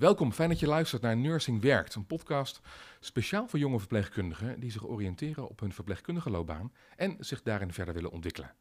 Welkom, 0.00 0.32
fijn 0.32 0.48
dat 0.48 0.60
je 0.60 0.66
luistert 0.66 1.02
naar 1.02 1.16
Nursing 1.16 1.60
Werkt, 1.60 1.94
een 1.94 2.06
podcast 2.06 2.60
speciaal 3.00 3.48
voor 3.48 3.58
jonge 3.58 3.78
verpleegkundigen 3.78 4.60
die 4.60 4.70
zich 4.70 4.86
oriënteren 4.86 5.48
op 5.48 5.60
hun 5.60 5.72
verpleegkundige 5.72 6.30
loopbaan 6.30 6.72
en 6.96 7.16
zich 7.18 7.42
daarin 7.42 7.72
verder 7.72 7.94
willen 7.94 8.10
ontwikkelen. 8.10 8.54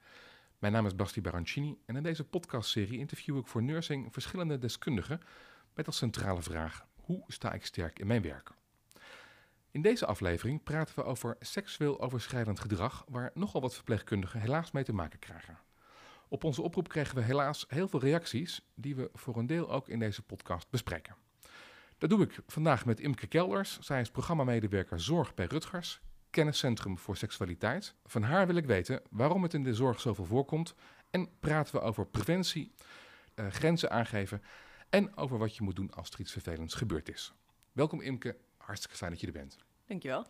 Mijn 0.58 0.74
naam 0.74 0.86
is 0.86 0.96
Basti 0.96 1.22
Barancini 1.22 1.78
en 1.86 1.96
in 1.96 2.04
deze 2.04 2.24
podcastserie 2.24 3.00
interview 3.00 3.38
ik 3.38 3.48
voor 3.48 3.64
Nursing 3.64 4.14
verschillende 4.14 4.58
deskundigen 4.58 5.22
met 5.74 5.86
als 5.86 5.98
centrale 5.98 6.42
vraag: 6.42 6.86
hoe 6.96 7.24
sta 7.28 7.54
ik 7.54 7.66
sterk 7.66 8.00
in 8.00 8.08
mijn 8.08 8.22
werk? 8.22 8.52
In 9.72 9.82
deze 9.82 10.06
aflevering 10.06 10.64
praten 10.64 10.96
we 10.96 11.04
over 11.04 11.36
seksueel 11.40 12.02
overschrijdend 12.02 12.60
gedrag, 12.60 13.06
waar 13.08 13.32
nogal 13.34 13.62
wat 13.62 13.76
verpleegkundigen 13.76 14.40
helaas 14.40 14.72
mee 14.72 14.84
te 14.84 14.94
maken 14.94 15.20
krijgen. 15.20 15.60
Op 16.28 16.44
onze 16.44 16.62
oproep 16.62 16.88
kregen 16.88 17.16
we 17.16 17.22
helaas 17.22 17.66
heel 17.68 17.88
veel 17.88 18.00
reacties, 18.00 18.62
die 18.76 18.96
we 18.96 19.10
voor 19.14 19.38
een 19.38 19.48
deel 19.48 19.72
ook 19.72 19.90
in 19.90 20.00
deze 20.00 20.22
podcast 20.22 20.70
bespreken. 20.70 21.28
Dat 22.00 22.10
doe 22.10 22.24
ik 22.24 22.40
vandaag 22.48 22.86
met 22.86 23.00
Imke 23.00 23.28
Kelders. 23.28 23.80
Zij 23.80 24.02
is 24.02 24.12
programmamedewerker 24.12 25.00
Zorg 25.00 25.34
bij 25.34 25.46
Rutgers, 25.46 26.02
kenniscentrum 26.30 26.98
voor 26.98 27.18
seksualiteit. 27.18 27.96
Van 28.06 28.24
haar 28.24 28.48
wil 28.48 28.56
ik 28.56 28.66
weten 28.66 29.02
waarom 29.10 29.44
het 29.44 29.54
in 29.54 29.64
de 29.64 29.74
zorg 29.74 30.00
zoveel 30.00 30.26
voorkomt 30.26 30.76
en 31.10 31.30
praten 31.40 31.74
we 31.74 31.82
over 31.82 32.06
preventie, 32.06 32.72
uh, 33.36 33.48
grenzen 33.48 33.92
aangeven 33.92 34.42
en 34.90 35.18
over 35.18 35.38
wat 35.38 35.56
je 35.56 35.64
moet 35.64 35.76
doen 35.76 35.92
als 35.92 36.10
er 36.10 36.20
iets 36.20 36.32
vervelends 36.32 36.76
gebeurd 36.76 37.10
is. 37.10 37.34
Welkom 37.72 38.02
Imke, 38.02 38.38
hartstikke 38.58 38.98
fijn 38.98 39.12
dat 39.12 39.20
je 39.20 39.28
er 39.28 39.34
bent. 39.34 39.58
Dankjewel. 39.86 40.28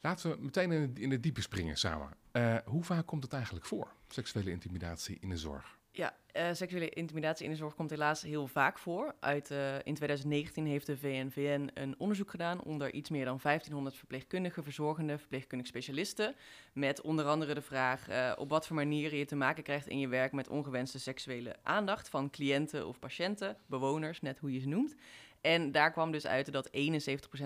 Laten 0.00 0.30
we 0.30 0.36
meteen 0.40 0.72
in 0.72 0.80
het, 0.80 0.98
in 0.98 1.10
het 1.10 1.22
diepe 1.22 1.40
springen 1.40 1.76
samen. 1.76 2.08
Uh, 2.32 2.56
hoe 2.64 2.84
vaak 2.84 3.06
komt 3.06 3.22
het 3.22 3.32
eigenlijk 3.32 3.66
voor, 3.66 3.92
seksuele 4.08 4.50
intimidatie 4.50 5.16
in 5.20 5.28
de 5.28 5.38
zorg? 5.38 5.77
Ja, 5.98 6.16
uh, 6.36 6.48
seksuele 6.52 6.88
intimidatie 6.88 7.44
in 7.44 7.50
de 7.50 7.56
zorg 7.56 7.74
komt 7.74 7.90
helaas 7.90 8.22
heel 8.22 8.46
vaak 8.46 8.78
voor. 8.78 9.14
Uit, 9.20 9.50
uh, 9.50 9.74
in 9.74 9.94
2019 9.94 10.66
heeft 10.66 10.86
de 10.86 10.96
VNVN 10.96 11.70
een 11.74 11.94
onderzoek 11.98 12.30
gedaan 12.30 12.62
onder 12.62 12.92
iets 12.92 13.10
meer 13.10 13.24
dan 13.24 13.38
1500 13.42 13.96
verpleegkundigen, 13.96 14.62
verzorgende, 14.62 15.18
verpleegkundige 15.18 15.70
specialisten. 15.70 16.34
Met 16.72 17.00
onder 17.00 17.24
andere 17.24 17.54
de 17.54 17.62
vraag 17.62 18.10
uh, 18.10 18.32
op 18.36 18.50
wat 18.50 18.66
voor 18.66 18.76
manieren 18.76 19.18
je 19.18 19.24
te 19.24 19.36
maken 19.36 19.62
krijgt 19.62 19.86
in 19.86 19.98
je 19.98 20.08
werk 20.08 20.32
met 20.32 20.48
ongewenste 20.48 20.98
seksuele 20.98 21.56
aandacht 21.62 22.08
van 22.08 22.30
cliënten 22.30 22.86
of 22.86 22.98
patiënten, 22.98 23.56
bewoners, 23.66 24.20
net 24.20 24.38
hoe 24.38 24.52
je 24.52 24.60
ze 24.60 24.68
noemt. 24.68 24.94
En 25.40 25.72
daar 25.72 25.92
kwam 25.92 26.10
dus 26.10 26.26
uit 26.26 26.52
dat 26.52 26.70
71% 26.70 26.72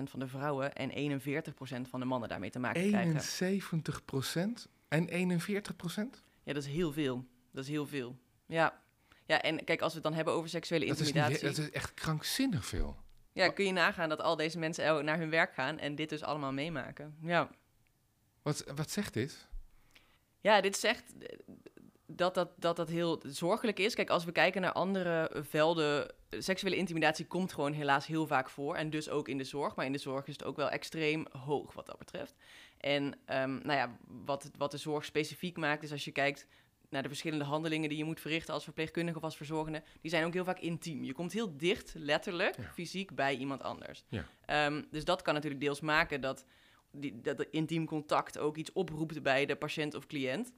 van 0.03 0.19
de 0.19 0.27
vrouwen 0.27 0.73
en 0.73 1.13
41% 1.21 1.89
van 1.89 1.99
de 1.99 2.05
mannen 2.05 2.29
daarmee 2.29 2.49
te 2.49 2.59
maken 2.59 2.87
krijgen. 2.87 3.61
71% 4.61 4.67
en 4.87 5.09
41%? 5.09 5.13
Ja, 6.43 6.53
dat 6.53 6.63
is 6.63 6.69
heel 6.69 6.91
veel. 6.91 7.25
Dat 7.51 7.63
is 7.63 7.69
heel 7.69 7.85
veel. 7.85 8.15
Ja. 8.45 8.81
ja, 9.25 9.41
en 9.41 9.63
kijk, 9.63 9.81
als 9.81 9.91
we 9.91 9.97
het 9.97 10.07
dan 10.07 10.13
hebben 10.15 10.33
over 10.33 10.49
seksuele 10.49 10.85
intimidatie... 10.85 11.39
Dat 11.39 11.49
is, 11.49 11.55
dat 11.55 11.65
is 11.65 11.71
echt 11.71 11.93
krankzinnig 11.93 12.65
veel. 12.65 12.97
Ja, 13.33 13.49
kun 13.49 13.65
je 13.65 13.71
nagaan 13.71 14.09
dat 14.09 14.21
al 14.21 14.35
deze 14.35 14.59
mensen 14.59 15.05
naar 15.05 15.17
hun 15.17 15.29
werk 15.29 15.53
gaan 15.53 15.79
en 15.79 15.95
dit 15.95 16.09
dus 16.09 16.23
allemaal 16.23 16.51
meemaken. 16.51 17.17
Ja. 17.21 17.49
Wat, 18.41 18.63
wat 18.75 18.91
zegt 18.91 19.13
dit? 19.13 19.47
Ja, 20.41 20.61
dit 20.61 20.77
zegt 20.77 21.13
dat 22.05 22.33
dat, 22.33 22.49
dat 22.57 22.75
dat 22.75 22.89
heel 22.89 23.21
zorgelijk 23.27 23.79
is. 23.79 23.95
Kijk, 23.95 24.09
als 24.09 24.25
we 24.25 24.31
kijken 24.31 24.61
naar 24.61 24.71
andere 24.71 25.31
velden, 25.49 26.13
seksuele 26.29 26.75
intimidatie 26.75 27.27
komt 27.27 27.53
gewoon 27.53 27.73
helaas 27.73 28.07
heel 28.07 28.27
vaak 28.27 28.49
voor. 28.49 28.75
En 28.75 28.89
dus 28.89 29.09
ook 29.09 29.27
in 29.27 29.37
de 29.37 29.43
zorg. 29.43 29.75
Maar 29.75 29.85
in 29.85 29.91
de 29.91 29.97
zorg 29.97 30.27
is 30.27 30.33
het 30.33 30.43
ook 30.43 30.55
wel 30.55 30.69
extreem 30.69 31.25
hoog 31.31 31.73
wat 31.73 31.85
dat 31.85 31.97
betreft. 31.97 32.35
En 32.77 33.03
um, 33.03 33.59
nou 33.63 33.73
ja, 33.73 33.97
wat, 34.25 34.51
wat 34.57 34.71
de 34.71 34.77
zorg 34.77 35.05
specifiek 35.05 35.57
maakt, 35.57 35.83
is 35.83 35.91
als 35.91 36.05
je 36.05 36.11
kijkt 36.11 36.47
naar 36.93 37.01
de 37.01 37.07
verschillende 37.07 37.45
handelingen 37.45 37.89
die 37.89 37.97
je 37.97 38.03
moet 38.03 38.19
verrichten 38.19 38.53
als 38.53 38.63
verpleegkundige 38.63 39.17
of 39.17 39.23
als 39.23 39.37
verzorgende, 39.37 39.83
die 40.01 40.11
zijn 40.11 40.25
ook 40.25 40.33
heel 40.33 40.43
vaak 40.43 40.59
intiem. 40.59 41.03
Je 41.03 41.13
komt 41.13 41.31
heel 41.31 41.57
dicht, 41.57 41.93
letterlijk, 41.97 42.55
fysiek 42.73 43.15
bij 43.15 43.35
iemand 43.35 43.61
anders. 43.61 44.03
Ja. 44.07 44.65
Um, 44.67 44.87
dus 44.91 45.05
dat 45.05 45.21
kan 45.21 45.33
natuurlijk 45.33 45.61
deels 45.61 45.81
maken 45.81 46.21
dat, 46.21 46.45
die, 46.91 47.21
dat 47.21 47.45
intiem 47.51 47.85
contact 47.85 48.37
ook 48.37 48.57
iets 48.57 48.71
oproept 48.71 49.23
bij 49.23 49.45
de 49.45 49.55
patiënt 49.55 49.93
of 49.93 50.07
cliënt. 50.07 50.53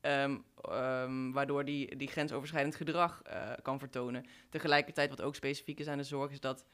Um, 0.00 0.44
um, 0.70 1.32
waardoor 1.32 1.64
die, 1.64 1.96
die 1.96 2.08
grensoverschrijdend 2.08 2.74
gedrag 2.74 3.22
uh, 3.26 3.52
kan 3.62 3.78
vertonen. 3.78 4.26
Tegelijkertijd, 4.48 5.08
wat 5.08 5.22
ook 5.22 5.34
specifiek 5.34 5.80
is 5.80 5.86
aan 5.86 5.98
de 5.98 6.04
zorg, 6.04 6.30
is 6.30 6.40
dat 6.40 6.64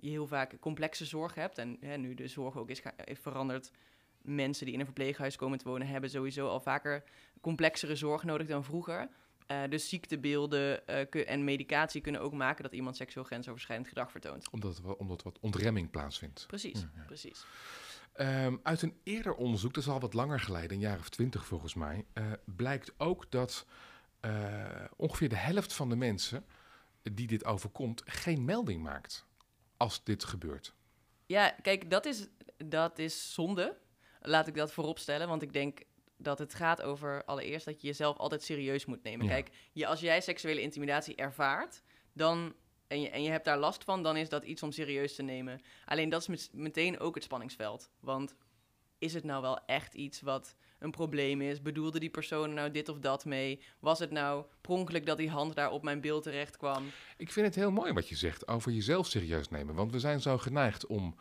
je 0.00 0.10
heel 0.10 0.26
vaak 0.26 0.58
complexe 0.60 1.04
zorg 1.04 1.34
hebt. 1.34 1.58
En 1.58 1.76
hè, 1.80 1.96
nu 1.96 2.14
de 2.14 2.28
zorg 2.28 2.56
ook 2.56 2.70
is, 2.70 2.82
is 3.04 3.18
veranderd 3.18 3.70
mensen 4.26 4.64
die 4.64 4.74
in 4.74 4.80
een 4.80 4.86
verpleeghuis 4.86 5.36
komen 5.36 5.58
te 5.58 5.68
wonen, 5.68 5.86
hebben 5.86 6.10
sowieso 6.10 6.48
al 6.48 6.60
vaker 6.60 7.04
complexere 7.40 7.96
zorg 7.96 8.24
nodig 8.24 8.46
dan 8.46 8.64
vroeger. 8.64 9.08
Uh, 9.50 9.62
dus 9.68 9.88
ziektebeelden 9.88 10.82
uh, 10.90 11.30
en 11.30 11.44
medicatie 11.44 12.00
kunnen 12.00 12.20
ook 12.20 12.32
maken 12.32 12.62
dat 12.62 12.72
iemand 12.72 12.96
seksueel 12.96 13.24
grensoverschrijdend 13.24 13.88
gedrag 13.88 14.10
vertoont. 14.10 14.50
Omdat, 14.50 14.80
omdat 14.98 15.22
wat 15.22 15.38
ontremming 15.40 15.90
plaatsvindt. 15.90 16.44
Precies, 16.46 16.80
ja, 16.80 16.90
ja. 16.94 17.02
precies. 17.02 17.46
Um, 18.20 18.60
uit 18.62 18.82
een 18.82 18.96
eerder 19.02 19.34
onderzoek, 19.34 19.74
dat 19.74 19.82
is 19.82 19.88
al 19.88 20.00
wat 20.00 20.14
langer 20.14 20.40
geleden, 20.40 20.70
een 20.70 20.78
jaar 20.78 20.98
of 20.98 21.08
twintig 21.08 21.46
volgens 21.46 21.74
mij, 21.74 22.04
uh, 22.14 22.32
blijkt 22.44 22.92
ook 22.96 23.30
dat 23.30 23.66
ongeveer 24.96 25.28
de 25.28 25.36
helft 25.36 25.72
van 25.72 25.88
de 25.88 25.96
mensen 25.96 26.44
die 27.02 27.26
dit 27.26 27.44
overkomt 27.44 28.02
geen 28.04 28.44
melding 28.44 28.82
maakt 28.82 29.26
als 29.76 30.04
dit 30.04 30.24
gebeurt. 30.24 30.74
Ja, 31.26 31.50
kijk, 31.62 31.90
dat 31.90 32.06
is, 32.06 32.28
dat 32.56 32.98
is 32.98 33.34
zonde 33.34 33.76
laat 34.26 34.46
ik 34.46 34.54
dat 34.54 34.72
voorop 34.72 34.98
stellen. 34.98 35.28
Want 35.28 35.42
ik 35.42 35.52
denk 35.52 35.82
dat 36.16 36.38
het 36.38 36.54
gaat 36.54 36.82
over 36.82 37.24
allereerst 37.24 37.64
dat 37.64 37.80
je 37.80 37.86
jezelf 37.86 38.16
altijd 38.16 38.42
serieus 38.42 38.84
moet 38.84 39.02
nemen. 39.02 39.26
Kijk, 39.26 39.50
je, 39.72 39.86
als 39.86 40.00
jij 40.00 40.20
seksuele 40.20 40.60
intimidatie 40.60 41.14
ervaart, 41.14 41.82
dan. 42.12 42.54
En 42.86 43.00
je, 43.00 43.10
en 43.10 43.22
je 43.22 43.30
hebt 43.30 43.44
daar 43.44 43.58
last 43.58 43.84
van, 43.84 44.02
dan 44.02 44.16
is 44.16 44.28
dat 44.28 44.44
iets 44.44 44.62
om 44.62 44.72
serieus 44.72 45.14
te 45.14 45.22
nemen. 45.22 45.60
Alleen 45.84 46.08
dat 46.08 46.28
is 46.28 46.50
meteen 46.52 46.98
ook 46.98 47.14
het 47.14 47.24
spanningsveld. 47.24 47.90
Want 48.00 48.34
is 48.98 49.14
het 49.14 49.24
nou 49.24 49.42
wel 49.42 49.64
echt 49.64 49.94
iets 49.94 50.20
wat 50.20 50.54
een 50.78 50.90
probleem 50.90 51.40
is? 51.40 51.62
Bedoelde 51.62 51.98
die 51.98 52.10
persoon 52.10 52.54
nou 52.54 52.70
dit 52.70 52.88
of 52.88 52.98
dat 52.98 53.24
mee? 53.24 53.60
Was 53.78 53.98
het 53.98 54.10
nou 54.10 54.44
pronkelijk 54.60 55.06
dat 55.06 55.16
die 55.16 55.30
hand 55.30 55.54
daar 55.54 55.70
op 55.70 55.82
mijn 55.82 56.00
beeld 56.00 56.22
terecht 56.22 56.56
kwam? 56.56 56.84
Ik 57.16 57.32
vind 57.32 57.46
het 57.46 57.54
heel 57.54 57.70
mooi 57.70 57.92
wat 57.92 58.08
je 58.08 58.16
zegt 58.16 58.48
over 58.48 58.72
jezelf 58.72 59.06
serieus 59.06 59.48
nemen. 59.48 59.74
Want 59.74 59.92
we 59.92 59.98
zijn 59.98 60.20
zo 60.20 60.38
geneigd 60.38 60.86
om 60.86 61.16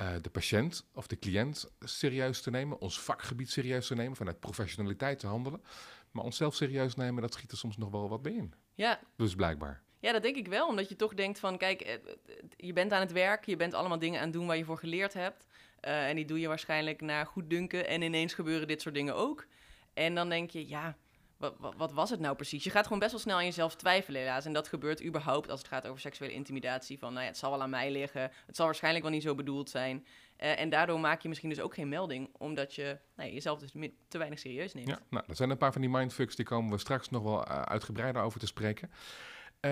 uh, 0.00 0.10
de 0.22 0.30
patiënt 0.30 0.86
of 0.94 1.06
de 1.06 1.18
cliënt 1.18 1.70
serieus 1.80 2.40
te 2.42 2.50
nemen, 2.50 2.80
ons 2.80 3.00
vakgebied 3.00 3.50
serieus 3.50 3.86
te 3.86 3.94
nemen, 3.94 4.16
vanuit 4.16 4.40
professionaliteit 4.40 5.18
te 5.18 5.26
handelen. 5.26 5.62
Maar 6.10 6.24
onszelf 6.24 6.54
serieus 6.54 6.94
nemen, 6.94 7.22
dat 7.22 7.32
schiet 7.32 7.50
er 7.50 7.56
soms 7.56 7.76
nog 7.76 7.90
wel 7.90 8.08
wat 8.08 8.22
bij 8.22 8.32
in. 8.32 8.54
Ja. 8.74 9.00
Dus 9.16 9.34
blijkbaar. 9.34 9.82
Ja, 10.00 10.12
dat 10.12 10.22
denk 10.22 10.36
ik 10.36 10.48
wel, 10.48 10.68
omdat 10.68 10.88
je 10.88 10.96
toch 10.96 11.14
denkt 11.14 11.38
van, 11.38 11.58
kijk, 11.58 11.80
eh, 11.80 11.94
je 12.56 12.72
bent 12.72 12.92
aan 12.92 13.00
het 13.00 13.12
werk, 13.12 13.46
je 13.46 13.56
bent 13.56 13.74
allemaal 13.74 13.98
dingen 13.98 14.18
aan 14.18 14.24
het 14.24 14.32
doen 14.32 14.46
waar 14.46 14.56
je 14.56 14.64
voor 14.64 14.78
geleerd 14.78 15.12
hebt. 15.12 15.46
Uh, 15.84 16.08
en 16.08 16.16
die 16.16 16.24
doe 16.24 16.40
je 16.40 16.48
waarschijnlijk 16.48 17.00
naar 17.00 17.26
goed 17.26 17.50
dunken 17.50 17.86
en 17.86 18.02
ineens 18.02 18.34
gebeuren 18.34 18.68
dit 18.68 18.80
soort 18.80 18.94
dingen 18.94 19.14
ook. 19.14 19.46
En 19.94 20.14
dan 20.14 20.28
denk 20.28 20.50
je, 20.50 20.68
ja, 20.68 20.96
wat, 21.40 21.74
wat, 21.76 21.92
was 21.92 22.10
het 22.10 22.20
nou 22.20 22.36
precies? 22.36 22.64
Je 22.64 22.70
gaat 22.70 22.84
gewoon 22.84 22.98
best 22.98 23.10
wel 23.10 23.20
snel 23.20 23.36
aan 23.36 23.44
jezelf 23.44 23.76
twijfelen, 23.76 24.20
helaas. 24.20 24.44
En 24.44 24.52
dat 24.52 24.68
gebeurt 24.68 25.04
überhaupt 25.04 25.50
als 25.50 25.58
het 25.60 25.68
gaat 25.68 25.86
over 25.86 26.00
seksuele 26.00 26.32
intimidatie. 26.34 26.98
Van, 26.98 27.12
nou 27.12 27.22
ja, 27.22 27.30
het 27.30 27.38
zal 27.38 27.50
wel 27.50 27.62
aan 27.62 27.70
mij 27.70 27.90
liggen. 27.90 28.30
Het 28.46 28.56
zal 28.56 28.66
waarschijnlijk 28.66 29.04
wel 29.04 29.12
niet 29.12 29.22
zo 29.22 29.34
bedoeld 29.34 29.70
zijn. 29.70 30.06
Uh, 30.38 30.60
en 30.60 30.70
daardoor 30.70 31.00
maak 31.00 31.20
je 31.20 31.28
misschien 31.28 31.48
dus 31.48 31.60
ook 31.60 31.74
geen 31.74 31.88
melding, 31.88 32.28
omdat 32.38 32.74
je 32.74 32.98
nou, 33.16 33.30
jezelf 33.30 33.58
dus 33.58 33.72
te 34.08 34.18
weinig 34.18 34.38
serieus 34.38 34.74
neemt. 34.74 34.88
Ja, 34.88 34.98
nou, 35.10 35.24
dat 35.26 35.36
zijn 35.36 35.50
een 35.50 35.56
paar 35.56 35.72
van 35.72 35.80
die 35.80 35.90
mindfucks, 35.90 36.36
die 36.36 36.44
komen 36.44 36.70
we 36.70 36.78
straks 36.78 37.10
nog 37.10 37.22
wel 37.22 37.48
uh, 37.48 37.62
uitgebreider 37.62 38.22
over 38.22 38.40
te 38.40 38.46
spreken. 38.46 38.90
Uh, 39.60 39.70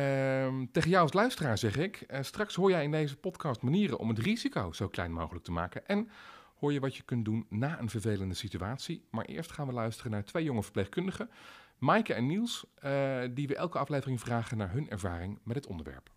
tegen 0.72 0.90
jou 0.90 1.02
als 1.02 1.12
luisteraar 1.12 1.58
zeg 1.58 1.76
ik, 1.76 2.04
uh, 2.08 2.18
straks 2.22 2.54
hoor 2.54 2.70
jij 2.70 2.84
in 2.84 2.90
deze 2.90 3.16
podcast 3.16 3.62
manieren 3.62 3.98
om 3.98 4.08
het 4.08 4.18
risico 4.18 4.72
zo 4.72 4.88
klein 4.88 5.12
mogelijk 5.12 5.44
te 5.44 5.52
maken. 5.52 5.86
En 5.86 6.10
hoor 6.58 6.72
je 6.72 6.80
wat 6.80 6.96
je 6.96 7.02
kunt 7.02 7.24
doen 7.24 7.46
na 7.48 7.78
een 7.80 7.90
vervelende 7.90 8.34
situatie. 8.34 9.06
Maar 9.10 9.24
eerst 9.24 9.52
gaan 9.52 9.66
we 9.66 9.72
luisteren 9.72 10.10
naar 10.10 10.24
twee 10.24 10.44
jonge 10.44 10.62
verpleegkundigen, 10.62 11.30
Maaike 11.78 12.14
en 12.14 12.26
Niels, 12.26 12.66
uh, 12.84 13.22
die 13.30 13.48
we 13.48 13.56
elke 13.56 13.78
aflevering 13.78 14.20
vragen 14.20 14.56
naar 14.56 14.72
hun 14.72 14.90
ervaring 14.90 15.38
met 15.44 15.56
het 15.56 15.66
onderwerp. 15.66 16.10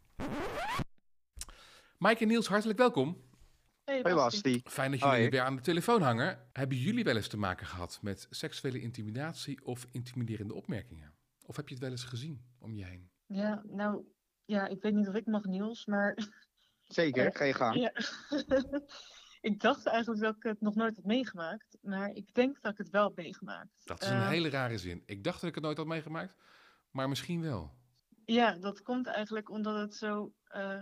Maaike 1.97 2.21
en 2.21 2.27
Niels, 2.27 2.47
hartelijk 2.47 2.79
welkom. 2.79 3.17
Hey 3.83 4.01
Basti. 4.01 4.61
Fijn 4.63 4.91
dat 4.91 4.99
jullie 4.99 5.15
Hoi. 5.15 5.29
weer 5.29 5.41
aan 5.41 5.55
de 5.55 5.61
telefoon 5.61 6.01
hangen. 6.01 6.47
Hebben 6.53 6.77
jullie 6.77 7.03
wel 7.03 7.15
eens 7.15 7.27
te 7.27 7.37
maken 7.37 7.67
gehad 7.67 7.99
met 8.01 8.27
seksuele 8.29 8.81
intimidatie 8.81 9.65
of 9.65 9.85
intimiderende 9.91 10.53
opmerkingen? 10.53 11.13
Of 11.45 11.55
heb 11.55 11.67
je 11.67 11.73
het 11.73 11.83
wel 11.83 11.91
eens 11.91 12.03
gezien 12.03 12.41
om 12.59 12.75
je 12.75 12.85
heen? 12.85 13.09
Ja, 13.25 13.63
nou, 13.65 14.03
ja, 14.45 14.67
ik 14.67 14.81
weet 14.81 14.93
niet 14.93 15.07
of 15.07 15.15
ik 15.15 15.25
mag 15.25 15.43
Niels, 15.43 15.85
maar... 15.85 16.17
Zeker, 16.83 17.31
ga 17.37 17.43
je 17.43 17.53
gang. 17.53 17.75
Ja. 17.75 17.91
Ik 19.41 19.59
dacht 19.59 19.85
eigenlijk 19.85 20.21
dat 20.21 20.35
ik 20.35 20.43
het 20.43 20.61
nog 20.61 20.75
nooit 20.75 20.95
had 20.95 21.05
meegemaakt, 21.05 21.77
maar 21.81 22.09
ik 22.09 22.33
denk 22.33 22.61
dat 22.61 22.71
ik 22.71 22.77
het 22.77 22.89
wel 22.89 23.03
heb 23.03 23.15
meegemaakt. 23.15 23.85
Dat 23.85 24.01
is 24.01 24.07
een 24.07 24.15
uh, 24.15 24.27
hele 24.27 24.49
rare 24.49 24.77
zin. 24.77 25.03
Ik 25.05 25.23
dacht 25.23 25.39
dat 25.41 25.49
ik 25.49 25.55
het 25.55 25.63
nooit 25.63 25.77
had 25.77 25.85
meegemaakt, 25.85 26.35
maar 26.89 27.09
misschien 27.09 27.41
wel. 27.41 27.79
Ja, 28.25 28.57
dat 28.57 28.81
komt 28.81 29.07
eigenlijk 29.07 29.49
omdat 29.49 29.75
het 29.75 29.95
zo, 29.95 30.33
uh, 30.55 30.81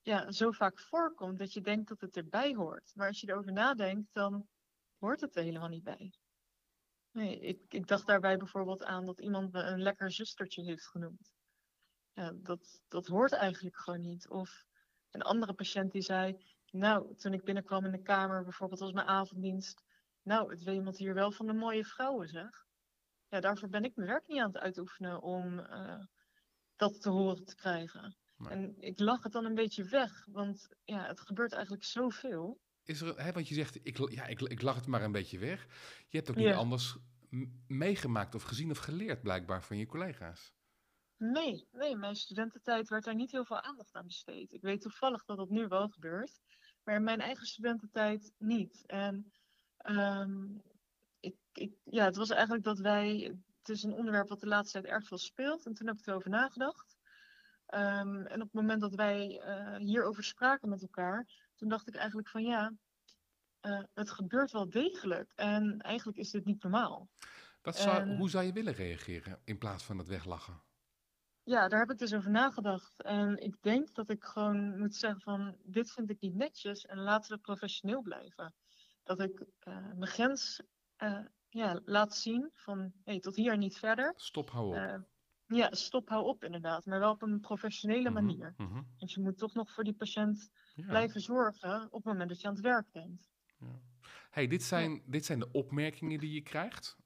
ja, 0.00 0.32
zo 0.32 0.50
vaak 0.50 0.80
voorkomt 0.80 1.38
dat 1.38 1.52
je 1.52 1.60
denkt 1.60 1.88
dat 1.88 2.00
het 2.00 2.16
erbij 2.16 2.54
hoort. 2.54 2.92
Maar 2.94 3.08
als 3.08 3.20
je 3.20 3.28
erover 3.28 3.52
nadenkt, 3.52 4.08
dan 4.12 4.46
hoort 4.98 5.20
het 5.20 5.36
er 5.36 5.42
helemaal 5.42 5.68
niet 5.68 5.84
bij. 5.84 6.12
Nee, 7.10 7.40
ik, 7.40 7.60
ik 7.68 7.86
dacht 7.86 8.06
daarbij 8.06 8.36
bijvoorbeeld 8.36 8.84
aan 8.84 9.06
dat 9.06 9.20
iemand 9.20 9.52
me 9.52 9.62
een 9.62 9.82
lekker 9.82 10.12
zustertje 10.12 10.62
heeft 10.62 10.86
genoemd. 10.86 11.34
Ja, 12.12 12.32
dat, 12.34 12.80
dat 12.88 13.06
hoort 13.06 13.32
eigenlijk 13.32 13.76
gewoon 13.76 14.00
niet. 14.00 14.28
Of 14.28 14.64
een 15.10 15.22
andere 15.22 15.52
patiënt 15.52 15.92
die 15.92 16.02
zei, 16.02 16.55
nou, 16.78 17.16
toen 17.16 17.32
ik 17.32 17.44
binnenkwam 17.44 17.84
in 17.84 17.90
de 17.90 18.02
kamer, 18.02 18.42
bijvoorbeeld 18.42 18.80
als 18.80 18.92
mijn 18.92 19.06
avonddienst, 19.06 19.84
nou, 20.22 20.50
het 20.50 20.60
iemand 20.60 20.98
hier 20.98 21.14
wel 21.14 21.32
van 21.32 21.46
de 21.46 21.52
mooie 21.52 21.84
vrouwen, 21.84 22.28
zeg. 22.28 22.66
Ja, 23.28 23.40
daarvoor 23.40 23.68
ben 23.68 23.84
ik 23.84 23.96
mijn 23.96 24.08
werk 24.08 24.26
niet 24.26 24.40
aan 24.40 24.52
het 24.52 24.62
uitoefenen 24.62 25.22
om 25.22 25.58
uh, 25.58 26.04
dat 26.76 27.00
te 27.00 27.10
horen 27.10 27.44
te 27.44 27.54
krijgen. 27.54 28.16
En 28.48 28.74
ik 28.78 28.98
lach 28.98 29.22
het 29.22 29.32
dan 29.32 29.44
een 29.44 29.54
beetje 29.54 29.84
weg, 29.84 30.26
want 30.30 30.68
ja, 30.84 31.06
het 31.06 31.20
gebeurt 31.20 31.52
eigenlijk 31.52 31.84
zoveel. 31.84 32.60
Is 32.84 33.00
er, 33.00 33.22
hè, 33.22 33.32
wat 33.32 33.48
je 33.48 33.54
zegt, 33.54 33.78
ik, 33.82 34.10
ja, 34.10 34.26
ik, 34.26 34.40
ik 34.40 34.62
lach 34.62 34.74
het 34.74 34.86
maar 34.86 35.02
een 35.02 35.12
beetje 35.12 35.38
weg. 35.38 35.66
Je 36.08 36.16
hebt 36.16 36.30
ook 36.30 36.36
niet 36.36 36.54
anders 36.54 36.96
meegemaakt 37.66 38.34
of 38.34 38.42
gezien 38.42 38.70
of 38.70 38.78
geleerd 38.78 39.22
blijkbaar 39.22 39.62
van 39.62 39.76
je 39.76 39.86
collega's. 39.86 40.54
Nee, 41.16 41.68
nee, 41.72 41.96
mijn 41.96 42.16
studententijd 42.16 42.88
werd 42.88 43.04
daar 43.04 43.14
niet 43.14 43.32
heel 43.32 43.44
veel 43.44 43.60
aandacht 43.60 43.94
aan 43.94 44.06
besteed. 44.06 44.52
Ik 44.52 44.62
weet 44.62 44.80
toevallig 44.80 45.24
dat 45.24 45.36
dat 45.36 45.50
nu 45.50 45.68
wel 45.68 45.88
gebeurt, 45.88 46.40
maar 46.86 46.94
in 46.94 47.02
mijn 47.02 47.20
eigen 47.20 47.46
studententijd 47.46 48.32
niet. 48.38 48.86
En 48.86 49.32
um, 49.86 50.62
ik, 51.20 51.36
ik, 51.52 51.72
ja, 51.84 52.04
het 52.04 52.16
was 52.16 52.30
eigenlijk 52.30 52.64
dat 52.64 52.78
wij, 52.78 53.36
het 53.58 53.68
is 53.68 53.82
een 53.82 53.92
onderwerp 53.92 54.28
wat 54.28 54.40
de 54.40 54.46
laatste 54.46 54.80
tijd 54.80 54.92
erg 54.92 55.06
veel 55.06 55.18
speelt 55.18 55.66
en 55.66 55.74
toen 55.74 55.86
heb 55.86 55.98
ik 55.98 56.06
erover 56.06 56.30
nagedacht. 56.30 56.96
Um, 57.74 58.26
en 58.26 58.34
op 58.34 58.46
het 58.46 58.52
moment 58.52 58.80
dat 58.80 58.94
wij 58.94 59.42
uh, 59.46 59.76
hierover 59.76 60.24
spraken 60.24 60.68
met 60.68 60.82
elkaar, 60.82 61.26
toen 61.54 61.68
dacht 61.68 61.88
ik 61.88 61.94
eigenlijk 61.94 62.28
van 62.28 62.42
ja, 62.42 62.72
uh, 63.62 63.82
het 63.94 64.10
gebeurt 64.10 64.50
wel 64.50 64.70
degelijk 64.70 65.32
en 65.34 65.80
eigenlijk 65.80 66.18
is 66.18 66.30
dit 66.30 66.44
niet 66.44 66.62
normaal. 66.62 67.08
Wat 67.62 67.76
zou, 67.76 68.16
hoe 68.16 68.30
zou 68.30 68.44
je 68.44 68.52
willen 68.52 68.74
reageren 68.74 69.40
in 69.44 69.58
plaats 69.58 69.84
van 69.84 69.98
het 69.98 70.08
weglachen? 70.08 70.62
Ja, 71.46 71.68
daar 71.68 71.80
heb 71.80 71.90
ik 71.90 71.98
dus 71.98 72.14
over 72.14 72.30
nagedacht. 72.30 73.02
En 73.02 73.36
ik 73.38 73.56
denk 73.62 73.94
dat 73.94 74.10
ik 74.10 74.24
gewoon 74.24 74.78
moet 74.78 74.94
zeggen 74.94 75.20
van 75.20 75.56
dit 75.64 75.92
vind 75.92 76.10
ik 76.10 76.20
niet 76.20 76.34
netjes 76.34 76.84
en 76.86 76.98
laten 76.98 77.36
we 77.36 77.42
professioneel 77.42 78.02
blijven. 78.02 78.54
Dat 79.02 79.20
ik 79.20 79.40
uh, 79.40 79.46
mijn 79.94 80.06
grens 80.06 80.62
uh, 80.98 81.24
ja, 81.48 81.80
laat 81.84 82.14
zien 82.14 82.50
van 82.52 82.92
hey, 83.04 83.20
tot 83.20 83.36
hier 83.36 83.56
niet 83.56 83.78
verder. 83.78 84.12
Stop, 84.16 84.50
hou 84.50 84.68
op. 84.68 84.74
Uh, 84.74 84.98
ja, 85.58 85.68
stop, 85.70 86.08
hou 86.08 86.24
op 86.24 86.44
inderdaad. 86.44 86.86
Maar 86.86 86.98
wel 86.98 87.10
op 87.10 87.22
een 87.22 87.40
professionele 87.40 88.10
mm 88.10 88.16
-hmm, 88.16 88.26
manier. 88.26 88.54
Mm 88.56 88.66
-hmm. 88.66 88.94
Want 88.98 89.12
je 89.12 89.20
moet 89.20 89.38
toch 89.38 89.54
nog 89.54 89.72
voor 89.72 89.84
die 89.84 89.94
patiënt 89.94 90.50
ja. 90.74 90.86
blijven 90.86 91.20
zorgen 91.20 91.84
op 91.84 92.04
het 92.04 92.12
moment 92.12 92.28
dat 92.28 92.40
je 92.40 92.46
aan 92.46 92.54
het 92.54 92.62
werk 92.62 92.92
bent. 92.92 93.30
Ja. 93.58 93.80
Hey, 94.30 94.46
dit 94.46 94.62
zijn, 94.62 94.90
ja. 94.90 95.00
dit 95.06 95.24
zijn 95.24 95.38
de 95.38 95.50
opmerkingen 95.52 96.18
die 96.18 96.32
je 96.32 96.42
krijgt. 96.42 96.96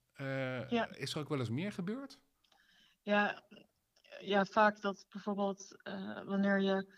Is 0.91 1.13
er 1.13 1.19
ook 1.19 1.29
wel 1.29 1.39
eens 1.39 1.49
meer 1.49 1.71
gebeurd? 1.71 2.19
Ja, 3.01 3.43
ja, 4.23 4.45
vaak 4.45 4.81
dat 4.81 5.05
bijvoorbeeld 5.09 5.77
uh, 5.83 6.23
wanneer 6.23 6.61
je 6.61 6.93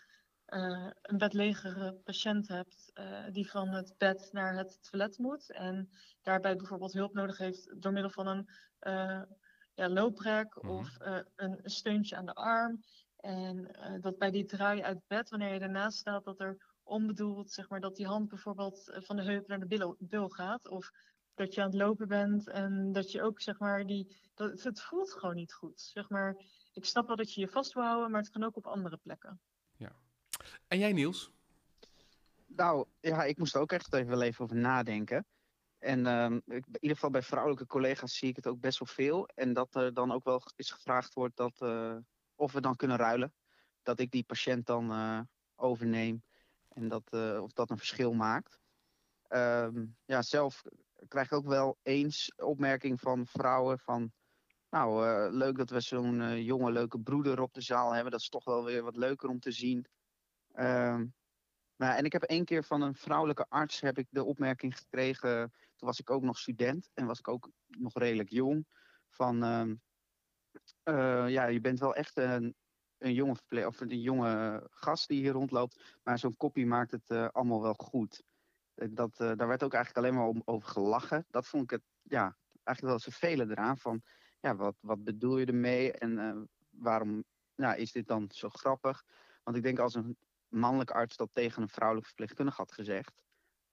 uh, 0.48 0.90
een 1.02 1.18
bedlegere 1.18 1.94
patiënt 1.94 2.48
hebt 2.48 2.90
uh, 2.94 3.24
die 3.30 3.50
van 3.50 3.68
het 3.68 3.94
bed 3.98 4.28
naar 4.32 4.56
het 4.56 4.90
toilet 4.90 5.18
moet 5.18 5.50
en 5.50 5.90
daarbij 6.22 6.56
bijvoorbeeld 6.56 6.92
hulp 6.92 7.14
nodig 7.14 7.38
heeft 7.38 7.82
door 7.82 7.92
middel 7.92 8.10
van 8.10 8.26
een 8.26 8.48
ja, 9.74 9.88
looprek 9.88 10.54
mm 10.54 10.68
-hmm. 10.68 10.78
of 10.78 10.96
een 11.36 11.60
steuntje 11.62 12.16
aan 12.16 12.26
de 12.26 12.34
arm. 12.34 12.82
En 13.16 13.76
dat 14.00 14.18
bij 14.18 14.30
die 14.30 14.44
draai 14.44 14.82
uit 14.82 15.06
bed, 15.06 15.30
wanneer 15.30 15.54
je 15.54 15.60
ernaast 15.60 15.98
staat, 15.98 16.24
dat 16.24 16.40
er 16.40 16.56
onbedoeld, 16.82 17.50
zeg 17.50 17.68
maar, 17.68 17.80
dat 17.80 17.96
die 17.96 18.06
hand 18.06 18.28
bijvoorbeeld 18.28 18.92
van 18.94 19.16
de 19.16 19.22
heup 19.22 19.46
naar 19.46 19.60
de 19.68 19.96
bil 19.98 20.28
gaat. 20.28 20.68
Of 20.68 20.90
dat 21.34 21.54
je 21.54 21.60
aan 21.60 21.66
het 21.66 21.76
lopen 21.76 22.08
bent 22.08 22.48
en 22.48 22.92
dat 22.92 23.10
je 23.12 23.22
ook, 23.22 23.40
zeg 23.40 23.58
maar, 23.58 23.86
die, 23.86 24.16
dat, 24.34 24.62
het 24.62 24.80
voelt 24.80 25.12
gewoon 25.12 25.34
niet 25.34 25.52
goed. 25.52 25.80
Zeg 25.80 26.08
maar, 26.08 26.36
ik 26.74 26.84
snap 26.84 27.06
wel 27.06 27.16
dat 27.16 27.34
je 27.34 27.40
je 27.40 27.48
vast 27.48 27.72
wil 27.72 27.82
houden, 27.82 28.10
maar 28.10 28.20
het 28.20 28.30
kan 28.30 28.44
ook 28.44 28.56
op 28.56 28.66
andere 28.66 28.96
plekken. 28.96 29.40
Ja. 29.76 29.92
En 30.68 30.78
jij, 30.78 30.92
Niels? 30.92 31.32
Nou, 32.46 32.86
ja, 33.00 33.24
ik 33.24 33.38
moest 33.38 33.54
er 33.54 33.60
ook 33.60 33.72
echt 33.72 33.94
even 33.94 34.08
wel 34.08 34.22
even 34.22 34.44
over 34.44 34.56
nadenken. 34.56 35.26
En 35.78 36.06
um, 36.06 36.42
in 36.46 36.64
ieder 36.64 36.96
geval 36.96 37.10
bij 37.10 37.22
vrouwelijke 37.22 37.66
collega's 37.66 38.16
zie 38.16 38.28
ik 38.28 38.36
het 38.36 38.46
ook 38.46 38.60
best 38.60 38.78
wel 38.78 38.88
veel. 38.88 39.26
En 39.26 39.52
dat 39.52 39.74
er 39.74 39.94
dan 39.94 40.12
ook 40.12 40.24
wel 40.24 40.42
eens 40.56 40.70
gevraagd 40.70 41.14
wordt 41.14 41.36
dat, 41.36 41.60
uh, 41.60 41.96
of 42.34 42.52
we 42.52 42.60
dan 42.60 42.76
kunnen 42.76 42.96
ruilen. 42.96 43.34
Dat 43.82 43.98
ik 43.98 44.10
die 44.10 44.24
patiënt 44.24 44.66
dan 44.66 44.92
uh, 44.92 45.20
overneem. 45.54 46.22
En 46.68 46.88
dat, 46.88 47.02
uh, 47.10 47.42
of 47.42 47.52
dat 47.52 47.70
een 47.70 47.78
verschil 47.78 48.12
maakt. 48.12 48.60
Um, 49.28 49.96
ja, 50.04 50.22
zelf 50.22 50.62
krijg 51.08 51.26
ik 51.26 51.32
ook 51.32 51.46
wel 51.46 51.78
eens 51.82 52.32
opmerking 52.36 53.00
van 53.00 53.26
vrouwen 53.26 53.78
van... 53.78 54.12
Nou, 54.74 55.06
uh, 55.06 55.32
leuk 55.32 55.56
dat 55.56 55.70
we 55.70 55.80
zo'n 55.80 56.20
uh, 56.20 56.42
jonge, 56.42 56.72
leuke 56.72 56.98
broeder 56.98 57.40
op 57.40 57.54
de 57.54 57.60
zaal 57.60 57.92
hebben. 57.92 58.10
Dat 58.10 58.20
is 58.20 58.28
toch 58.28 58.44
wel 58.44 58.64
weer 58.64 58.82
wat 58.82 58.96
leuker 58.96 59.28
om 59.28 59.40
te 59.40 59.52
zien. 59.52 59.86
Uh, 60.54 61.00
nou, 61.76 61.96
en 61.96 62.04
ik 62.04 62.12
heb 62.12 62.22
één 62.22 62.44
keer 62.44 62.64
van 62.64 62.82
een 62.82 62.94
vrouwelijke 62.94 63.46
arts 63.48 63.80
heb 63.80 63.98
ik 63.98 64.06
de 64.10 64.24
opmerking 64.24 64.78
gekregen. 64.78 65.52
Toen 65.76 65.88
was 65.88 65.98
ik 65.98 66.10
ook 66.10 66.22
nog 66.22 66.38
student 66.38 66.90
en 66.94 67.06
was 67.06 67.18
ik 67.18 67.28
ook 67.28 67.50
nog 67.66 67.92
redelijk 67.98 68.28
jong. 68.28 68.66
Van, 69.08 69.44
uh, 70.84 71.28
ja, 71.28 71.46
je 71.46 71.60
bent 71.60 71.80
wel 71.80 71.94
echt 71.94 72.16
een, 72.16 72.54
een 72.98 73.14
jonge 73.14 73.66
of 73.66 73.80
een 73.80 74.00
jonge 74.00 74.66
gast 74.70 75.08
die 75.08 75.20
hier 75.20 75.32
rondloopt. 75.32 75.98
Maar 76.02 76.18
zo'n 76.18 76.36
kopie 76.36 76.66
maakt 76.66 76.90
het 76.90 77.10
allemaal 77.32 77.62
wel 77.62 77.74
goed. 77.74 78.22
Dat, 78.74 79.16
daar 79.16 79.48
werd 79.48 79.62
ook 79.62 79.74
eigenlijk 79.74 80.06
alleen 80.06 80.18
maar 80.18 80.28
om, 80.28 80.42
over 80.44 80.68
gelachen. 80.68 81.26
Dat 81.30 81.46
vond 81.46 81.62
ik 81.62 81.70
het, 81.70 81.82
ja, 82.02 82.36
eigenlijk 82.62 82.96
wel 82.96 83.12
vervelend 83.12 83.50
eraan. 83.50 83.78
Van, 83.78 84.02
ja, 84.44 84.56
wat, 84.56 84.74
wat 84.80 85.04
bedoel 85.04 85.38
je 85.38 85.46
ermee 85.46 85.92
en 85.92 86.10
uh, 86.18 86.42
waarom 86.70 87.24
nou, 87.54 87.76
is 87.76 87.92
dit 87.92 88.06
dan 88.06 88.28
zo 88.32 88.48
grappig? 88.48 89.04
Want 89.42 89.56
ik 89.56 89.62
denk 89.62 89.78
als 89.78 89.94
een 89.94 90.16
mannelijke 90.48 90.92
arts 90.92 91.16
dat 91.16 91.28
tegen 91.32 91.62
een 91.62 91.68
vrouwelijke 91.68 92.08
verpleegkundige 92.08 92.60
had 92.60 92.72
gezegd, 92.72 93.22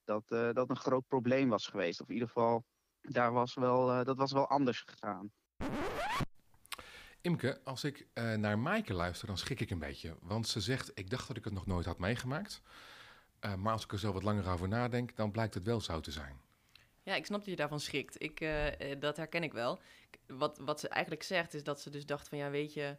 dat 0.04 0.24
uh, 0.32 0.54
dat 0.54 0.70
een 0.70 0.78
groot 0.78 1.08
probleem 1.08 1.50
was 1.50 1.68
geweest. 1.68 2.02
Of 2.02 2.08
in 2.08 2.14
ieder 2.14 2.28
geval, 2.28 2.66
daar 3.02 3.32
was 3.32 3.54
wel, 3.54 3.90
uh, 3.90 4.04
dat 4.04 4.18
was 4.18 4.32
wel 4.32 4.48
anders 4.48 4.86
gegaan. 4.86 5.32
Imke, 7.22 7.62
als 7.64 7.84
ik 7.84 8.08
naar 8.36 8.60
Maaike 8.60 8.94
luister, 8.94 9.28
dan 9.28 9.38
schrik 9.38 9.60
ik 9.60 9.70
een 9.70 9.80
beetje. 9.80 10.16
Want 10.22 10.48
ze 10.48 10.62
zegt, 10.62 10.92
ik 10.94 11.10
dacht 11.10 11.28
dat 11.28 11.38
ik 11.38 11.44
het 11.44 11.54
nog 11.54 11.66
nooit 11.66 11.86
had 11.86 12.00
meegemaakt. 12.00 12.62
maar 13.58 13.74
als 13.74 13.84
ik 13.84 13.92
er 13.92 14.00
zo 14.00 14.14
wat 14.14 14.24
langer 14.24 14.50
over 14.50 14.68
nadenk, 14.68 15.16
dan 15.16 15.32
blijkt 15.32 15.54
het 15.54 15.64
wel 15.64 15.82
zo 15.82 16.00
te 16.00 16.12
zijn. 16.12 16.42
Ja, 17.04 17.16
ik 17.16 17.26
snap 17.26 17.40
dat 17.40 17.50
je 17.50 17.56
daarvan 17.56 17.80
schrikt. 17.80 18.22
Ik, 18.22 18.42
uh, 18.42 18.66
dat 19.00 19.18
herken 19.18 19.44
ik 19.44 19.54
wel. 19.54 19.80
Wat, 20.28 20.58
wat 20.58 20.80
ze 20.80 20.88
eigenlijk 20.88 21.24
zegt, 21.24 21.54
is 21.54 21.64
dat 21.64 21.82
ze 21.82 21.90
dus 21.90 22.06
dacht 22.06 22.30
van... 22.30 22.38
ja, 22.38 22.50
weet 22.50 22.74
je, 22.74 22.98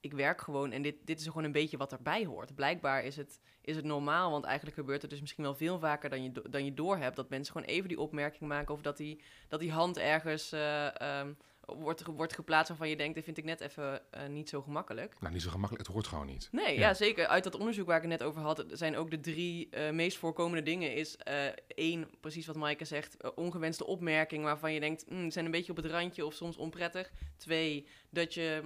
ik 0.00 0.12
werk 0.12 0.40
gewoon 0.40 0.72
en 0.72 0.82
dit, 0.82 0.96
dit 1.04 1.20
is 1.20 1.26
gewoon 1.26 1.44
een 1.44 1.52
beetje 1.52 1.76
wat 1.76 1.92
erbij 1.92 2.24
hoort. 2.24 2.54
Blijkbaar 2.54 3.04
is 3.04 3.16
het, 3.16 3.40
is 3.60 3.76
het 3.76 3.84
normaal, 3.84 4.30
want 4.30 4.44
eigenlijk 4.44 4.76
gebeurt 4.76 5.02
het 5.02 5.10
dus 5.10 5.20
misschien 5.20 5.44
wel 5.44 5.54
veel 5.54 5.78
vaker 5.78 6.10
dan 6.10 6.22
je, 6.22 6.32
dan 6.50 6.64
je 6.64 6.74
doorhebt... 6.74 7.16
dat 7.16 7.28
mensen 7.28 7.52
gewoon 7.52 7.68
even 7.68 7.88
die 7.88 8.00
opmerking 8.00 8.48
maken... 8.48 8.74
of 8.74 8.82
dat 8.82 8.96
die, 8.96 9.22
dat 9.48 9.60
die 9.60 9.72
hand 9.72 9.98
ergens... 9.98 10.52
Uh, 10.52 10.88
um, 11.02 11.36
wordt, 11.78 12.04
wordt 12.06 12.34
geplaatst 12.34 12.68
waarvan 12.68 12.88
je 12.88 12.96
denkt, 12.96 13.14
dat 13.14 13.24
vind 13.24 13.38
ik 13.38 13.44
net 13.44 13.60
even 13.60 14.02
uh, 14.14 14.26
niet 14.26 14.48
zo 14.48 14.62
gemakkelijk. 14.62 15.20
Nou, 15.20 15.32
niet 15.32 15.42
zo 15.42 15.50
gemakkelijk, 15.50 15.86
het 15.86 15.94
hoort 15.94 16.06
gewoon 16.06 16.26
niet. 16.26 16.48
Nee, 16.52 16.74
ja. 16.74 16.80
ja. 16.80 16.94
zeker. 16.94 17.26
Uit 17.26 17.44
dat 17.44 17.56
onderzoek 17.56 17.86
waar 17.86 17.96
ik 17.96 18.02
het 18.02 18.10
net 18.10 18.22
over 18.22 18.42
had, 18.42 18.64
zijn 18.68 18.96
ook 18.96 19.10
de 19.10 19.20
drie 19.20 19.68
uh, 19.70 19.90
meest 19.90 20.18
voorkomende 20.18 20.62
dingen. 20.62 20.94
Is 20.94 21.16
uh, 21.28 21.34
één, 21.74 22.08
precies 22.20 22.46
wat 22.46 22.56
Maaike 22.56 22.84
zegt, 22.84 23.34
ongewenste 23.34 23.86
opmerking 23.86 24.44
waarvan 24.44 24.72
je 24.72 24.80
denkt, 24.80 25.10
mm, 25.10 25.30
zijn 25.30 25.44
een 25.44 25.50
beetje 25.50 25.70
op 25.72 25.76
het 25.76 25.86
randje 25.86 26.26
of 26.26 26.34
soms 26.34 26.56
onprettig. 26.56 27.10
Twee, 27.36 27.86
dat 28.10 28.34
je 28.34 28.62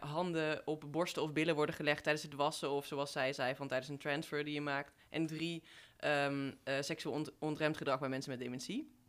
handen 0.00 0.62
op 0.64 0.84
borsten 0.90 1.22
of 1.22 1.32
billen 1.32 1.54
worden 1.54 1.74
gelegd 1.74 2.02
tijdens 2.02 2.24
het 2.24 2.34
wassen 2.34 2.70
of 2.70 2.86
zoals 2.86 3.12
zij 3.12 3.32
zei, 3.32 3.54
van 3.54 3.68
tijdens 3.68 3.90
een 3.90 3.98
transfer 3.98 4.44
die 4.44 4.54
je 4.54 4.60
maakt. 4.60 4.92
En 5.08 5.26
drie, 5.26 5.62
um, 6.04 6.58
seksueel 6.80 7.14
ont 7.14 7.30
ontremd 7.38 7.76
gedrag 7.76 7.98
bij 7.98 8.08
mensen 8.08 8.30
met 8.30 8.40
dementie. 8.40 9.00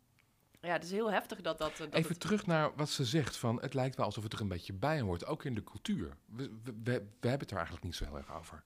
Ja, 0.64 0.72
het 0.72 0.84
is 0.84 0.90
heel 0.90 1.12
heftig 1.12 1.40
dat 1.40 1.58
dat... 1.58 1.76
dat 1.76 1.92
Even 1.92 2.10
het... 2.10 2.20
terug 2.20 2.46
naar 2.46 2.74
wat 2.76 2.88
ze 2.90 3.04
zegt 3.04 3.36
van... 3.36 3.60
het 3.60 3.74
lijkt 3.74 3.96
wel 3.96 4.04
alsof 4.04 4.22
het 4.22 4.32
er 4.32 4.40
een 4.40 4.48
beetje 4.48 4.72
bij 4.72 5.00
hoort, 5.00 5.26
ook 5.26 5.44
in 5.44 5.54
de 5.54 5.64
cultuur. 5.64 6.16
We, 6.24 6.50
we, 6.64 6.72
we, 6.84 6.92
we 7.20 7.28
hebben 7.28 7.38
het 7.38 7.50
er 7.50 7.56
eigenlijk 7.56 7.84
niet 7.84 7.94
zo 7.94 8.04
heel 8.04 8.16
erg 8.16 8.34
over. 8.34 8.62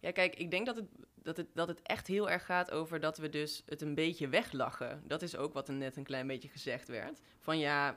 Ja, 0.00 0.10
kijk, 0.10 0.36
ik 0.36 0.50
denk 0.50 0.66
dat 0.66 0.76
het, 0.76 0.86
dat, 1.14 1.36
het, 1.36 1.46
dat 1.54 1.68
het 1.68 1.82
echt 1.82 2.06
heel 2.06 2.30
erg 2.30 2.44
gaat 2.44 2.70
over 2.70 3.00
dat 3.00 3.18
we 3.18 3.28
dus 3.28 3.62
het 3.66 3.82
een 3.82 3.94
beetje 3.94 4.28
weglachen. 4.28 5.02
Dat 5.06 5.22
is 5.22 5.36
ook 5.36 5.52
wat 5.52 5.68
er 5.68 5.74
net 5.74 5.96
een 5.96 6.04
klein 6.04 6.26
beetje 6.26 6.48
gezegd 6.48 6.88
werd. 6.88 7.20
Van 7.38 7.58
ja, 7.58 7.96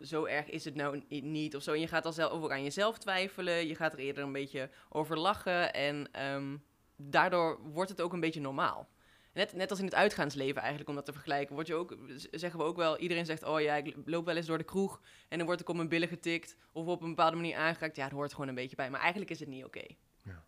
zo 0.00 0.24
erg 0.24 0.48
is 0.48 0.64
het 0.64 0.74
nou 0.74 1.02
niet 1.08 1.56
of 1.56 1.62
zo. 1.62 1.72
En 1.72 1.80
je 1.80 1.88
gaat 1.88 2.06
al 2.06 2.12
zelf 2.12 2.32
over 2.32 2.50
aan 2.50 2.62
jezelf 2.62 2.98
twijfelen. 2.98 3.66
Je 3.66 3.74
gaat 3.74 3.92
er 3.92 3.98
eerder 3.98 4.24
een 4.24 4.32
beetje 4.32 4.70
over 4.88 5.18
lachen. 5.18 5.74
En 5.74 6.24
um, 6.32 6.64
daardoor 6.96 7.60
wordt 7.62 7.90
het 7.90 8.00
ook 8.00 8.12
een 8.12 8.20
beetje 8.20 8.40
normaal. 8.40 8.88
Net, 9.34 9.52
net 9.52 9.70
als 9.70 9.78
in 9.78 9.84
het 9.84 9.94
uitgaansleven 9.94 10.60
eigenlijk, 10.60 10.88
om 10.88 10.94
dat 10.94 11.04
te 11.04 11.12
vergelijken, 11.12 11.54
word 11.54 11.66
je 11.66 11.74
ook, 11.74 11.96
zeggen 12.30 12.60
we 12.60 12.66
ook 12.66 12.76
wel, 12.76 12.98
iedereen 12.98 13.26
zegt, 13.26 13.42
oh 13.42 13.60
ja, 13.60 13.74
ik 13.74 13.96
loop 14.04 14.24
wel 14.24 14.36
eens 14.36 14.46
door 14.46 14.58
de 14.58 14.64
kroeg 14.64 15.00
en 15.28 15.38
dan 15.38 15.46
word 15.46 15.60
ik 15.60 15.68
op 15.68 15.76
mijn 15.76 15.88
billen 15.88 16.08
getikt 16.08 16.56
of 16.72 16.86
op 16.86 17.02
een 17.02 17.08
bepaalde 17.08 17.36
manier 17.36 17.56
aangeraakt. 17.56 17.96
Ja, 17.96 18.04
het 18.04 18.12
hoort 18.12 18.32
gewoon 18.32 18.48
een 18.48 18.54
beetje 18.54 18.76
bij, 18.76 18.90
maar 18.90 19.00
eigenlijk 19.00 19.30
is 19.30 19.40
het 19.40 19.48
niet 19.48 19.64
oké. 19.64 19.84
Ja. 20.22 20.44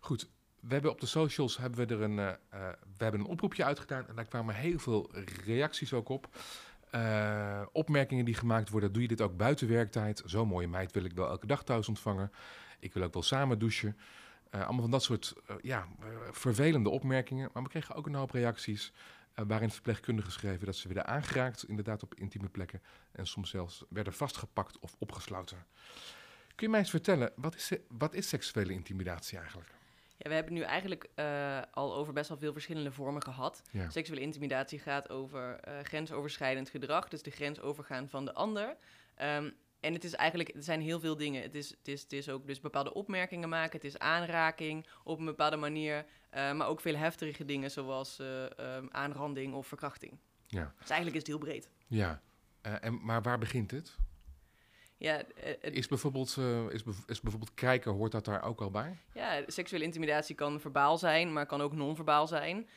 Goed, 0.00 0.28
we 0.60 0.72
hebben 0.72 0.90
op 0.90 1.00
de 1.00 1.06
socials 1.06 1.56
hebben 1.56 1.86
we 1.86 1.94
er 1.94 2.02
een, 2.02 2.18
uh, 2.18 2.32
we 2.96 3.02
hebben 3.02 3.20
een 3.20 3.26
oproepje 3.26 3.64
uitgedaan 3.64 4.08
en 4.08 4.14
daar 4.14 4.24
kwamen 4.24 4.54
heel 4.54 4.78
veel 4.78 5.10
reacties 5.44 5.92
ook 5.92 6.08
op. 6.08 6.28
Uh, 6.94 7.62
opmerkingen 7.72 8.24
die 8.24 8.34
gemaakt 8.34 8.70
worden, 8.70 8.92
doe 8.92 9.02
je 9.02 9.08
dit 9.08 9.20
ook 9.20 9.36
buiten 9.36 9.68
werktijd? 9.68 10.22
Zo'n 10.24 10.48
mooie 10.48 10.68
meid 10.68 10.92
wil 10.92 11.04
ik 11.04 11.12
wel 11.12 11.28
elke 11.28 11.46
dag 11.46 11.64
thuis 11.64 11.88
ontvangen. 11.88 12.32
Ik 12.78 12.92
wil 12.92 13.02
ook 13.02 13.12
wel 13.12 13.22
samen 13.22 13.58
douchen. 13.58 13.96
Eh, 14.50 14.60
allemaal 14.60 14.80
van 14.80 14.90
dat 14.90 15.02
soort 15.02 15.34
eh, 15.46 15.56
ja, 15.60 15.88
eh, 16.00 16.06
vervelende 16.30 16.88
opmerkingen. 16.88 17.50
Maar 17.52 17.62
we 17.62 17.68
kregen 17.68 17.94
ook 17.94 18.06
een 18.06 18.14
hoop 18.14 18.30
reacties 18.30 18.92
waarin 19.46 19.70
verpleegkundigen 19.70 20.32
schreven 20.32 20.66
dat 20.66 20.76
ze 20.76 20.86
werden 20.88 21.06
aangeraakt, 21.06 21.64
inderdaad 21.68 22.02
op 22.02 22.14
intieme 22.14 22.48
plekken. 22.48 22.82
En 23.12 23.26
soms 23.26 23.50
zelfs 23.50 23.84
werden 23.88 24.12
vastgepakt 24.12 24.78
of 24.78 24.96
opgesloten. 24.98 25.66
Kun 26.54 26.66
je 26.66 26.68
mij 26.68 26.80
eens 26.80 26.90
vertellen, 26.90 27.32
wat 27.36 27.54
is, 27.54 27.72
wat 27.88 28.14
is 28.14 28.28
seksuele 28.28 28.72
intimidatie 28.72 29.38
eigenlijk? 29.38 29.68
Ja, 30.16 30.28
we 30.28 30.34
hebben 30.34 30.52
het 30.52 30.62
nu 30.62 30.68
eigenlijk 30.68 31.08
al 31.70 31.94
over 31.94 32.12
best 32.12 32.28
wel 32.28 32.38
veel 32.38 32.52
verschillende 32.52 32.92
vormen 32.92 33.22
gehad. 33.22 33.62
Ja. 33.70 33.90
Seksuele 33.90 34.20
intimidatie 34.20 34.78
gaat 34.78 35.10
over 35.10 35.60
grensoverschrijdend 35.82 36.68
gedrag, 36.68 37.08
dus 37.08 37.22
de 37.22 37.30
grens 37.30 37.60
overgaan 37.60 38.08
van 38.08 38.24
de 38.24 38.34
ander. 38.34 38.76
Ehm, 39.14 39.50
en 39.80 39.92
het 39.92 40.04
is 40.04 40.14
eigenlijk, 40.14 40.52
het 40.54 40.64
zijn 40.64 40.80
heel 40.80 41.00
veel 41.00 41.16
dingen. 41.16 41.42
Het 41.42 41.54
is, 41.54 41.70
het 41.70 41.88
is, 41.88 42.02
het 42.02 42.12
is 42.12 42.28
ook 42.28 42.46
dus 42.46 42.60
bepaalde 42.60 42.94
opmerkingen 42.94 43.48
maken, 43.48 43.72
het 43.76 43.84
is 43.84 43.98
aanraking 43.98 44.86
op 45.04 45.18
een 45.18 45.24
bepaalde 45.24 45.56
manier, 45.56 46.04
eh, 46.30 46.52
maar 46.52 46.66
ook 46.68 46.80
veel 46.80 46.96
heftige 46.96 47.44
dingen 47.44 47.70
zoals 47.70 48.18
eh, 48.18 48.58
ehm, 48.58 48.86
aanranding 48.90 49.54
of 49.54 49.66
verkrachting. 49.66 50.18
Ja, 50.46 50.74
Dus 50.78 50.88
eigenlijk 50.90 51.12
is 51.14 51.22
het 51.22 51.26
heel 51.26 51.38
breed. 51.48 51.70
ja. 51.86 52.20
Eh, 52.60 52.74
en, 52.84 53.04
maar 53.04 53.22
waar 53.22 53.38
begint 53.38 53.70
het? 53.70 53.96
Ja, 54.96 55.22
het- 55.34 55.58
Is 55.74 55.88
bijvoorbeeld, 55.88 56.36
is, 56.70 56.82
is 57.06 57.20
bijvoorbeeld 57.20 57.54
kijken, 57.54 57.92
hoort 57.92 58.12
dat 58.12 58.24
daar 58.24 58.42
ook 58.42 58.60
al 58.60 58.70
bij? 58.70 58.96
Ja, 59.14 59.42
seksuele 59.46 59.84
intimidatie 59.84 60.34
kan 60.34 60.60
verbaal 60.60 60.98
zijn, 60.98 61.32
maar 61.32 61.46
kan 61.46 61.60
ook 61.60 61.72
non-verbaal 61.74 62.26
zijn. 62.26 62.68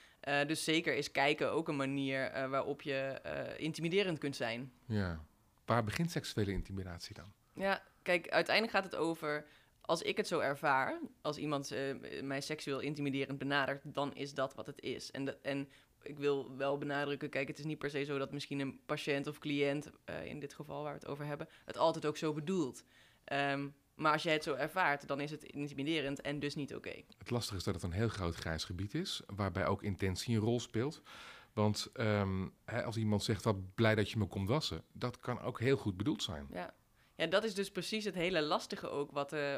Dus 0.48 0.63
zeker 0.63 0.95
is 0.95 1.12
kijken 1.12 1.51
ook 1.51 1.67
een 1.67 1.75
manier 1.75 2.50
waarop 2.50 2.81
je 2.81 3.22
intimiderend 3.57 4.17
kunt 4.19 4.36
zijn. 4.36 4.72
Ja. 4.86 5.24
Waar 5.65 5.84
begint 5.84 6.12
seksuele 6.12 6.51
intimidatie 6.51 7.15
dan? 7.15 7.34
Ja, 7.53 7.84
kijk, 8.01 8.29
uiteindelijk 8.29 8.75
gaat 8.75 8.91
het 8.91 8.96
over... 8.96 9.46
Als 9.86 10.01
ik 10.01 10.17
het 10.17 10.27
zo 10.27 10.39
ervaar, 10.39 11.00
als 11.22 11.38
iemand 11.38 11.72
eh, 11.72 12.22
mij 12.22 12.41
seksueel 12.41 12.79
intimiderend 12.79 13.38
benadert... 13.38 13.82
dan 13.84 14.15
is 14.15 14.34
dat 14.34 14.55
wat 14.55 14.65
het 14.65 14.82
is. 14.82 15.12
En, 15.12 15.25
dat, 15.25 15.38
en 15.41 15.70
ik 16.01 16.17
wil 16.17 16.58
wel 16.58 16.77
benadrukken, 16.77 17.29
kijk, 17.29 17.48
het 17.48 17.60
is 17.60 17.65
niet 17.65 17.77
per 17.77 17.89
se 17.89 18.03
zo... 18.03 18.17
dat 18.17 18.32
misschien 18.32 18.60
een 18.60 18.79
patiënt 18.86 19.27
of 19.27 19.39
cliënt, 19.39 19.89
eh, 20.05 20.25
in 20.25 20.39
dit 20.39 20.53
geval 20.53 20.84
waar 20.84 20.93
we 20.93 21.00
het 21.00 21.08
over 21.08 21.25
hebben... 21.25 21.48
het 21.65 21.77
altijd 21.77 22.05
ook 22.05 22.17
zo 22.17 22.34
bedoelt. 22.34 22.84
Ehm, 23.24 23.67
maar 23.96 24.12
als 24.12 24.24
jij 24.24 24.34
het 24.34 24.43
zo 24.43 24.53
ervaart, 24.53 25.08
dan 25.08 25.20
is 25.20 25.32
het 25.32 25.43
intimiderend 25.43 26.22
en 26.22 26.39
dus 26.39 26.55
niet 26.55 26.75
oké. 26.75 26.93
Het 27.17 27.29
lastige 27.29 27.58
is 27.58 27.63
dat 27.63 27.74
het 27.74 27.84
een 27.84 27.91
heel 27.91 28.08
groot 28.08 28.36
grijs 28.36 28.63
gebied 28.63 28.93
is, 28.93 29.22
waarbij 29.36 29.65
ook 29.65 29.84
intentie 29.84 30.36
een 30.36 30.41
rol 30.41 30.60
speelt. 30.60 31.01
Want 31.53 31.89
ehm, 31.93 32.48
hè, 32.65 32.83
als 32.83 32.98
iemand 32.98 33.24
zegt, 33.24 33.43
wat 33.43 33.75
blij 33.75 33.95
dat 33.95 34.12
je 34.12 34.17
me 34.17 34.25
komt 34.25 34.50
wassen, 34.50 34.83
dat 34.91 35.19
kan 35.19 35.41
ook 35.41 35.60
heel 35.60 35.77
goed 35.77 35.98
bedoeld 35.98 36.24
zijn. 36.24 36.48
Ja. 36.51 36.74
ja, 37.15 37.27
dat 37.27 37.43
is 37.43 37.53
dus 37.55 37.72
precies 37.72 38.05
het 38.05 38.15
hele 38.15 38.41
lastige 38.41 38.89
ook 38.89 39.12
wat, 39.12 39.33
eh, 39.33 39.55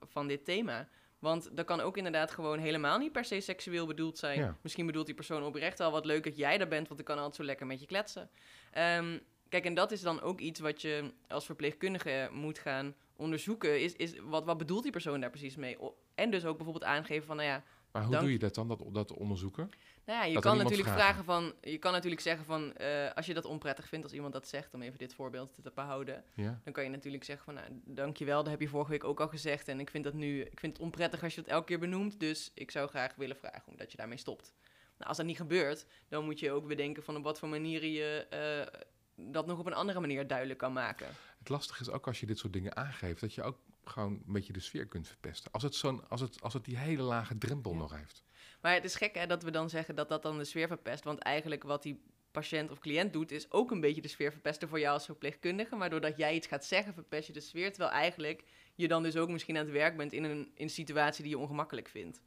van 0.00 0.26
dit 0.26 0.44
thema. 0.44 0.88
Want 1.18 1.56
dat 1.56 1.66
kan 1.66 1.80
ook 1.80 1.96
inderdaad 1.96 2.30
gewoon 2.30 2.58
helemaal 2.58 2.98
niet 2.98 3.12
per 3.12 3.24
se 3.24 3.40
seksueel 3.40 3.86
bedoeld 3.86 4.18
zijn. 4.18 4.38
Ja. 4.38 4.56
Misschien 4.62 4.86
bedoelt 4.86 5.06
die 5.06 5.14
persoon 5.14 5.42
oprecht 5.42 5.78
wel 5.78 5.90
wat 5.90 6.04
leuk 6.04 6.24
dat 6.24 6.36
jij 6.36 6.58
daar 6.58 6.68
bent, 6.68 6.88
want 6.88 7.00
ik 7.00 7.06
kan 7.06 7.16
altijd 7.16 7.36
zo 7.36 7.44
lekker 7.44 7.66
met 7.66 7.80
je 7.80 7.86
kletsen. 7.86 8.30
Ehm, 8.70 9.18
kijk, 9.48 9.64
en 9.64 9.74
dat 9.74 9.92
is 9.92 10.00
dan 10.00 10.20
ook 10.20 10.40
iets 10.40 10.60
wat 10.60 10.82
je 10.82 11.12
als 11.28 11.46
verpleegkundige 11.46 12.28
moet 12.32 12.58
gaan 12.58 12.94
onderzoeken. 13.16 13.80
Is, 13.80 13.92
is 13.92 14.18
wat, 14.18 14.44
wat 14.44 14.58
bedoelt 14.58 14.82
die 14.82 14.92
persoon 14.92 15.20
daar 15.20 15.30
precies 15.30 15.56
mee? 15.56 15.78
En 16.14 16.30
dus 16.30 16.44
ook 16.44 16.56
bijvoorbeeld 16.56 16.90
aangeven 16.90 17.26
van, 17.26 17.36
nou 17.36 17.48
ja, 17.48 17.64
Maar 17.92 18.04
hoe 18.04 18.18
doe 18.18 18.32
je 18.32 18.38
dat 18.38 18.54
dan, 18.54 18.68
dat, 18.68 18.82
dat 18.92 19.12
onderzoeken? 19.12 19.70
nou 20.04 20.18
ja, 20.18 20.24
je 20.24 20.34
Dat 20.34 20.42
kan 20.42 20.56
natuurlijk 20.56 20.88
vragen. 20.88 21.02
vragen 21.02 21.24
van, 21.24 21.52
je 21.72 21.78
kan 21.78 21.92
natuurlijk 21.92 22.20
zeggen 22.22 22.44
van, 22.44 22.74
eh, 22.76 23.12
als 23.14 23.26
je 23.26 23.34
dat 23.34 23.44
onprettig 23.44 23.88
vindt 23.88 24.04
als 24.04 24.14
iemand 24.14 24.32
dat 24.32 24.48
zegt, 24.48 24.74
om 24.74 24.82
even 24.82 24.98
dit 24.98 25.14
voorbeeld 25.14 25.54
te 25.62 25.70
behouden, 25.74 26.24
Ja? 26.34 26.60
dan 26.64 26.72
kan 26.72 26.84
je 26.84 26.90
natuurlijk 26.90 27.24
zeggen 27.24 27.44
van, 27.44 27.54
nou, 27.54 27.66
dankjewel, 27.84 28.42
dat 28.42 28.50
heb 28.52 28.60
je 28.60 28.68
vorige 28.68 28.90
week 28.90 29.04
ook 29.04 29.20
al 29.20 29.28
gezegd. 29.28 29.68
En 29.68 29.80
ik 29.80 29.90
vind 29.90 30.04
dat 30.04 30.14
nu, 30.14 30.40
ik 30.40 30.60
vind 30.60 30.72
het 30.72 30.82
onprettig 30.82 31.22
als 31.22 31.34
je 31.34 31.40
het 31.40 31.50
elke 31.50 31.66
keer 31.66 31.78
benoemt. 31.78 32.20
Dus 32.20 32.50
ik 32.54 32.70
zou 32.70 32.88
graag 32.88 33.14
willen 33.14 33.36
vragen 33.36 33.62
omdat 33.66 33.90
je 33.90 33.96
daarmee 33.96 34.18
stopt. 34.18 34.52
Nou, 34.96 35.08
als 35.08 35.16
dat 35.16 35.26
niet 35.26 35.36
gebeurt, 35.36 35.86
dan 36.08 36.24
moet 36.24 36.38
je 36.38 36.50
ook 36.52 36.66
bedenken 36.66 37.02
van 37.02 37.16
op 37.16 37.22
wat 37.22 37.38
voor 37.38 37.48
manieren 37.48 37.92
je 37.92 38.26
eh, 38.30 38.80
dat 39.16 39.46
nog 39.46 39.58
op 39.58 39.66
een 39.66 39.72
andere 39.72 40.00
manier 40.00 40.26
duidelijk 40.26 40.58
kan 40.58 40.72
maken. 40.72 41.06
Het 41.38 41.48
lastige 41.48 41.80
is 41.80 41.90
ook 41.90 42.06
als 42.06 42.20
je 42.20 42.26
dit 42.26 42.38
soort 42.38 42.52
dingen 42.52 42.76
aangeeft, 42.76 43.20
dat 43.20 43.34
je 43.34 43.42
ook 43.42 43.58
gewoon 43.84 44.12
een 44.12 44.32
beetje 44.32 44.52
de 44.52 44.60
sfeer 44.60 44.86
kunt 44.86 45.08
verpesten. 45.08 45.52
Als 45.52 45.62
het, 45.62 45.74
zo'n, 45.74 46.08
als 46.08 46.20
het, 46.20 46.40
als 46.40 46.54
het 46.54 46.64
die 46.64 46.76
hele 46.78 47.02
lage 47.02 47.38
drempel 47.38 47.72
Ja. 47.72 47.78
nog 47.78 47.96
heeft. 47.96 48.22
Maar 48.60 48.74
het 48.74 48.84
is 48.84 48.94
gek 48.94 49.14
hè, 49.14 49.26
dat 49.26 49.42
we 49.42 49.50
dan 49.50 49.70
zeggen 49.70 49.94
dat 49.94 50.08
dat 50.08 50.22
dan 50.22 50.38
de 50.38 50.44
sfeer 50.44 50.66
verpest. 50.68 51.04
Want 51.04 51.18
eigenlijk 51.18 51.62
wat 51.62 51.82
die 51.82 52.02
patiënt 52.30 52.70
of 52.70 52.78
cliënt 52.78 53.12
doet, 53.12 53.30
is 53.32 53.50
ook 53.50 53.70
een 53.70 53.80
beetje 53.80 54.00
de 54.02 54.08
sfeer 54.08 54.32
verpesten 54.32 54.68
voor 54.68 54.80
jou 54.80 54.92
als 54.94 55.04
verpleegkundige. 55.04 55.76
Maar 55.76 55.90
doordat 55.90 56.16
jij 56.16 56.34
iets 56.34 56.46
gaat 56.46 56.64
zeggen, 56.64 56.94
verpest 56.94 57.26
je 57.26 57.32
de 57.32 57.40
sfeer. 57.40 57.70
Terwijl 57.70 57.90
eigenlijk 57.92 58.44
je 58.74 58.88
dan 58.88 59.02
dus 59.02 59.16
ook 59.16 59.28
misschien 59.28 59.56
aan 59.56 59.64
het 59.64 59.72
werk 59.72 59.96
bent 59.96 60.12
in 60.12 60.24
een, 60.24 60.30
in 60.30 60.50
een 60.54 60.70
situatie 60.70 61.22
die 61.22 61.32
je 61.32 61.38
ongemakkelijk 61.38 61.88
vindt. 61.88 62.20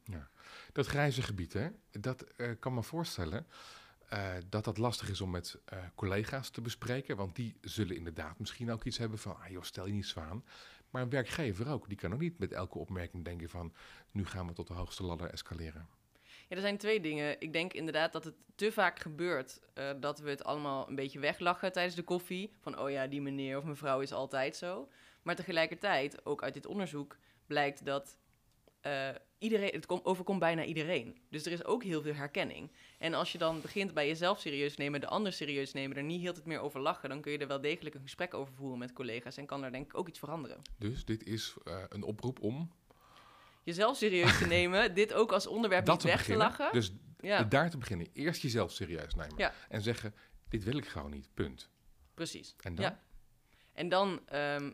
Dat 0.72 0.88
grijze 0.88 1.22
gebied, 1.22 1.54
hè, 1.54 1.68
dat 1.92 2.22
eh, 2.22 2.52
kan 2.60 2.74
me 2.74 2.84
voorstellen 2.84 3.48
eh, 4.10 4.34
dat 4.50 4.64
dat 4.64 4.78
lastig 4.78 5.10
is 5.10 5.22
om 5.22 5.30
met 5.30 5.58
eh, 5.66 5.80
collega's 5.96 6.50
te 6.50 6.62
bespreken. 6.62 7.16
Want 7.18 7.36
die 7.36 7.58
zullen 7.62 7.96
inderdaad 7.96 8.40
misschien 8.40 8.72
ook 8.72 8.84
iets 8.84 8.98
hebben 8.98 9.20
van, 9.20 9.38
ah 9.40 9.50
joh, 9.50 9.64
stel 9.64 9.86
je 9.86 9.94
niet 9.94 10.06
zo 10.06 10.20
aan. 10.20 10.44
Maar 10.94 11.02
een 11.02 11.10
werkgever 11.10 11.70
ook, 11.70 11.88
die 11.88 11.98
kan 11.98 12.14
ook 12.14 12.20
niet 12.20 12.40
met 12.40 12.52
elke 12.52 12.78
opmerking 12.78 13.26
denken 13.26 13.50
van, 13.50 13.74
nu 14.12 14.26
gaan 14.26 14.48
we 14.48 14.54
tot 14.54 14.68
de 14.68 14.74
hoogste 14.74 15.04
ladder 15.04 15.30
escaleren. 15.30 15.88
Ja, 16.48 16.56
er 16.56 16.62
zijn 16.62 16.78
twee 16.78 17.00
dingen. 17.02 17.42
Ik 17.42 17.54
denk 17.54 17.74
inderdaad 17.74 18.14
dat 18.14 18.24
het 18.24 18.36
te 18.56 18.72
vaak 18.72 19.00
gebeurt 19.00 19.60
eh, 19.74 19.90
dat 20.00 20.20
we 20.20 20.30
het 20.30 20.44
allemaal 20.44 20.90
een 20.90 20.96
beetje 20.96 21.20
weglachen 21.20 21.72
tijdens 21.72 21.96
de 21.96 22.04
koffie. 22.04 22.54
Van, 22.60 22.80
oh 22.80 22.90
ja, 22.90 23.08
die 23.08 23.22
meneer 23.22 23.58
of 23.58 23.64
mevrouw 23.64 24.00
is 24.00 24.12
altijd 24.12 24.56
zo. 24.56 24.90
Maar 25.22 25.36
tegelijkertijd, 25.36 26.26
ook 26.26 26.44
uit 26.44 26.54
dit 26.54 26.66
onderzoek, 26.66 27.18
blijkt 27.46 27.86
dat 27.86 28.18
eh, 28.84 29.10
iedereen, 29.38 29.70
het 29.74 29.86
kom- 29.86 30.00
overkomt 30.04 30.40
bijna 30.40 30.64
iedereen. 30.64 31.18
Dus 31.30 31.46
er 31.46 31.52
is 31.52 31.64
ook 31.66 31.84
heel 31.84 32.02
veel 32.02 32.14
herkenning. 32.14 32.72
En 32.98 33.14
als 33.14 33.32
je 33.32 33.38
dan 33.38 33.62
begint 33.62 33.94
bij 33.94 34.08
jezelf 34.08 34.40
serieus 34.40 34.78
nemen, 34.78 35.00
de 35.00 35.08
ander 35.08 35.34
serieus 35.34 35.74
nemen, 35.74 35.98
er 35.98 36.04
niet 36.04 36.22
heel 36.22 36.34
het 36.34 36.46
meer 36.46 36.60
over 36.60 36.80
lachen, 36.80 37.10
dan 37.10 37.22
kun 37.22 37.32
je 37.32 37.38
er 37.38 37.48
wel 37.48 37.62
degelijk 37.62 37.96
een 37.96 38.02
gesprek 38.02 38.34
over 38.34 38.54
voeren 38.54 38.78
met 38.80 38.94
collega's 38.94 39.38
en 39.38 39.46
kan 39.46 39.62
daar 39.62 39.72
denk 39.72 39.86
ik 39.86 39.98
ook 39.98 40.08
iets 40.08 40.20
veranderen. 40.20 40.62
Dus 40.78 41.06
dit 41.06 41.24
is 41.24 41.54
eh, 41.64 41.84
een 41.90 42.04
oproep 42.04 42.40
om 42.42 42.72
Jezelf 43.66 43.98
serieus 43.98 44.38
te 44.38 44.48
nemen, 44.58 44.94
dit 44.94 45.14
ook 45.14 45.32
als 45.32 45.48
onderwerp 45.48 45.86
dat 45.86 45.94
niet 45.96 46.04
te 46.04 46.10
weg 46.10 46.18
beginnen. 46.18 46.52
te 46.52 46.58
lachen. 46.58 46.74
Dus 46.74 46.92
ja, 47.20 47.44
daar 47.44 47.70
te 47.70 47.78
beginnen. 47.78 48.08
Eerst 48.14 48.42
jezelf 48.42 48.72
serieus 48.72 49.14
nemen. 49.16 49.38
Ja. 49.38 49.54
En 49.70 49.82
zeggen, 49.82 50.14
dit 50.50 50.64
wil 50.64 50.78
ik 50.78 50.88
gewoon 50.88 51.12
niet, 51.12 51.30
punt. 51.34 51.70
precies. 52.14 52.56
En 52.62 52.76
dan? 52.76 52.86
Ja. 52.86 53.00
En 53.74 53.90
dan 53.90 54.20
ehm, 54.28 54.72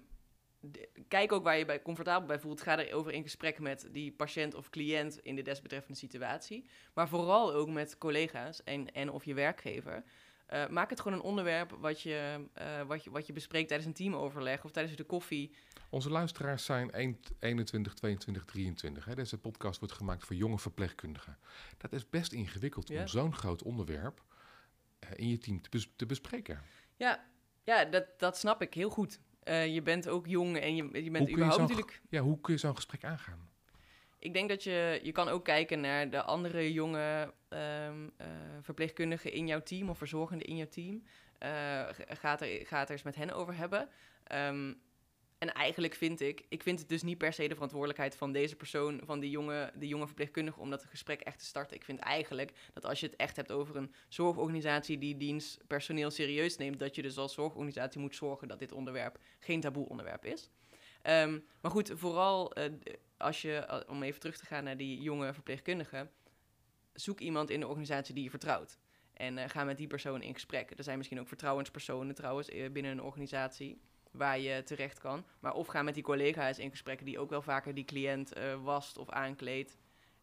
kijk 1.07 1.31
ook 1.31 1.43
waar 1.43 1.57
je 1.57 1.65
bij 1.65 1.81
comfortabel 1.81 2.27
bij 2.27 2.39
voelt. 2.39 2.61
Ga 2.61 2.79
erover 2.79 3.11
in 3.11 3.23
gesprek 3.23 3.59
met 3.59 3.87
die 3.91 4.11
patiënt 4.11 4.55
of 4.55 4.69
cliënt 4.69 5.19
in 5.19 5.35
de 5.35 5.41
desbetreffende 5.41 5.97
situatie. 5.97 6.65
Maar 6.93 7.07
vooral 7.07 7.53
ook 7.53 7.69
met 7.69 7.97
collega's 7.97 8.63
en, 8.63 8.91
en 8.93 9.11
of 9.11 9.25
je 9.25 9.33
werkgever. 9.33 10.03
Eh, 10.45 10.67
maak 10.67 10.89
het 10.89 10.99
gewoon 10.99 11.17
een 11.17 11.23
onderwerp 11.23 11.71
wat 11.79 12.01
je, 12.01 12.45
eh, 12.53 12.81
wat, 12.81 13.03
je, 13.03 13.09
wat 13.09 13.27
je 13.27 13.33
bespreekt 13.33 13.67
tijdens 13.67 13.89
een 13.89 13.95
teamoverleg 13.95 14.63
of 14.63 14.71
tijdens 14.71 14.95
de 14.95 15.03
koffie. 15.03 15.55
Onze 15.89 16.09
luisteraars 16.09 16.65
zijn 16.65 16.91
1 16.91 17.19
21, 17.39 17.93
22, 17.93 18.45
23. 18.45 19.05
Hè. 19.05 19.15
Deze 19.15 19.37
podcast 19.37 19.79
wordt 19.79 19.93
gemaakt 19.93 20.25
voor 20.25 20.35
jonge 20.35 20.59
verpleegkundigen. 20.59 21.37
Dat 21.77 21.93
is 21.93 22.09
best 22.09 22.31
ingewikkeld 22.33 22.87
Ja. 22.87 23.01
om 23.01 23.07
zo'n 23.07 23.35
groot 23.35 23.63
onderwerp 23.63 24.23
eh, 24.99 25.09
in 25.15 25.29
je 25.29 25.37
team 25.37 25.61
te, 25.61 25.69
bes- 25.69 25.91
te 25.95 26.05
bespreken. 26.05 26.61
Ja, 26.95 27.25
ja 27.63 27.85
dat, 27.85 28.05
dat 28.17 28.37
snap 28.37 28.61
ik 28.61 28.73
heel 28.73 28.89
goed. 28.89 29.19
Eh, 29.49 29.73
je 29.73 29.81
bent 29.81 30.07
ook 30.07 30.27
jong 30.27 30.57
en 30.57 30.75
je, 30.75 31.03
je 31.03 31.11
bent 31.11 31.27
je 31.27 31.33
überhaupt 31.33 31.61
natuurlijk... 31.61 32.01
Ja, 32.09 32.21
hoe 32.21 32.39
kun 32.41 32.53
je 32.53 32.59
zo'n 32.59 32.75
gesprek 32.75 33.03
aangaan? 33.03 33.49
Ik 34.19 34.33
denk 34.33 34.49
dat 34.49 34.63
je, 34.63 34.99
je 35.03 35.11
kan 35.11 35.27
ook 35.27 35.45
kijken 35.45 35.79
naar 35.79 36.09
de 36.09 36.21
andere 36.21 36.73
jonge 36.73 37.33
eh, 37.47 37.89
verpleegkundigen 38.61 39.31
in 39.31 39.47
jouw 39.47 39.63
team 39.63 39.89
of 39.89 39.97
verzorgenden 39.97 40.47
in 40.47 40.55
jouw 40.55 40.67
team. 40.67 41.03
Eh, 41.37 41.85
gaat, 42.07 42.41
er, 42.41 42.65
gaat 42.65 42.85
er 42.85 42.91
eens 42.91 43.03
met 43.03 43.15
hen 43.15 43.31
over 43.31 43.55
hebben. 43.55 43.89
Ehm, 44.23 44.73
en 45.39 45.53
eigenlijk 45.53 45.95
vind 45.95 46.19
ik, 46.19 46.45
ik 46.49 46.63
vind 46.63 46.79
het 46.79 46.89
dus 46.89 47.01
niet 47.01 47.17
per 47.17 47.33
se 47.33 47.47
de 47.47 47.53
verantwoordelijkheid 47.53 48.15
van 48.15 48.31
deze 48.31 48.55
persoon, 48.55 49.01
van 49.05 49.19
die 49.19 49.29
jonge, 49.29 49.71
die 49.75 49.87
jonge 49.87 50.05
verpleegkundige, 50.05 50.59
om 50.59 50.69
dat 50.69 50.85
gesprek 50.85 51.21
echt 51.21 51.39
te 51.39 51.45
starten. 51.45 51.75
Ik 51.75 51.83
vind 51.83 51.99
eigenlijk 51.99 52.51
dat 52.73 52.85
als 52.85 52.99
je 52.99 53.05
het 53.05 53.15
echt 53.15 53.35
hebt 53.35 53.51
over 53.51 53.75
een 53.75 53.93
zorgorganisatie 54.07 54.97
die 54.97 55.17
dienstpersoneel 55.17 56.11
serieus 56.11 56.57
neemt, 56.57 56.79
dat 56.79 56.95
je 56.95 57.01
dus 57.01 57.17
als 57.17 57.33
zorgorganisatie 57.33 58.01
moet 58.01 58.15
zorgen 58.15 58.47
dat 58.47 58.59
dit 58.59 58.71
onderwerp 58.71 59.19
geen 59.39 59.61
taboe 59.61 59.89
onderwerp 59.89 60.25
is. 60.25 60.49
Ehm, 61.01 61.39
maar 61.61 61.71
goed, 61.71 61.91
vooral 61.93 62.53
eh, 62.53 62.71
als 63.17 63.41
je, 63.41 63.55
eh, 63.55 63.79
om 63.87 64.03
even 64.03 64.19
terug 64.19 64.37
te 64.37 64.45
gaan 64.45 64.63
naar 64.63 64.77
die 64.77 65.01
jonge 65.01 65.33
verpleegkundigen, 65.33 66.11
zoek 66.93 67.19
iemand 67.19 67.49
in 67.49 67.59
de 67.59 67.67
organisatie 67.67 68.13
die 68.13 68.23
je 68.23 68.29
vertrouwt. 68.29 68.77
En 69.13 69.37
eh, 69.37 69.49
ga 69.49 69.63
met 69.63 69.77
die 69.77 69.87
persoon 69.87 70.21
in 70.21 70.33
gesprek. 70.33 70.71
Er 70.77 70.83
zijn 70.83 70.97
misschien 70.97 71.19
ook 71.19 71.27
vertrouwenspersonen 71.27 72.15
trouwens 72.15 72.49
binnen 72.71 72.91
een 72.91 73.01
organisatie 73.01 73.81
waar 74.11 74.39
je 74.39 74.63
terecht 74.63 74.99
kan. 74.99 75.25
Maar 75.39 75.53
of 75.53 75.67
ga 75.67 75.81
met 75.81 75.93
die 75.93 76.03
collega's 76.03 76.59
in 76.59 76.69
gesprek 76.69 77.05
die 77.05 77.19
ook 77.19 77.29
wel 77.29 77.41
vaker 77.41 77.73
die 77.73 77.85
cliënt 77.85 78.33
eh, 78.33 78.63
wast 78.63 78.97
of 78.97 79.09
aankleedt. 79.09 79.77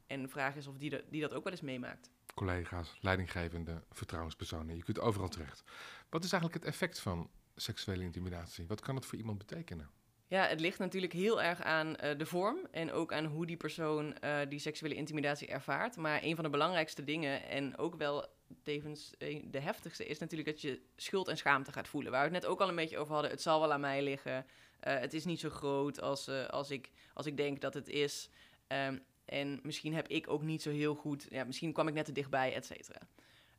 En 0.06 0.22
de 0.22 0.28
vraag 0.28 0.56
is 0.56 0.66
of 0.66 0.76
die, 0.78 1.02
die 1.10 1.20
dat 1.20 1.32
ook 1.32 1.44
wel 1.44 1.52
eens 1.52 1.62
meemaakt. 1.62 2.10
Collega's, 2.34 2.98
leidinggevende, 3.00 3.82
vertrouwenspersonen. 3.90 4.76
Je 4.76 4.82
kunt 4.82 5.00
overal 5.00 5.28
terecht. 5.28 5.64
Wat 6.08 6.24
is 6.24 6.32
eigenlijk 6.32 6.64
het 6.64 6.72
effect 6.72 7.00
van 7.00 7.30
seksuele 7.54 8.02
intimidatie? 8.02 8.66
Wat 8.66 8.80
kan 8.80 8.94
het 8.94 9.06
voor 9.06 9.18
iemand 9.18 9.38
betekenen? 9.38 9.90
Ja, 10.28 10.46
het 10.46 10.60
ligt 10.60 10.78
natuurlijk 10.78 11.12
heel 11.12 11.42
erg 11.42 11.62
aan 11.62 11.96
eh, 11.96 12.18
de 12.18 12.26
vorm 12.26 12.58
en 12.70 12.92
ook 12.92 13.12
aan 13.12 13.24
hoe 13.24 13.46
die 13.46 13.56
persoon 13.56 14.18
eh, 14.18 14.38
die 14.48 14.58
seksuele 14.58 14.94
intimidatie 14.94 15.48
ervaart. 15.48 15.96
Maar 15.96 16.22
een 16.22 16.34
van 16.34 16.44
de 16.44 16.50
belangrijkste 16.50 17.04
dingen 17.04 17.48
en 17.48 17.78
ook 17.78 17.94
wel 17.96 18.26
tevens 18.62 19.14
eh, 19.18 19.42
de 19.50 19.60
heftigste 19.60 20.06
is 20.06 20.18
natuurlijk 20.18 20.48
dat 20.48 20.60
je 20.60 20.80
schuld 20.96 21.28
en 21.28 21.36
schaamte 21.36 21.72
gaat 21.72 21.88
voelen. 21.88 22.12
Waar 22.12 22.28
we 22.28 22.34
het 22.34 22.42
net 22.42 22.50
ook 22.50 22.60
al 22.60 22.68
een 22.68 22.74
beetje 22.74 22.98
over 22.98 23.12
hadden, 23.12 23.30
het 23.30 23.42
zal 23.42 23.60
wel 23.60 23.72
aan 23.72 23.80
mij 23.80 24.02
liggen. 24.02 24.46
Het 24.80 25.14
is 25.14 25.24
niet 25.24 25.40
zo 25.40 25.50
groot 25.50 26.00
als, 26.00 26.28
als, 26.28 26.70
ik, 26.70 26.90
als 27.14 27.26
ik 27.26 27.36
denk 27.36 27.60
dat 27.60 27.74
het 27.74 27.88
is. 27.88 28.28
Ehm, 28.66 28.98
en 29.24 29.60
misschien 29.62 29.94
heb 29.94 30.08
ik 30.08 30.28
ook 30.28 30.42
niet 30.42 30.62
zo 30.62 30.70
heel 30.70 30.94
goed, 30.94 31.26
ja, 31.30 31.44
misschien 31.44 31.72
kwam 31.72 31.88
ik 31.88 31.94
net 31.94 32.04
te 32.04 32.12
dichtbij, 32.12 32.54
et 32.54 32.66
cetera. 32.66 33.00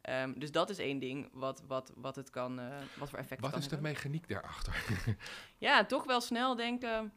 Ehm, 0.07 0.33
dus 0.39 0.51
dat 0.51 0.69
is 0.69 0.77
één 0.77 0.99
ding 0.99 1.29
wat, 1.33 1.63
wat, 1.67 1.91
wat 1.95 2.15
het 2.15 2.29
kan, 2.29 2.59
eh, 2.59 2.77
wat 2.97 3.09
voor 3.09 3.19
effect 3.19 3.41
Wat 3.41 3.51
kan 3.51 3.59
is 3.59 3.67
de 3.67 3.81
mechaniek 3.81 4.27
daarachter? 4.27 4.83
Ja, 5.57 5.85
toch 5.85 6.03
wel 6.05 6.21
snel 6.21 6.55
denken. 6.55 7.13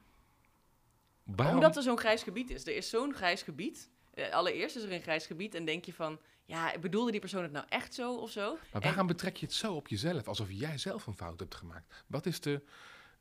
Waarom? 1.25 1.55
Omdat 1.55 1.77
er 1.77 1.83
zo'n 1.83 1.99
grijs 1.99 2.23
gebied 2.23 2.51
is. 2.51 2.67
Er 2.67 2.77
is 2.77 2.89
zo'n 2.91 3.15
grijs 3.15 3.43
gebied. 3.43 3.91
Eh, 4.15 4.31
allereerst 4.33 4.77
is 4.77 4.83
er 4.83 4.93
een 4.93 5.01
grijs 5.03 5.27
gebied 5.27 5.55
en 5.55 5.65
denk 5.65 5.85
je 5.85 5.93
van... 5.95 6.19
Ja, 6.45 6.79
bedoelde 6.81 7.11
die 7.11 7.21
persoon 7.21 7.43
het 7.43 7.53
nou 7.53 7.67
echt 7.69 7.95
zo 7.95 8.15
of 8.15 8.31
zo? 8.31 8.59
Maar 8.73 8.83
waarom 8.83 9.07
betrek 9.07 9.37
je 9.37 9.47
het 9.47 9.55
zo 9.55 9.75
op 9.75 9.89
jezelf, 9.89 10.29
alsof 10.29 10.51
jij 10.51 10.79
zelf 10.79 11.07
een 11.07 11.15
fout 11.17 11.41
hebt 11.41 11.55
gemaakt? 11.55 12.05
Wat 12.07 12.27
is 12.27 12.41
de, 12.41 12.63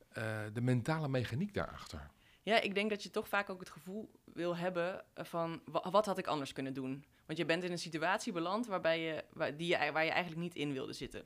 eh, 0.10 0.40
de 0.54 0.62
mentale 0.62 1.08
mechaniek 1.10 1.54
daarachter? 1.54 2.10
Ja, 2.42 2.60
ik 2.62 2.76
denk 2.76 2.90
dat 2.90 3.04
je 3.04 3.10
toch 3.12 3.28
vaak 3.28 3.50
ook 3.50 3.60
het 3.60 3.70
gevoel 3.70 4.12
wil 4.26 4.56
hebben 4.56 5.04
van... 5.16 5.62
wa- 5.66 5.90
wat 5.92 6.06
had 6.06 6.18
ik 6.18 6.28
anders 6.28 6.54
kunnen 6.54 6.74
doen? 6.74 7.06
Want 7.30 7.42
je 7.42 7.48
bent 7.48 7.64
in 7.64 7.72
een 7.72 7.80
situatie 7.80 8.34
beland 8.34 8.68
waarbij 8.68 9.02
je, 9.02 9.24
waar, 9.34 9.58
die 9.58 9.68
je, 9.68 9.92
waar 9.92 10.06
je 10.06 10.12
eigenlijk 10.12 10.42
niet 10.42 10.56
in 10.56 10.74
wilde 10.74 10.94
zitten. 10.94 11.24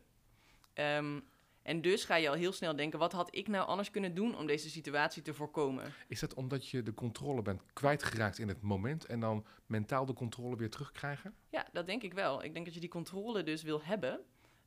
Ehm, 0.73 1.19
en 1.61 1.81
dus 1.81 2.05
ga 2.05 2.15
je 2.15 2.29
al 2.29 2.35
heel 2.35 2.51
snel 2.51 2.75
denken... 2.75 2.99
wat 2.99 3.11
had 3.11 3.35
ik 3.35 3.47
nou 3.47 3.67
anders 3.67 3.91
kunnen 3.91 4.13
doen 4.13 4.37
om 4.37 4.47
deze 4.47 4.69
situatie 4.69 5.21
te 5.21 5.33
voorkomen? 5.33 5.93
Is 6.07 6.19
dat 6.19 6.33
omdat 6.33 6.69
je 6.69 6.83
de 6.83 6.93
controle 6.93 7.41
bent 7.41 7.61
kwijtgeraakt 7.73 8.39
in 8.39 8.47
het 8.47 8.61
moment 8.61 9.05
en 9.05 9.19
dan 9.19 9.45
mentaal 9.65 10.05
de 10.05 10.13
controle 10.13 10.55
weer 10.55 10.69
terugkrijgen? 10.69 11.35
Ja, 11.49 11.67
dat 11.71 11.87
denk 11.87 12.03
ik 12.03 12.13
wel. 12.13 12.43
Ik 12.43 12.53
denk 12.53 12.65
dat 12.65 12.73
je 12.73 12.79
die 12.79 12.89
controle 12.89 13.43
dus 13.43 13.63
wil 13.63 13.83
hebben. 13.83 14.19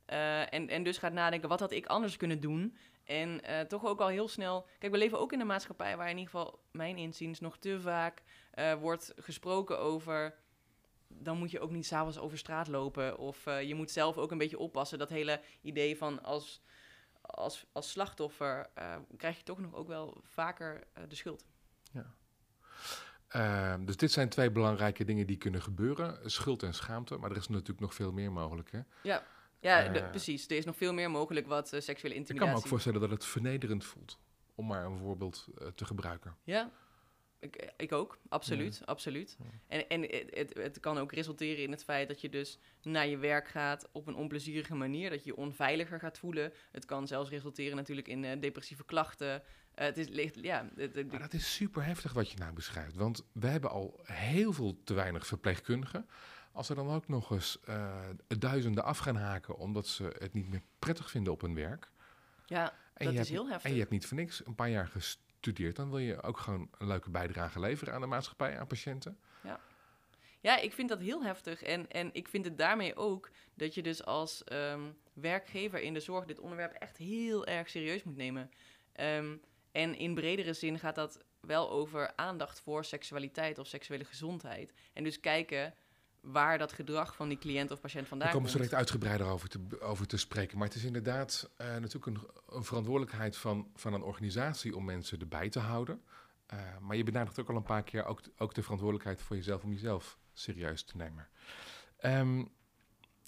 Eh, 0.05 0.53
en, 0.53 0.69
en 0.69 0.83
dus 0.83 0.97
gaat 0.97 1.13
nadenken, 1.13 1.49
wat 1.49 1.59
had 1.59 1.71
ik 1.71 1.85
anders 1.85 2.17
kunnen 2.17 2.39
doen? 2.39 2.77
En 3.03 3.43
eh, 3.43 3.59
toch 3.59 3.85
ook 3.85 4.01
al 4.01 4.07
heel 4.07 4.27
snel... 4.27 4.67
Kijk, 4.79 4.91
we 4.91 4.97
leven 4.97 5.19
ook 5.19 5.33
in 5.33 5.39
een 5.39 5.47
maatschappij 5.47 5.97
waar 5.97 6.09
in 6.09 6.17
ieder 6.17 6.31
geval, 6.31 6.59
mijn 6.71 6.97
inziens, 6.97 7.39
nog 7.39 7.57
te 7.57 7.81
vaak 7.81 8.23
eh, 8.51 8.73
wordt 8.73 9.13
gesproken 9.15 9.79
over... 9.79 10.45
Dan 11.07 11.37
moet 11.37 11.51
je 11.51 11.59
ook 11.59 11.71
niet 11.71 11.85
s'avonds 11.85 12.17
over 12.17 12.37
straat 12.37 12.67
lopen. 12.67 13.17
Of 13.17 13.45
eh, 13.45 13.63
je 13.63 13.75
moet 13.75 13.91
zelf 13.91 14.17
ook 14.17 14.31
een 14.31 14.37
beetje 14.37 14.59
oppassen. 14.59 14.99
Dat 14.99 15.09
hele 15.09 15.41
idee 15.61 15.97
van 15.97 16.23
als, 16.23 16.61
als, 17.21 17.65
als 17.71 17.91
slachtoffer 17.91 18.69
eh, 18.73 18.95
krijg 19.17 19.37
je 19.37 19.43
toch 19.43 19.59
nog 19.59 19.73
ook 19.73 19.87
wel 19.87 20.21
vaker 20.23 20.83
eh, 20.93 21.03
de 21.07 21.15
schuld. 21.15 21.45
Ehm, 23.27 23.85
dus 23.85 23.97
dit 23.97 24.11
zijn 24.11 24.29
twee 24.29 24.51
belangrijke 24.51 25.03
dingen 25.03 25.27
die 25.27 25.37
kunnen 25.37 25.61
gebeuren. 25.61 26.29
Schuld 26.29 26.63
en 26.63 26.73
schaamte, 26.73 27.17
maar 27.17 27.31
er 27.31 27.37
is 27.37 27.47
natuurlijk 27.47 27.79
nog 27.79 27.93
veel 27.93 28.11
meer 28.11 28.31
mogelijk. 28.31 28.71
Hè? 28.71 28.81
Ja, 29.03 29.23
ja 29.59 29.89
de- 29.89 30.03
precies. 30.09 30.47
Er 30.47 30.57
is 30.57 30.65
nog 30.65 30.75
veel 30.75 30.93
meer 30.93 31.11
mogelijk 31.11 31.47
wat 31.47 31.67
seksuele 31.67 31.95
Ik 31.95 32.01
kan 32.01 32.15
intimidatie... 32.15 32.53
me 32.53 32.57
ook 32.57 32.67
voorstellen 32.67 33.01
dat 33.01 33.09
het 33.09 33.25
vernederend 33.25 33.85
voelt, 33.85 34.19
om 34.55 34.67
maar 34.67 34.85
een 34.85 34.97
voorbeeld 34.97 35.47
te 35.75 35.85
gebruiken. 35.85 36.35
Ja, 36.43 36.71
ik, 37.39 37.71
ik 37.77 37.91
ook, 37.91 38.17
absoluut, 38.29 38.81
absoluut. 38.85 39.37
En, 39.67 39.87
en 39.89 40.01
het, 40.01 40.53
het, 40.53 40.79
kan 40.79 40.97
ook 40.97 41.11
resulteren 41.11 41.63
in 41.63 41.71
het 41.71 41.83
feit 41.83 42.07
dat 42.07 42.21
je 42.21 42.29
dus 42.29 42.59
naar 42.81 43.07
je 43.07 43.17
werk 43.17 43.47
gaat 43.47 43.89
op 43.91 44.07
een 44.07 44.15
onplezierige 44.15 44.75
manier, 44.75 45.09
dat 45.09 45.23
je 45.23 45.29
je 45.29 45.35
onveiliger 45.37 45.99
gaat 45.99 46.17
voelen. 46.17 46.53
Het 46.71 46.85
kan 46.85 47.07
zelfs 47.07 47.29
resulteren 47.29 47.75
natuurlijk 47.75 48.07
in 48.07 48.23
eh, 48.25 48.39
depressieve 48.41 48.85
klachten. 48.85 49.43
Eh, 49.73 49.85
het 49.85 49.97
is 49.97 50.07
ligt, 50.07 50.35
ja, 50.41 50.69
het- 50.75 50.95
het- 50.95 51.11
Maar 51.11 51.19
dat 51.19 51.33
is 51.33 51.53
super 51.55 51.85
heftig 51.85 52.13
wat 52.13 52.31
je 52.31 52.37
nou 52.37 52.53
beschrijft, 52.53 52.95
want 52.95 53.25
we 53.31 53.47
hebben 53.47 53.69
al 53.69 53.99
heel 54.03 54.53
veel 54.53 54.81
te 54.83 54.93
weinig 54.93 55.27
verpleegkundigen. 55.27 56.09
Als 56.51 56.69
er 56.69 56.75
dan 56.75 56.89
ook 56.89 57.07
nog 57.07 57.31
eens 57.31 57.59
eh, 57.65 57.99
duizenden 58.27 58.83
af 58.83 58.97
gaan 58.97 59.15
haken 59.15 59.57
omdat 59.57 59.87
ze 59.87 60.15
het 60.19 60.33
niet 60.33 60.49
meer 60.49 60.61
prettig 60.79 61.09
vinden 61.11 61.33
op 61.33 61.41
hun 61.41 61.55
werk. 61.55 61.91
ja 62.45 62.73
En 62.93 63.05
dat 63.05 63.13
is 63.13 63.17
hebt, 63.19 63.29
heel 63.29 63.47
heftig. 63.47 63.63
En 63.65 63.73
je 63.73 63.79
hebt 63.79 63.91
niet 63.91 64.05
voor 64.05 64.17
niks 64.17 64.45
een 64.45 64.55
paar 64.55 64.69
jaar 64.69 64.87
gestudeerd. 65.37 65.75
Dan 65.75 65.89
wil 65.89 65.99
je 65.99 66.21
ook 66.21 66.37
gewoon 66.37 66.69
een 66.77 66.87
leuke 66.87 67.09
bijdrage 67.09 67.59
leveren 67.59 67.93
aan 67.93 68.01
de 68.01 68.07
maatschappij, 68.07 68.59
aan 68.59 68.67
patiënten. 68.67 69.17
Ja, 70.39 70.57
ik 70.57 70.73
vind 70.73 70.89
dat 70.89 70.99
heel 70.99 71.23
heftig. 71.23 71.63
En, 71.63 71.91
en 71.91 72.09
ik 72.13 72.27
vind 72.27 72.45
het 72.45 72.57
daarmee 72.57 72.95
ook 72.95 73.29
dat 73.53 73.73
je 73.73 73.81
dus 73.81 74.05
als 74.05 74.43
ehm, 74.43 74.81
werkgever 75.13 75.79
in 75.79 75.93
de 75.93 75.99
zorg 75.99 76.25
dit 76.25 76.39
onderwerp 76.39 76.73
echt 76.73 76.97
heel 76.97 77.45
erg 77.45 77.69
serieus 77.69 78.03
moet 78.03 78.15
nemen. 78.15 78.51
Ehm, 78.93 79.37
en 79.71 79.95
in 79.95 80.13
bredere 80.13 80.53
zin 80.53 80.79
gaat 80.79 80.95
dat 80.95 81.23
wel 81.39 81.69
over 81.69 82.15
aandacht 82.15 82.61
voor 82.61 82.85
seksualiteit 82.85 83.59
of 83.59 83.67
seksuele 83.67 84.03
gezondheid. 84.03 84.73
En 84.93 85.03
dus 85.03 85.19
kijken 85.19 85.73
waar 86.31 86.57
dat 86.57 86.73
gedrag 86.73 87.15
van 87.15 87.27
die 87.27 87.37
cliënt 87.37 87.71
of 87.71 87.79
patiënt 87.79 88.07
vandaan 88.07 88.27
Daar 88.27 88.37
komen 88.37 88.51
we 88.51 88.57
komt. 88.57 88.69
zo 88.69 88.77
direct 88.77 88.91
uitgebreider 88.91 89.27
over 89.27 89.49
te, 89.49 89.81
over 89.81 90.07
te 90.07 90.17
spreken. 90.17 90.57
Maar 90.57 90.67
het 90.67 90.75
is 90.75 90.83
inderdaad 90.83 91.49
eh, 91.57 91.67
natuurlijk 91.67 92.05
een, 92.05 92.27
een 92.49 92.63
verantwoordelijkheid 92.63 93.37
van, 93.37 93.71
van 93.75 93.93
een 93.93 94.03
organisatie 94.03 94.75
om 94.75 94.85
mensen 94.85 95.19
erbij 95.19 95.49
te 95.49 95.59
houden. 95.59 96.01
Eh, 96.45 96.59
maar 96.81 96.95
je 96.95 97.03
benadrukt 97.03 97.39
ook 97.39 97.49
al 97.49 97.55
een 97.55 97.63
paar 97.63 97.83
keer 97.83 98.05
ook, 98.05 98.21
ook 98.37 98.53
de 98.53 98.61
verantwoordelijkheid 98.61 99.21
voor 99.21 99.35
jezelf 99.35 99.63
om 99.63 99.71
jezelf 99.71 100.17
serieus 100.33 100.83
te 100.83 100.97
nemen. 100.97 101.27
Ehm, 101.97 102.45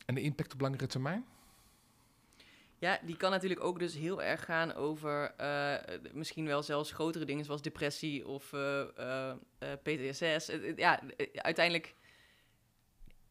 en 0.05 0.15
de 0.15 0.21
impact 0.21 0.53
op 0.53 0.61
langere 0.61 0.87
termijn? 0.87 1.25
Ja, 2.77 2.99
die 3.01 3.17
kan 3.17 3.31
natuurlijk 3.31 3.63
ook 3.63 3.79
dus 3.79 3.93
heel 3.95 4.23
erg 4.23 4.45
gaan 4.45 4.73
over 4.73 5.33
eh, 5.37 5.75
misschien 6.13 6.45
wel 6.45 6.63
zelfs 6.63 6.91
grotere 6.91 7.25
dingen 7.25 7.45
zoals 7.45 7.61
depressie 7.61 8.27
of 8.27 8.53
eh, 8.53 8.83
PTSS. 9.83 10.51
Ja, 10.75 11.01
uiteindelijk 11.33 11.95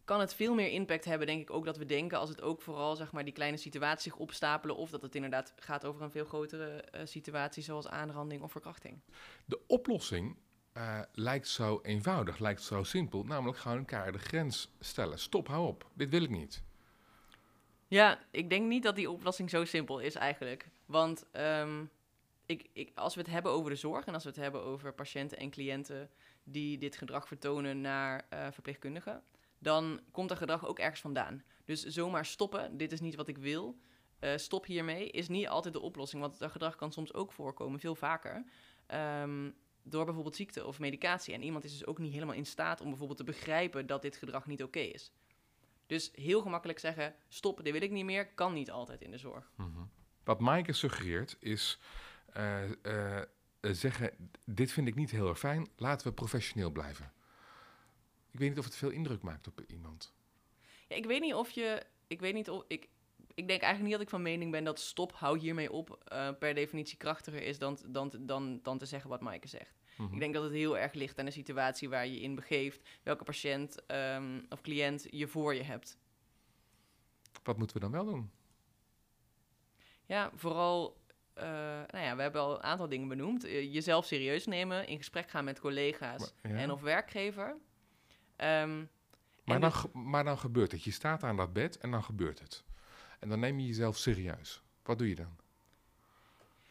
kan 0.09 0.21
het 0.21 0.35
veel 0.35 0.55
meer 0.55 0.71
impact 0.71 1.05
hebben, 1.05 1.27
denk 1.27 1.41
ik 1.41 1.51
ook, 1.51 1.65
dat 1.65 1.77
we 1.77 1.85
denken 1.85 2.19
als 2.19 2.29
het 2.29 2.43
ook 2.43 2.63
vooral 2.63 2.97
zeg 2.97 3.13
maar 3.13 3.25
die 3.25 3.33
kleine 3.33 3.57
situaties 3.57 4.03
zich 4.03 4.17
opstapelen 4.17 4.77
of 4.77 4.91
dat 4.91 5.03
het 5.03 5.15
inderdaad 5.15 5.53
gaat 5.57 5.85
over 5.85 6.03
een 6.03 6.11
veel 6.11 6.25
grotere 6.25 6.83
eh, 6.83 7.01
situatie 7.05 7.63
zoals 7.63 7.89
aanranding 7.89 8.43
of 8.43 8.53
verkrachting. 8.53 9.01
De 9.45 9.61
oplossing 9.67 10.37
eh, 10.73 11.01
lijkt 11.13 11.49
zo 11.49 11.81
eenvoudig, 11.83 12.39
lijkt 12.39 12.63
zo 12.63 12.83
simpel. 12.83 13.25
Namelijk 13.25 13.59
gewoon 13.59 13.77
een 13.77 13.85
keiharde 13.85 14.19
grens 14.19 14.71
stellen. 14.81 15.19
Stop, 15.19 15.49
hou 15.49 15.67
op. 15.67 15.91
Dit 15.95 16.11
wil 16.11 16.23
ik 16.23 16.31
niet. 16.31 16.63
Ja, 17.89 18.19
ik 18.31 18.51
denk 18.51 18.67
niet 18.67 18.83
dat 18.83 18.97
die 18.97 19.11
oplossing 19.11 19.51
zo 19.51 19.65
simpel 19.65 19.99
is 19.99 20.15
eigenlijk. 20.15 20.69
Want 20.87 21.25
ehm, 21.31 21.85
ik, 22.47 22.69
ik, 22.73 22.91
als 22.95 23.15
we 23.15 23.21
het 23.21 23.31
hebben 23.31 23.53
over 23.53 23.71
de 23.71 23.77
zorg 23.77 24.05
en 24.05 24.15
als 24.15 24.23
we 24.23 24.29
het 24.29 24.39
hebben 24.39 24.63
over 24.63 24.93
patiënten 24.93 25.39
en 25.39 25.51
cliënten 25.51 26.11
die 26.45 26.79
dit 26.79 26.97
gedrag 26.97 27.29
vertonen 27.29 27.81
naar 27.81 28.27
eh, 28.29 28.47
verpleegkundigen, 28.51 29.23
dan 29.59 30.01
komt 30.11 30.29
dat 30.29 30.39
gedrag 30.39 30.67
ook 30.67 30.79
ergens 30.79 31.01
vandaan. 31.01 31.43
Dus 31.65 31.85
zomaar 31.85 32.27
stoppen, 32.27 32.77
dit 32.77 32.93
is 32.93 33.01
niet 33.01 33.15
wat 33.15 33.29
ik 33.29 33.39
wil, 33.39 33.79
eh, 34.19 34.37
stop 34.37 34.67
hiermee, 34.67 35.11
is 35.11 35.29
niet 35.29 35.49
altijd 35.49 35.75
de 35.75 35.81
oplossing. 35.81 36.23
Want 36.23 36.39
dat 36.39 36.51
gedrag 36.51 36.77
kan 36.77 36.93
soms 36.93 37.15
ook 37.15 37.33
voorkomen, 37.33 37.81
veel 37.81 37.95
vaker. 37.95 38.45
ehm, 38.87 39.51
door 39.83 40.05
bijvoorbeeld 40.05 40.37
ziekte 40.37 40.67
of 40.67 40.79
medicatie. 40.79 41.35
En 41.35 41.43
iemand 41.43 41.65
is 41.65 41.73
dus 41.73 41.87
ook 41.87 41.99
niet 41.99 42.13
helemaal 42.13 42.35
in 42.35 42.47
staat 42.47 42.81
om 42.81 42.89
bijvoorbeeld 42.89 43.19
te 43.19 43.25
begrijpen 43.25 43.87
dat 43.87 44.03
dit 44.03 44.17
gedrag 44.17 44.47
niet 44.47 44.63
oké 44.63 44.79
is. 44.79 45.13
Dus 45.87 46.11
heel 46.15 46.41
gemakkelijk 46.43 46.79
zeggen, 46.79 47.15
stop, 47.29 47.65
dit 47.65 47.73
wil 47.73 47.83
ik 47.83 47.91
niet 47.91 48.05
meer, 48.05 48.29
kan 48.35 48.53
niet 48.53 48.71
altijd 48.71 49.03
in 49.03 49.11
de 49.11 49.19
zorg. 49.19 49.51
Wat 50.25 50.41
Maaike 50.41 50.73
suggereert 50.73 51.37
is 51.41 51.79
eh, 52.33 52.63
eh, 53.21 53.29
zeggen, 53.61 54.11
dit 54.45 54.73
vind 54.73 54.89
ik 54.89 54.95
niet 54.95 55.11
heel 55.11 55.29
erg 55.29 55.39
fijn, 55.39 55.69
laten 55.77 56.07
we 56.07 56.13
professioneel 56.13 56.71
blijven. 56.71 57.13
Ik 58.31 58.39
weet 58.39 58.49
niet 58.49 58.59
of 58.59 58.65
het 58.65 58.77
veel 58.77 58.91
indruk 58.91 59.23
maakt 59.23 59.47
op 59.47 59.61
iemand. 59.67 60.15
Ja, 60.89 60.97
ik 60.97 61.05
weet 61.05 61.21
niet 61.21 61.35
of 61.35 61.51
je, 61.51 61.83
ik 62.07 62.21
weet 62.21 62.35
niet 62.35 62.51
of, 62.51 62.65
ik, 62.69 62.89
ik 63.35 63.49
denk 63.49 63.61
eigenlijk 63.63 63.83
niet 63.83 63.93
dat 63.93 64.01
ik 64.01 64.09
van 64.09 64.23
mening 64.23 64.51
ben 64.51 64.65
dat 64.65 64.81
stop, 64.81 65.13
hou 65.13 65.39
hiermee 65.39 65.73
op, 65.73 65.99
eh, 66.05 66.31
per 66.39 66.55
definitie 66.55 66.97
krachtiger 66.97 67.43
is 67.43 67.59
dan, 67.59 67.79
dan, 67.87 68.13
dan, 68.21 68.61
dan 68.63 68.79
te 68.79 68.87
zeggen 68.87 69.11
wat 69.11 69.21
Maaike 69.21 69.49
zegt. 69.49 69.77
Mhm. 69.97 70.13
Ik 70.13 70.19
denk 70.19 70.35
dat 70.35 70.43
het 70.43 70.53
heel 70.53 70.79
erg 70.79 70.93
ligt 70.93 71.19
aan 71.19 71.25
de 71.25 71.31
situatie 71.31 71.89
waar 71.89 72.07
je 72.07 72.21
in 72.21 72.35
begeeft, 72.35 72.89
welke 73.03 73.25
patiënt 73.25 73.87
ehm, 73.87 74.41
of 74.49 74.61
cliënt 74.61 75.07
je 75.11 75.27
voor 75.27 75.55
je 75.55 75.63
hebt. 75.63 75.99
Wat 77.43 77.59
moeten 77.59 77.77
we 77.77 77.83
dan 77.83 77.93
wel 77.93 78.05
doen? 78.05 78.31
Ja, 80.07 80.31
vooral, 80.35 80.97
eh, 81.35 81.45
nou 81.91 81.99
ja, 82.05 82.17
we 82.17 82.23
hebben 82.23 82.41
al 82.41 82.55
een 82.55 82.63
aantal 82.63 82.89
dingen 82.89 83.09
benoemd. 83.09 83.45
Eh, 83.45 83.73
jezelf 83.75 84.07
serieus 84.07 84.47
nemen, 84.47 84.87
in 84.87 84.97
gesprek 84.97 85.31
gaan 85.31 85.45
met 85.45 85.61
collega's 85.61 86.33
Maar- 86.43 86.53
ja. 86.53 86.59
en 86.59 86.71
of 86.71 86.81
werkgever. 86.81 87.57
Ehm, 88.39 88.85
Maar 89.45 89.61
dan, 89.61 89.73
maar 89.93 90.25
dan 90.25 90.39
gebeurt 90.39 90.73
het. 90.73 90.85
Je 90.85 90.91
staat 90.91 91.23
aan 91.23 91.37
dat 91.37 91.53
bed 91.53 91.79
en 91.79 91.91
dan 91.91 92.03
gebeurt 92.03 92.39
het. 92.39 92.65
En 93.19 93.29
dan 93.29 93.41
neem 93.41 93.59
je 93.59 93.67
jezelf 93.67 93.97
serieus. 93.97 94.63
Wat 94.83 94.99
doe 94.99 95.09
je 95.09 95.15
dan? 95.15 95.37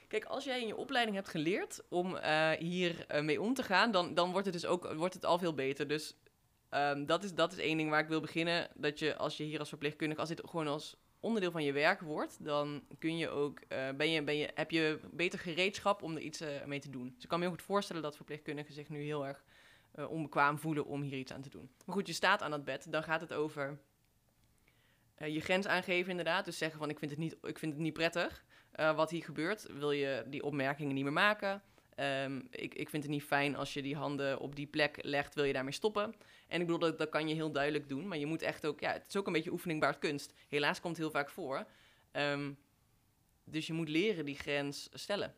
Kijk, 0.08 0.26
als 0.26 0.44
jij 0.44 0.62
in 0.62 0.68
je 0.68 0.76
opleiding 0.76 1.16
hebt 1.16 1.30
geleerd 1.30 1.84
om 1.90 2.16
eh, 2.16 2.52
hier 2.52 3.06
eh, 3.08 3.24
mee 3.24 3.42
om 3.42 3.54
te 3.54 3.64
gaan, 3.64 3.92
dan, 3.92 4.14
dan 4.14 4.32
wordt 4.32 4.46
het 4.46 4.54
dus 4.54 4.66
ook 4.66 4.94
wordt 4.94 5.14
het 5.14 5.26
al 5.26 5.38
veel 5.40 5.54
beter. 5.54 5.88
Dus 5.88 6.16
ehm, 6.70 7.06
dat, 7.06 7.24
is, 7.24 7.34
dat 7.34 7.52
is 7.52 7.58
één 7.58 7.78
ding 7.78 7.90
waar 7.90 8.02
ik 8.02 8.08
wil 8.08 8.22
beginnen. 8.22 8.68
Dat 8.76 9.00
je 9.00 9.16
als 9.16 9.38
je 9.38 9.44
hier 9.44 9.60
als 9.60 9.70
verpleegkundige, 9.70 10.20
als 10.20 10.30
dit 10.30 10.42
gewoon 10.46 10.68
als 10.68 10.98
onderdeel 11.20 11.52
van 11.52 11.64
je 11.64 11.72
werk 11.72 12.02
wordt, 12.02 12.46
dan 12.46 12.84
kun 13.00 13.18
je 13.18 13.30
ook, 13.30 13.60
eh, 13.60 13.90
ben 13.98 14.10
je, 14.10 14.24
ben 14.24 14.38
je, 14.38 14.50
heb 14.54 14.72
je 14.72 15.00
beter 15.12 15.40
gereedschap 15.40 16.02
om 16.02 16.16
er 16.16 16.22
iets 16.22 16.44
mee 16.66 16.80
te 16.80 16.90
doen. 16.90 17.12
Dus 17.14 17.24
ik 17.24 17.30
kan 17.30 17.40
me 17.40 17.46
heel 17.46 17.54
goed 17.54 17.66
voorstellen 17.66 18.02
dat 18.02 18.16
verpleegkundigen 18.16 18.74
zich 18.74 18.90
nu 18.90 19.02
heel 19.02 19.26
erg 19.26 19.44
eh, 19.98 20.10
onbekwaam 20.10 20.60
voelen 20.60 20.86
om 20.86 21.02
hier 21.02 21.18
iets 21.18 21.34
aan 21.34 21.42
te 21.42 21.50
doen. 21.50 21.70
Maar 21.86 21.96
goed, 21.96 22.08
je 22.08 22.14
staat 22.14 22.42
aan 22.42 22.52
dat 22.52 22.64
bed, 22.64 22.92
dan 22.92 23.04
gaat 23.04 23.22
het 23.22 23.34
over 23.34 23.80
eh, 25.16 25.34
je 25.34 25.42
grens 25.42 25.68
aangeven 25.68 26.10
inderdaad. 26.10 26.46
Dus 26.46 26.58
zeggen 26.58 26.80
van 26.80 26.90
ik 26.90 27.00
vind 27.00 27.12
het 27.12 27.20
niet, 27.20 27.36
ik 27.42 27.60
vind 27.60 27.74
het 27.74 27.82
niet 27.82 27.94
prettig 27.94 28.46
eh, 28.72 28.96
wat 28.96 29.10
hier 29.10 29.24
gebeurt. 29.24 29.68
Wil 29.72 29.92
je 29.92 30.24
die 30.28 30.44
opmerkingen 30.44 30.96
niet 30.96 31.04
meer 31.04 31.14
maken? 31.14 31.62
Ehm, 31.96 32.42
ik, 32.50 32.74
ik 32.74 32.90
vind 32.90 33.04
het 33.04 33.12
niet 33.12 33.24
fijn 33.24 33.56
als 33.56 33.74
je 33.74 33.82
die 33.82 33.96
handen 33.96 34.40
op 34.40 34.56
die 34.56 34.68
plek 34.68 34.98
legt, 35.02 35.36
wil 35.36 35.44
je 35.44 35.54
daarmee 35.54 35.74
stoppen? 35.74 36.16
En 36.48 36.60
ik 36.60 36.66
bedoel, 36.66 36.80
dat, 36.80 36.98
dat 36.98 37.10
kan 37.10 37.28
je 37.28 37.36
heel 37.36 37.52
duidelijk 37.52 37.90
doen, 37.90 38.08
maar 38.08 38.18
je 38.18 38.26
moet 38.26 38.42
echt 38.42 38.66
ook, 38.66 38.80
ja, 38.80 38.92
het 38.92 39.06
is 39.08 39.16
ook 39.16 39.28
een 39.28 39.34
beetje 39.34 39.52
oefening 39.52 39.80
baart 39.80 40.00
kunst. 40.00 40.34
Helaas 40.48 40.80
komt 40.80 40.98
het 40.98 41.06
heel 41.06 41.16
vaak 41.16 41.30
voor. 41.30 41.68
Ehm, 42.12 42.52
dus 43.44 43.68
je 43.68 43.74
moet 43.74 43.90
leren 43.90 44.26
die 44.26 44.38
grens 44.38 44.90
stellen. 44.94 45.36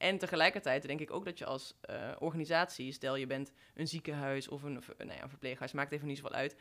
En 0.00 0.18
tegelijkertijd 0.18 0.86
denk 0.86 1.00
ik 1.00 1.10
ook 1.10 1.24
dat 1.24 1.38
je 1.38 1.44
als 1.44 1.74
eh, 1.80 2.10
organisatie, 2.18 2.92
stel 2.92 3.16
je 3.16 3.26
bent 3.26 3.52
een 3.74 3.88
ziekenhuis 3.88 4.48
of 4.48 4.62
een, 4.62 4.72
nou 4.98 5.12
ja, 5.12 5.22
een 5.22 5.28
verpleeghuis, 5.28 5.72
maakt 5.72 5.92
even 5.92 6.06
niet 6.06 6.16
zoveel 6.18 6.36
uit. 6.36 6.52
Eh, 6.52 6.58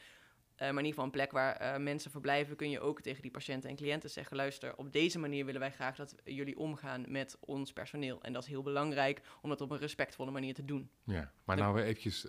maar 0.57 0.67
in 0.69 0.75
ieder 0.75 0.89
geval 0.89 1.03
een 1.05 1.11
plek 1.11 1.31
waar 1.31 1.55
eh, 1.55 1.77
mensen 1.81 2.11
verblijven, 2.11 2.55
kun 2.55 2.69
je 2.69 2.79
ook 2.79 3.01
tegen 3.01 3.21
die 3.21 3.31
patiënten 3.31 3.69
en 3.69 3.75
cliënten 3.75 4.09
zeggen: 4.09 4.35
luister, 4.35 4.75
op 4.77 4.91
deze 4.91 5.19
manier 5.19 5.45
willen 5.45 5.59
wij 5.59 5.71
graag 5.71 5.95
dat 5.95 6.15
jullie 6.23 6.57
omgaan 6.57 7.05
met 7.07 7.37
ons 7.39 7.73
personeel. 7.73 8.21
En 8.21 8.33
dat 8.33 8.43
is 8.43 8.49
heel 8.49 8.63
belangrijk 8.63 9.21
om 9.41 9.49
dat 9.49 9.61
op 9.61 9.71
een 9.71 9.77
respectvolle 9.77 10.31
manier 10.31 10.53
te 10.53 10.65
doen. 10.65 10.89
Ja, 11.03 11.31
maar 11.43 11.55
De- 11.55 11.61
nou 11.61 11.73
weer 11.75 11.83
eventjes 11.83 12.21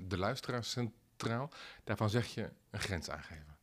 de 0.00 0.18
luisteraar 0.18 0.64
centraal. 0.64 1.50
Daarvan 1.84 2.10
zeg 2.10 2.26
je 2.34 2.50
een 2.70 2.80
grens 2.80 3.10
aangeven. 3.10 3.55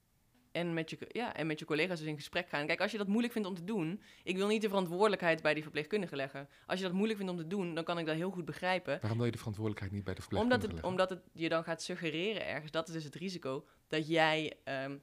En 0.53 0.73
met, 0.73 0.89
je, 0.89 0.97
ja, 1.11 1.35
en 1.35 1.47
met 1.47 1.59
je 1.59 1.65
collega's 1.65 1.99
dus 1.99 2.07
in 2.07 2.15
gesprek 2.15 2.49
gaan. 2.49 2.67
Kijk, 2.67 2.81
als 2.81 2.91
je 2.91 2.97
dat 2.97 3.07
moeilijk 3.07 3.33
vindt 3.33 3.47
om 3.47 3.55
te 3.55 3.63
doen, 3.63 4.01
ik 4.23 4.35
wil 4.37 4.47
niet 4.47 4.61
de 4.61 4.67
verantwoordelijkheid 4.67 5.41
bij 5.41 5.53
die 5.53 5.63
verpleegkundige 5.63 6.15
leggen. 6.15 6.47
Als 6.65 6.79
je 6.79 6.85
dat 6.85 6.93
moeilijk 6.93 7.17
vindt 7.19 7.33
om 7.33 7.39
te 7.39 7.47
doen, 7.47 7.75
dan 7.75 7.83
kan 7.83 7.99
ik 7.99 8.05
dat 8.05 8.15
heel 8.15 8.31
goed 8.31 8.45
begrijpen. 8.45 8.97
Waarom 8.99 9.17
wil 9.17 9.25
je 9.25 9.31
de 9.31 9.37
verantwoordelijkheid 9.37 9.93
niet 9.95 10.03
bij 10.03 10.13
de 10.13 10.21
Omdat 10.21 10.39
verpleegkundige 10.39 10.65
het, 10.65 10.73
leggen? 10.73 10.89
omdat 10.91 11.09
het 11.09 11.41
je 11.43 11.49
dan 11.49 11.63
gaat 11.63 11.81
suggereren 11.81 12.45
ergens, 12.45 12.71
dat 12.71 12.87
is 12.87 12.93
dus 12.93 13.03
het 13.03 13.15
risico, 13.15 13.65
dat 13.87 14.07
jij, 14.07 14.53
ehm, 14.63 14.97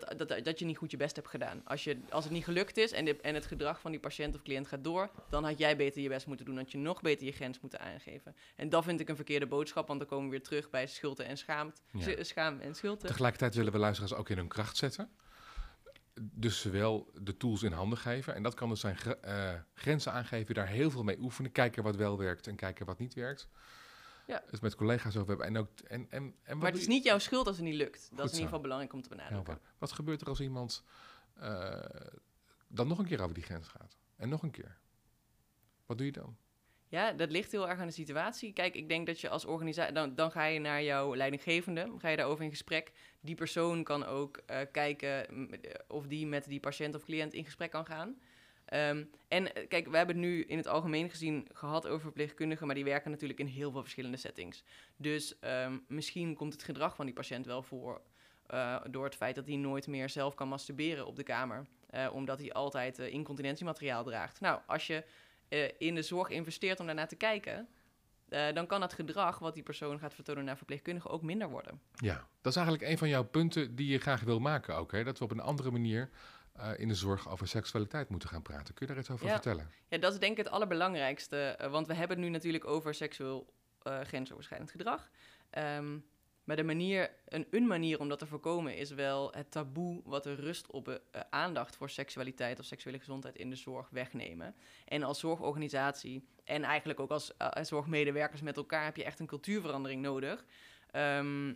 dat, 0.00 0.28
dat, 0.28 0.44
dat 0.44 0.58
je 0.58 0.64
niet 0.64 0.76
goed 0.76 0.90
je 0.90 0.96
best 0.96 1.16
hebt 1.16 1.28
gedaan. 1.28 1.60
Als, 1.64 1.84
je, 1.84 2.00
als 2.10 2.24
het 2.24 2.32
niet 2.32 2.44
gelukt 2.44 2.76
is 2.76 2.92
en, 2.92 3.04
de, 3.04 3.16
en 3.20 3.34
het 3.34 3.46
gedrag 3.46 3.80
van 3.80 3.90
die 3.90 4.00
patiënt 4.00 4.34
of 4.34 4.42
cliënt 4.42 4.68
gaat 4.68 4.84
door, 4.84 5.10
dan 5.30 5.44
had 5.44 5.58
jij 5.58 5.76
beter 5.76 6.02
je 6.02 6.08
best 6.08 6.26
moeten 6.26 6.46
doen, 6.46 6.56
had 6.56 6.72
je 6.72 6.78
nog 6.78 7.00
beter 7.00 7.26
je 7.26 7.32
grens 7.32 7.60
moeten 7.60 7.80
aangeven. 7.80 8.36
En 8.56 8.68
dat 8.68 8.84
vind 8.84 9.00
ik 9.00 9.08
een 9.08 9.16
verkeerde 9.16 9.46
boodschap, 9.46 9.86
want 9.86 9.98
dan 9.98 10.08
komen 10.08 10.24
we 10.24 10.30
weer 10.30 10.42
terug 10.42 10.70
bij 10.70 10.86
schulte 10.86 11.22
en 11.22 11.36
schaamt, 11.36 11.82
Ja. 11.92 12.00
sch- 12.00 12.26
schaam 12.28 12.60
en 12.60 12.74
schulte. 12.74 13.06
Tegelijkertijd 13.06 13.54
willen 13.54 13.72
we 13.72 13.78
luisteraars 13.78 14.14
ook 14.14 14.28
in 14.28 14.36
hun 14.36 14.48
kracht 14.48 14.76
zetten. 14.76 15.10
Dus 16.14 16.60
zowel 16.60 17.10
de 17.20 17.36
tools 17.36 17.62
in 17.62 17.72
handen 17.72 17.98
geven. 17.98 18.34
En 18.34 18.42
dat 18.42 18.54
kan 18.54 18.68
dus 18.68 18.80
zijn 18.80 18.96
eh, 19.20 19.52
grenzen 19.74 20.12
aangeven, 20.12 20.54
daar 20.54 20.66
heel 20.68 20.90
veel 20.90 21.02
mee 21.02 21.18
oefenen. 21.20 21.52
Kijken 21.52 21.82
wat 21.82 21.96
wel 21.96 22.18
werkt 22.18 22.46
en 22.46 22.56
kijken 22.56 22.86
wat 22.86 22.98
niet 22.98 23.14
werkt. 23.14 23.48
Ja. 24.26 24.42
Dus 24.50 24.60
met 24.60 24.74
collega's 24.74 25.16
over 25.16 25.28
hebben. 25.28 25.46
En, 25.46 25.56
ook, 25.56 25.68
en, 25.80 26.06
en, 26.10 26.22
en 26.22 26.34
wat 26.44 26.56
Maar 26.56 26.70
het 26.70 26.80
is 26.80 26.86
niet 26.86 27.04
jouw 27.04 27.18
schuld 27.18 27.46
als 27.46 27.56
het 27.56 27.64
niet 27.64 27.74
lukt. 27.74 28.10
Dat 28.10 28.24
is 28.24 28.30
in 28.30 28.30
ieder 28.30 28.44
geval 28.44 28.60
belangrijk 28.60 28.92
om 28.92 29.02
te 29.02 29.08
benadrukken. 29.08 29.60
Wat 29.78 29.92
gebeurt 29.92 30.20
er 30.20 30.28
als 30.28 30.40
iemand 30.40 30.84
eh, 31.34 31.80
dan 32.68 32.88
nog 32.88 32.98
een 32.98 33.06
keer 33.06 33.20
over 33.20 33.34
die 33.34 33.42
grens 33.42 33.68
gaat? 33.68 33.96
En 34.16 34.28
nog 34.28 34.42
een 34.42 34.50
keer? 34.50 34.78
Wat 35.86 35.98
doe 35.98 36.06
je 36.06 36.12
dan? 36.12 36.36
Ja, 36.88 37.12
dat 37.12 37.30
ligt 37.30 37.52
heel 37.52 37.68
erg 37.68 37.78
aan 37.78 37.86
de 37.86 37.92
situatie. 37.92 38.52
Kijk, 38.52 38.74
ik 38.74 38.88
denk 38.88 39.06
dat 39.06 39.20
je 39.20 39.28
als 39.28 39.44
organisatie... 39.44 39.94
Dan, 39.94 40.14
dan 40.14 40.30
ga 40.30 40.44
je 40.44 40.58
naar 40.58 40.82
jouw 40.82 41.16
leidinggevende, 41.16 41.92
ga 41.98 42.08
je 42.08 42.16
daarover 42.16 42.44
in 42.44 42.50
gesprek. 42.50 42.92
Die 43.20 43.34
persoon 43.34 43.84
kan 43.84 44.04
ook 44.04 44.36
eh, 44.36 44.60
kijken 44.72 45.28
eh, 45.28 45.74
of 45.88 46.06
die 46.06 46.26
met 46.26 46.44
die 46.44 46.60
patiënt 46.60 46.94
of 46.94 47.04
cliënt 47.04 47.34
in 47.34 47.44
gesprek 47.44 47.70
kan 47.70 47.86
gaan. 47.86 48.20
Ehm, 48.72 49.04
en 49.28 49.54
eh, 49.54 49.68
kijk, 49.68 49.88
we 49.88 49.96
hebben 49.96 50.18
nu 50.18 50.44
in 50.44 50.56
het 50.56 50.66
algemeen 50.66 51.10
gezien 51.10 51.48
gehad 51.52 51.86
over 51.86 52.00
verpleegkundigen... 52.00 52.66
maar 52.66 52.74
die 52.74 52.84
werken 52.84 53.10
natuurlijk 53.10 53.40
in 53.40 53.46
heel 53.46 53.70
veel 53.70 53.82
verschillende 53.82 54.16
settings. 54.16 54.64
Dus 54.96 55.38
ehm, 55.38 55.78
misschien 55.88 56.34
komt 56.34 56.52
het 56.52 56.62
gedrag 56.62 56.94
van 56.96 57.04
die 57.04 57.14
patiënt 57.14 57.46
wel 57.46 57.62
voor... 57.62 58.00
eh, 58.46 58.80
door 58.90 59.04
het 59.04 59.14
feit 59.14 59.34
dat 59.34 59.46
hij 59.46 59.56
nooit 59.56 59.86
meer 59.86 60.08
zelf 60.08 60.34
kan 60.34 60.48
masturberen 60.48 61.06
op 61.06 61.16
de 61.16 61.22
kamer. 61.22 61.66
eh, 61.90 62.08
omdat 62.12 62.38
hij 62.38 62.52
altijd 62.52 62.98
incontinentiemateriaal 62.98 64.04
draagt. 64.04 64.40
Nou, 64.40 64.60
als 64.66 64.86
je 64.86 65.04
in 65.78 65.94
de 65.94 66.02
zorg 66.02 66.28
investeert 66.28 66.80
om 66.80 66.86
daarnaar 66.86 67.08
te 67.08 67.16
kijken, 67.16 67.68
dan 68.54 68.66
kan 68.66 68.82
het 68.82 68.92
gedrag 68.92 69.38
wat 69.38 69.54
die 69.54 69.62
persoon 69.62 69.98
gaat 69.98 70.14
vertonen 70.14 70.44
naar 70.44 70.56
verpleegkundigen 70.56 71.10
ook 71.10 71.22
minder 71.22 71.48
worden. 71.48 71.80
Ja, 71.94 72.26
dat 72.40 72.52
is 72.52 72.58
eigenlijk 72.58 72.90
een 72.90 72.98
van 72.98 73.08
jouw 73.08 73.24
punten 73.24 73.74
die 73.74 73.88
je 73.88 73.98
graag 73.98 74.20
wil 74.20 74.38
maken 74.38 74.76
ook. 74.76 74.92
Hè? 74.92 75.04
Dat 75.04 75.18
we 75.18 75.24
op 75.24 75.30
een 75.30 75.40
andere 75.40 75.70
manier 75.70 76.10
eh, 76.52 76.70
in 76.76 76.88
de 76.88 76.94
zorg 76.94 77.28
over 77.30 77.48
seksualiteit 77.48 78.08
moeten 78.08 78.28
gaan 78.28 78.42
praten. 78.42 78.74
Kun 78.74 78.86
je 78.86 78.92
daar 78.92 79.02
iets 79.02 79.10
over 79.10 79.26
Ja. 79.26 79.32
vertellen? 79.32 79.70
Ja, 79.88 79.98
dat 79.98 80.12
is 80.12 80.18
denk 80.18 80.32
ik 80.38 80.44
het 80.44 80.52
allerbelangrijkste, 80.52 81.36
eh, 81.36 81.70
want 81.70 81.86
we 81.86 81.94
hebben 81.94 82.16
het 82.16 82.26
nu 82.26 82.32
natuurlijk 82.32 82.66
over 82.66 82.94
seksueel 82.94 83.52
eh, 83.82 84.00
grensoverschrijdend 84.00 84.70
gedrag. 84.70 85.10
Ehm, 85.50 85.98
maar 86.44 86.56
de 86.56 86.62
manier, 86.64 87.10
een, 87.28 87.46
een 87.50 87.66
manier 87.66 88.00
om 88.00 88.08
dat 88.08 88.18
te 88.18 88.26
voorkomen 88.26 88.76
is 88.76 88.90
wel 88.90 89.32
het 89.32 89.50
taboe 89.50 90.00
wat 90.04 90.26
er 90.26 90.34
rust 90.40 90.70
op 90.70 91.00
aandacht 91.30 91.76
voor 91.76 91.90
seksualiteit 91.90 92.58
of 92.58 92.64
seksuele 92.64 92.98
gezondheid 92.98 93.36
in 93.36 93.50
de 93.50 93.56
zorg 93.56 93.88
wegnemen. 93.90 94.54
En 94.84 95.02
als 95.02 95.20
zorgorganisatie 95.20 96.28
en 96.44 96.62
eigenlijk 96.62 97.00
ook 97.00 97.10
als 97.10 97.32
zorgmedewerkers 97.62 98.40
met 98.40 98.56
elkaar 98.56 98.84
heb 98.84 98.96
je 98.96 99.04
echt 99.04 99.20
een 99.20 99.26
cultuurverandering 99.26 100.02
nodig. 100.02 100.44
Ehm, 100.90 101.54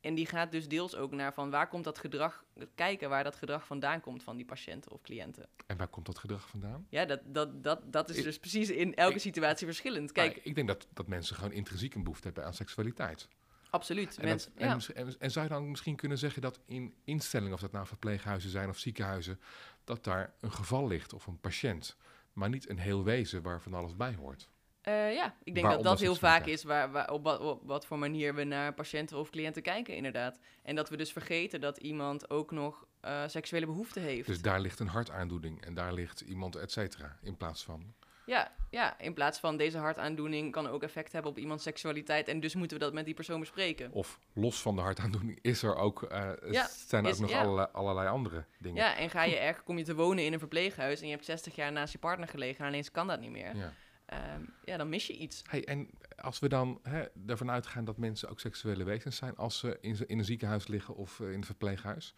en 0.00 0.14
die 0.14 0.26
gaat 0.26 0.52
dus 0.52 0.68
deels 0.68 0.94
ook 0.96 1.12
naar 1.12 1.34
van 1.34 1.50
waar 1.50 1.68
komt 1.68 1.84
dat 1.84 1.98
gedrag, 1.98 2.44
kijken 2.74 3.08
waar 3.08 3.24
dat 3.24 3.36
gedrag 3.36 3.66
vandaan 3.66 4.00
komt 4.00 4.22
van 4.22 4.36
die 4.36 4.44
patiënten 4.44 4.92
of 4.92 5.00
cliënten. 5.00 5.48
En 5.66 5.76
waar 5.76 5.88
komt 5.88 6.06
dat 6.06 6.18
gedrag 6.18 6.48
vandaan? 6.48 6.86
Ja, 6.90 7.04
dat, 7.04 7.20
dat, 7.24 7.62
dat, 7.62 7.92
dat 7.92 8.08
is 8.08 8.16
Ik- 8.16 8.24
dus 8.24 8.38
precies 8.38 8.70
in 8.70 8.94
elke 8.94 9.14
ik- 9.14 9.20
situatie 9.20 9.66
verschillend. 9.66 10.12
Kijk, 10.12 10.36
ik 10.42 10.54
denk 10.54 10.68
dat, 10.68 10.86
dat 10.92 11.06
mensen 11.06 11.36
gewoon 11.36 11.52
intrinsiek 11.52 11.94
een 11.94 12.02
behoefte 12.02 12.26
hebben 12.26 12.44
aan 12.44 12.54
seksualiteit. 12.54 13.28
absoluut. 13.70 14.18
En, 14.18 14.24
Mensen, 14.24 14.52
dat- 14.54 14.62
en, 14.62 14.68
ja. 14.94 15.02
en, 15.06 15.14
en 15.18 15.30
zou 15.30 15.46
je 15.46 15.52
dan 15.52 15.70
misschien 15.70 15.96
kunnen 15.96 16.18
zeggen 16.18 16.42
dat 16.42 16.60
in 16.66 16.94
instellingen, 17.04 17.54
of 17.54 17.60
dat 17.60 17.72
nou 17.72 17.86
verpleeghuizen 17.86 18.50
zijn 18.50 18.68
of 18.68 18.78
ziekenhuizen, 18.78 19.40
dat 19.84 20.04
daar 20.04 20.34
een 20.40 20.52
geval 20.52 20.86
ligt 20.86 21.12
of 21.12 21.26
een 21.26 21.40
patiënt, 21.40 21.96
maar 22.32 22.48
niet 22.48 22.68
een 22.68 22.78
heel 22.78 23.04
wezen 23.04 23.42
waar 23.42 23.60
van 23.60 23.74
alles 23.74 23.96
bij 23.96 24.14
hoort? 24.14 24.48
Eh, 24.86 25.14
ja, 25.14 25.34
ik 25.44 25.54
denk 25.54 25.66
dat 25.70 25.82
dat 25.82 26.00
heel 26.00 26.14
vaak 26.14 26.46
is 26.46 26.62
waar, 26.64 26.90
waar, 26.90 27.10
op, 27.10 27.22
wat, 27.24 27.40
op 27.40 27.60
wat 27.64 27.86
voor 27.86 27.98
manier 27.98 28.34
we 28.34 28.44
naar 28.44 28.74
patiënten 28.74 29.16
of 29.18 29.30
cliënten 29.30 29.62
kijken, 29.62 29.94
inderdaad. 29.96 30.38
En 30.62 30.74
dat 30.74 30.88
we 30.88 30.96
dus 30.96 31.12
vergeten 31.12 31.60
dat 31.60 31.78
iemand 31.78 32.30
ook 32.30 32.50
nog 32.50 32.86
eh, 33.00 33.22
seksuele 33.26 33.66
behoeften 33.66 34.02
heeft. 34.02 34.26
Dus 34.26 34.42
daar 34.42 34.60
ligt 34.60 34.78
een 34.78 34.86
hartaandoening 34.88 35.64
en 35.64 35.74
daar 35.74 35.92
ligt 35.92 36.20
iemand, 36.20 36.56
et 36.56 36.72
cetera, 36.72 37.16
in 37.22 37.36
plaats 37.36 37.64
van. 37.64 37.94
Ja, 38.26 38.52
ja, 38.70 38.98
in 38.98 39.14
plaats 39.14 39.38
van 39.38 39.56
deze 39.56 39.78
hartaandoening 39.78 40.52
kan 40.52 40.66
ook 40.68 40.82
effect 40.82 41.12
hebben 41.12 41.30
op 41.30 41.38
iemands 41.38 41.62
seksualiteit. 41.62 42.28
En 42.28 42.40
dus 42.40 42.54
moeten 42.54 42.78
we 42.78 42.84
dat 42.84 42.92
met 42.92 43.04
die 43.04 43.14
persoon 43.14 43.40
bespreken. 43.40 43.92
Of 43.92 44.18
los 44.32 44.60
van 44.62 44.76
de 44.76 44.82
hartaandoening 44.82 45.38
is 45.42 45.62
er 45.62 45.76
ook, 45.76 46.02
eh, 46.02 46.30
Ja, 46.50 46.66
zijn 46.86 47.04
er 47.04 47.10
is- 47.10 47.16
ook 47.16 47.22
nog 47.22 47.30
ja. 47.30 47.40
allerlei, 47.42 47.68
allerlei 47.72 48.08
andere 48.08 48.44
dingen. 48.58 48.82
Ja, 48.82 48.96
en 48.96 49.10
ga 49.10 49.22
je 49.24 49.36
erg, 49.36 49.62
kom 49.62 49.78
je 49.78 49.84
te 49.84 49.94
wonen 49.94 50.24
in 50.24 50.32
een 50.32 50.38
verpleeghuis 50.38 51.00
en 51.00 51.06
je 51.06 51.12
hebt 51.12 51.24
60 51.24 51.54
jaar 51.54 51.72
naast 51.72 51.92
je 51.92 51.98
partner 51.98 52.28
gelegen 52.28 52.64
en 52.64 52.70
ineens 52.70 52.90
kan 52.90 53.06
dat 53.06 53.20
niet 53.20 53.30
meer. 53.30 53.56
Ja. 53.56 53.72
Ehm, 54.06 54.44
ja, 54.64 54.76
dan 54.76 54.88
mis 54.88 55.06
je 55.06 55.16
iets. 55.16 55.42
Hey, 55.46 55.64
en 55.64 55.90
als 56.16 56.38
we 56.38 56.48
dan 56.48 56.80
hè, 56.82 57.04
ervan 57.26 57.50
uitgaan 57.50 57.84
dat 57.84 57.96
mensen 57.96 58.28
ook 58.28 58.40
seksuele 58.40 58.84
wezens 58.84 59.16
zijn 59.16 59.36
als 59.36 59.58
ze 59.58 59.78
in, 59.80 59.96
een 60.06 60.24
ziekenhuis 60.24 60.66
liggen 60.66 60.94
of 60.94 61.20
eh, 61.20 61.28
in 61.28 61.34
een 61.34 61.44
verpleeghuis, 61.44 62.14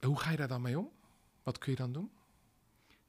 hoe 0.00 0.18
ga 0.18 0.30
je 0.30 0.36
daar 0.36 0.48
dan 0.48 0.62
mee 0.62 0.78
om? 0.78 0.90
Wat 1.42 1.58
kun 1.58 1.72
je 1.72 1.78
dan 1.78 1.92
doen? 1.92 2.10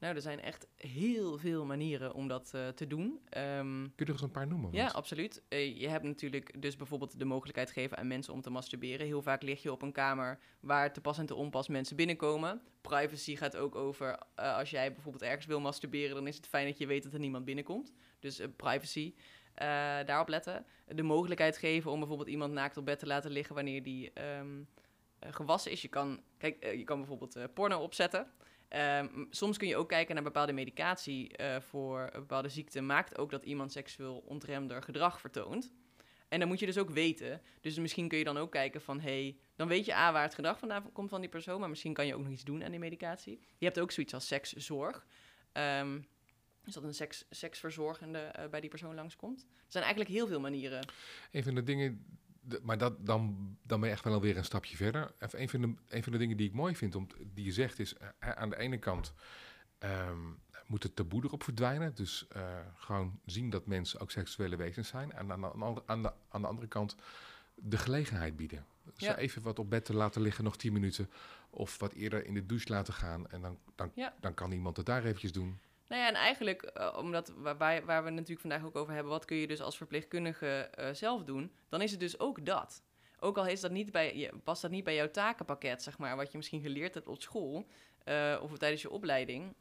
Nou, 0.04 0.16
er 0.16 0.22
zijn 0.22 0.42
echt 0.42 0.68
heel 0.76 1.38
veel 1.38 1.66
manieren 1.66 2.13
om 2.13 2.28
dat 2.28 2.52
eh, 2.54 2.68
te 2.68 2.88
doen. 2.88 3.20
Ehm, 3.30 3.82
Kun 3.82 3.92
je 3.96 4.06
er 4.06 4.12
eens 4.12 4.22
een 4.22 4.32
paar 4.32 4.48
noemen? 4.48 4.72
ja, 4.72 4.88
absoluut. 4.88 5.44
Eh, 5.48 5.80
je 5.80 5.88
hebt 5.88 6.04
natuurlijk 6.04 6.62
dus 6.62 6.76
bijvoorbeeld 6.76 7.20
de 7.20 7.26
mogelijkheid 7.26 7.72
geven 7.72 7.98
aan 7.98 8.08
mensen 8.08 8.34
om 8.34 8.42
te 8.42 8.50
masturberen. 8.50 9.06
Heel 9.06 9.22
vaak 9.22 9.42
lig 9.42 9.62
je 9.62 9.72
op 9.72 9.82
een 9.82 9.92
kamer 9.92 10.39
waar 10.60 10.94
te 10.94 11.02
pas 11.02 11.18
en 11.18 11.26
te 11.26 11.36
onpas 11.36 11.68
mensen 11.68 11.96
binnenkomen. 11.96 12.62
Privacy 12.82 13.36
gaat 13.36 13.58
ook 13.58 13.76
over 13.76 14.20
eh, 14.36 14.58
als 14.58 14.70
jij 14.70 14.94
bijvoorbeeld 14.94 15.24
ergens 15.24 15.46
wil 15.46 15.60
masturberen, 15.60 16.16
dan 16.16 16.28
is 16.28 16.36
het 16.36 16.48
fijn 16.48 16.68
dat 16.68 16.78
je 16.78 16.88
weet 16.88 17.04
dat 17.04 17.13
er 17.13 17.20
niemand 17.20 17.46
binnenkomt. 17.46 17.94
Dus 18.20 18.42
privacy. 18.56 19.13
daarop 20.06 20.28
letten. 20.28 20.66
De 20.88 21.04
mogelijkheid 21.04 21.58
geven 21.58 21.92
om 21.92 22.00
bijvoorbeeld 22.00 22.30
iemand 22.30 22.54
naakt 22.54 22.78
op 22.78 22.86
bed 22.86 23.00
te 23.00 23.08
laten 23.08 23.32
liggen 23.32 23.56
wanneer 23.56 23.84
die 23.84 24.13
ehm, 24.13 24.63
eh, 25.20 25.34
gewassen 25.34 25.72
is. 25.72 25.82
Je 25.82 25.88
kan, 25.88 26.22
kijk, 26.38 26.66
je 26.76 26.84
kan 26.84 26.98
bijvoorbeeld 26.98 27.54
porno 27.54 27.80
opzetten. 27.80 28.28
Ehm, 28.74 29.08
soms 29.30 29.58
kun 29.58 29.68
je 29.68 29.76
ook 29.76 29.90
kijken 29.90 30.16
naar 30.16 30.24
bepaalde 30.24 30.54
medicatie 30.54 31.38
eh, 31.38 31.62
voor 31.62 32.10
bepaalde 32.14 32.50
ziekte. 32.50 32.82
Maakt 32.82 33.18
ook 33.18 33.32
dat 33.32 33.44
iemand 33.44 33.72
seksueel 33.72 34.24
ontremder 34.26 34.84
gedrag 34.84 35.20
vertoont. 35.20 35.74
En 36.28 36.40
dan 36.40 36.48
moet 36.48 36.60
je 36.60 36.66
dus 36.66 36.78
ook 36.78 36.90
weten. 36.90 37.42
Dus 37.62 37.78
misschien 37.78 38.08
kun 38.08 38.18
je 38.18 38.24
dan 38.24 38.38
ook 38.38 38.52
kijken 38.52 38.82
van... 38.82 39.00
hey, 39.00 39.38
dan 39.56 39.68
weet 39.68 39.86
je 39.86 39.96
A, 39.96 40.12
waar 40.12 40.24
het 40.24 40.34
gedrag 40.34 40.60
vandaan 40.60 40.92
komt 40.92 41.10
van 41.10 41.22
die 41.22 41.30
persoon... 41.30 41.60
maar 41.60 41.70
misschien 41.70 41.94
kan 41.94 42.08
je 42.08 42.16
ook 42.16 42.22
nog 42.22 42.32
iets 42.32 42.44
doen 42.44 42.64
aan 42.64 42.72
die 42.72 42.80
medicatie. 42.80 43.40
Je 43.58 43.66
hebt 43.66 43.80
ook 43.80 43.92
zoiets 43.92 44.14
als 44.14 44.28
sekszorg. 44.28 45.06
Ehm 45.52 46.00
dus 46.64 46.74
dat 46.74 46.84
een 46.84 46.94
seks, 46.94 47.26
seksverzorgende 47.30 48.20
eh, 48.20 48.50
bij 48.50 48.60
die 48.60 48.70
persoon 48.70 48.96
langskomt. 48.96 49.42
Er 49.42 49.48
zijn 49.68 49.84
eigenlijk 49.84 50.14
heel 50.14 50.28
veel 50.28 50.40
manieren. 50.40 50.88
Een 51.32 51.44
van 51.44 51.56
de 51.56 51.64
dingen 51.64 52.06
maar 52.62 52.78
dat, 52.78 53.06
dan, 53.06 53.56
dan 53.64 53.80
ben 53.80 53.90
je 53.90 53.96
echt 53.96 54.04
wel 54.04 54.14
alweer 54.14 54.38
een 54.38 54.46
stapje 54.46 54.76
verder. 54.76 55.14
Even 55.20 55.42
een, 55.42 55.50
van 55.50 55.62
de, 55.62 55.74
een 55.88 56.04
van 56.04 56.12
de 56.12 56.18
dingen 56.18 56.38
die 56.38 56.48
ik 56.48 56.54
mooi 56.54 56.76
vind, 56.76 56.96
om, 56.96 57.08
die 57.34 57.46
je 57.46 57.52
zegt, 57.52 57.80
is 57.80 57.98
eh, 57.98 58.30
aan 58.30 58.50
de 58.50 58.58
ene 58.58 58.78
kant 58.78 59.14
ehm, 59.78 60.20
moet 60.68 60.84
het 60.84 60.96
taboe 60.96 61.24
erop 61.24 61.44
verdwijnen. 61.44 61.96
Dus 61.96 62.28
eh, 62.28 62.60
gewoon 62.76 63.20
zien 63.26 63.50
dat 63.50 63.66
mensen 63.66 64.00
ook 64.00 64.12
seksuele 64.12 64.56
wezens 64.56 64.88
zijn. 64.88 65.12
En 65.12 65.32
aan 65.32 65.42
de, 65.42 65.52
aan 65.64 65.74
de, 65.76 65.82
aan 65.86 66.02
de, 66.02 66.14
aan 66.30 66.42
de 66.42 66.48
andere 66.48 66.68
kant 66.68 66.96
de 67.56 67.78
gelegenheid 67.78 68.36
bieden. 68.36 68.66
Dus 68.84 68.94
Ja. 68.98 69.18
even 69.18 69.42
wat 69.42 69.60
op 69.60 69.70
bed 69.70 69.86
te 69.86 69.94
laten 69.94 70.22
liggen, 70.22 70.44
nog 70.44 70.58
10 70.58 70.74
minuten. 70.74 71.10
Of 71.50 71.80
wat 71.80 71.94
eerder 71.94 72.26
in 72.26 72.34
de 72.34 72.46
douche 72.46 72.70
laten 72.70 72.94
gaan. 72.94 73.28
En 73.30 73.42
dan, 73.42 73.58
dan, 73.76 73.92
Ja. 73.96 74.14
dan 74.20 74.34
kan 74.34 74.52
iemand 74.52 74.78
het 74.78 74.86
daar 74.86 75.04
eventjes 75.04 75.32
doen. 75.32 75.60
Nou 75.88 76.02
ja, 76.02 76.08
en 76.08 76.15
eigenlijk, 76.15 76.62
eh, 76.62 76.98
omdat 76.98 77.34
waar, 77.36 77.86
waar 77.86 78.04
we 78.04 78.10
natuurlijk 78.10 78.41
vandaag 78.41 78.65
ook 78.65 78.76
over 78.76 78.93
hebben, 78.93 79.12
wat 79.12 79.26
kun 79.26 79.38
je 79.38 79.48
dus 79.48 79.62
als 79.62 79.78
verpleegkundige 79.78 80.48
eh, 80.48 80.93
zelf 80.93 81.24
doen, 81.24 81.52
dan 81.69 81.82
is 81.82 81.91
het 81.91 82.00
dus 82.00 82.19
ook 82.19 82.46
dat. 82.46 82.84
Ook 83.19 83.38
al 83.38 83.48
is 83.48 83.62
dat 83.62 83.72
niet 83.72 83.91
bij, 83.91 84.32
past 84.43 84.62
dat 84.62 84.72
niet 84.72 84.84
bij 84.84 84.96
jouw 84.96 85.12
takenpakket, 85.12 85.84
zeg 85.84 85.98
maar, 85.98 86.15
wat 86.15 86.32
je 86.32 86.38
misschien 86.38 86.62
geleerd 86.62 86.93
hebt 86.93 87.08
op 87.08 87.22
school 87.22 87.67
eh, 88.04 88.39
of 88.41 88.58
tijdens 88.58 88.82
je 88.82 88.89
opleiding. 88.89 89.54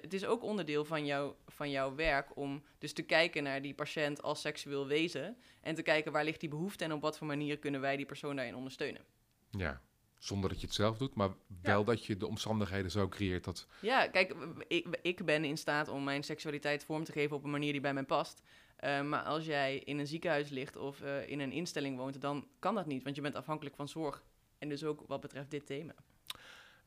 Het 0.00 0.12
is 0.12 0.24
ook 0.24 0.42
onderdeel 0.42 0.84
van, 0.84 1.06
jou, 1.06 1.34
van 1.46 1.70
jouw 1.70 1.94
werk 1.94 2.36
om 2.36 2.62
dus 2.78 2.92
te 2.92 3.02
kijken 3.02 3.42
naar 3.42 3.62
die 3.62 3.74
patiënt 3.74 4.22
als 4.22 4.40
seksueel 4.40 4.86
wezen 4.86 5.36
en 5.60 5.74
te 5.74 5.82
kijken 5.82 6.12
waar 6.12 6.24
ligt 6.24 6.40
die 6.40 6.48
behoefte 6.48 6.84
en 6.84 6.92
op 6.92 7.00
wat 7.00 7.18
voor 7.18 7.26
manier 7.26 7.58
kunnen 7.58 7.80
wij 7.80 7.96
die 7.96 8.06
persoon 8.06 8.36
daarin 8.36 8.54
ondersteunen. 8.54 9.04
Ja. 9.50 9.80
Zonder 10.20 10.50
dat 10.50 10.60
je 10.60 10.66
het 10.66 10.74
zelf 10.74 10.98
doet, 10.98 11.14
maar 11.14 11.30
wel 11.62 11.84
dat 11.84 12.04
je 12.04 12.16
de 12.16 12.26
omstandigheden 12.26 12.90
zo 12.90 13.08
creëert 13.08 13.44
dat 13.44 13.66
Ja, 13.80 14.08
kijk, 14.08 14.34
ik, 14.68 14.98
ik 15.02 15.24
ben 15.24 15.44
in 15.44 15.56
staat 15.56 15.88
om 15.88 16.04
mijn 16.04 16.22
seksualiteit 16.22 16.84
vorm 16.84 17.04
te 17.04 17.12
geven 17.12 17.36
op 17.36 17.44
een 17.44 17.50
manier 17.50 17.72
die 17.72 17.80
bij 17.80 17.94
mij 17.94 18.04
past. 18.04 18.42
Eh, 18.76 19.02
maar 19.02 19.22
als 19.22 19.44
jij 19.44 19.78
in 19.78 19.98
een 19.98 20.06
ziekenhuis 20.06 20.48
ligt 20.48 20.76
of 20.76 21.00
eh, 21.00 21.28
in 21.28 21.40
een 21.40 21.52
instelling 21.52 21.96
woont, 21.96 22.20
dan 22.20 22.48
kan 22.58 22.74
dat 22.74 22.86
niet, 22.86 23.02
want 23.02 23.16
je 23.16 23.22
bent 23.22 23.34
afhankelijk 23.34 23.76
van 23.76 23.88
zorg. 23.88 24.24
En 24.58 24.68
dus 24.68 24.84
ook 24.84 25.04
wat 25.06 25.20
betreft 25.20 25.50
dit 25.50 25.66
thema. 25.66 25.94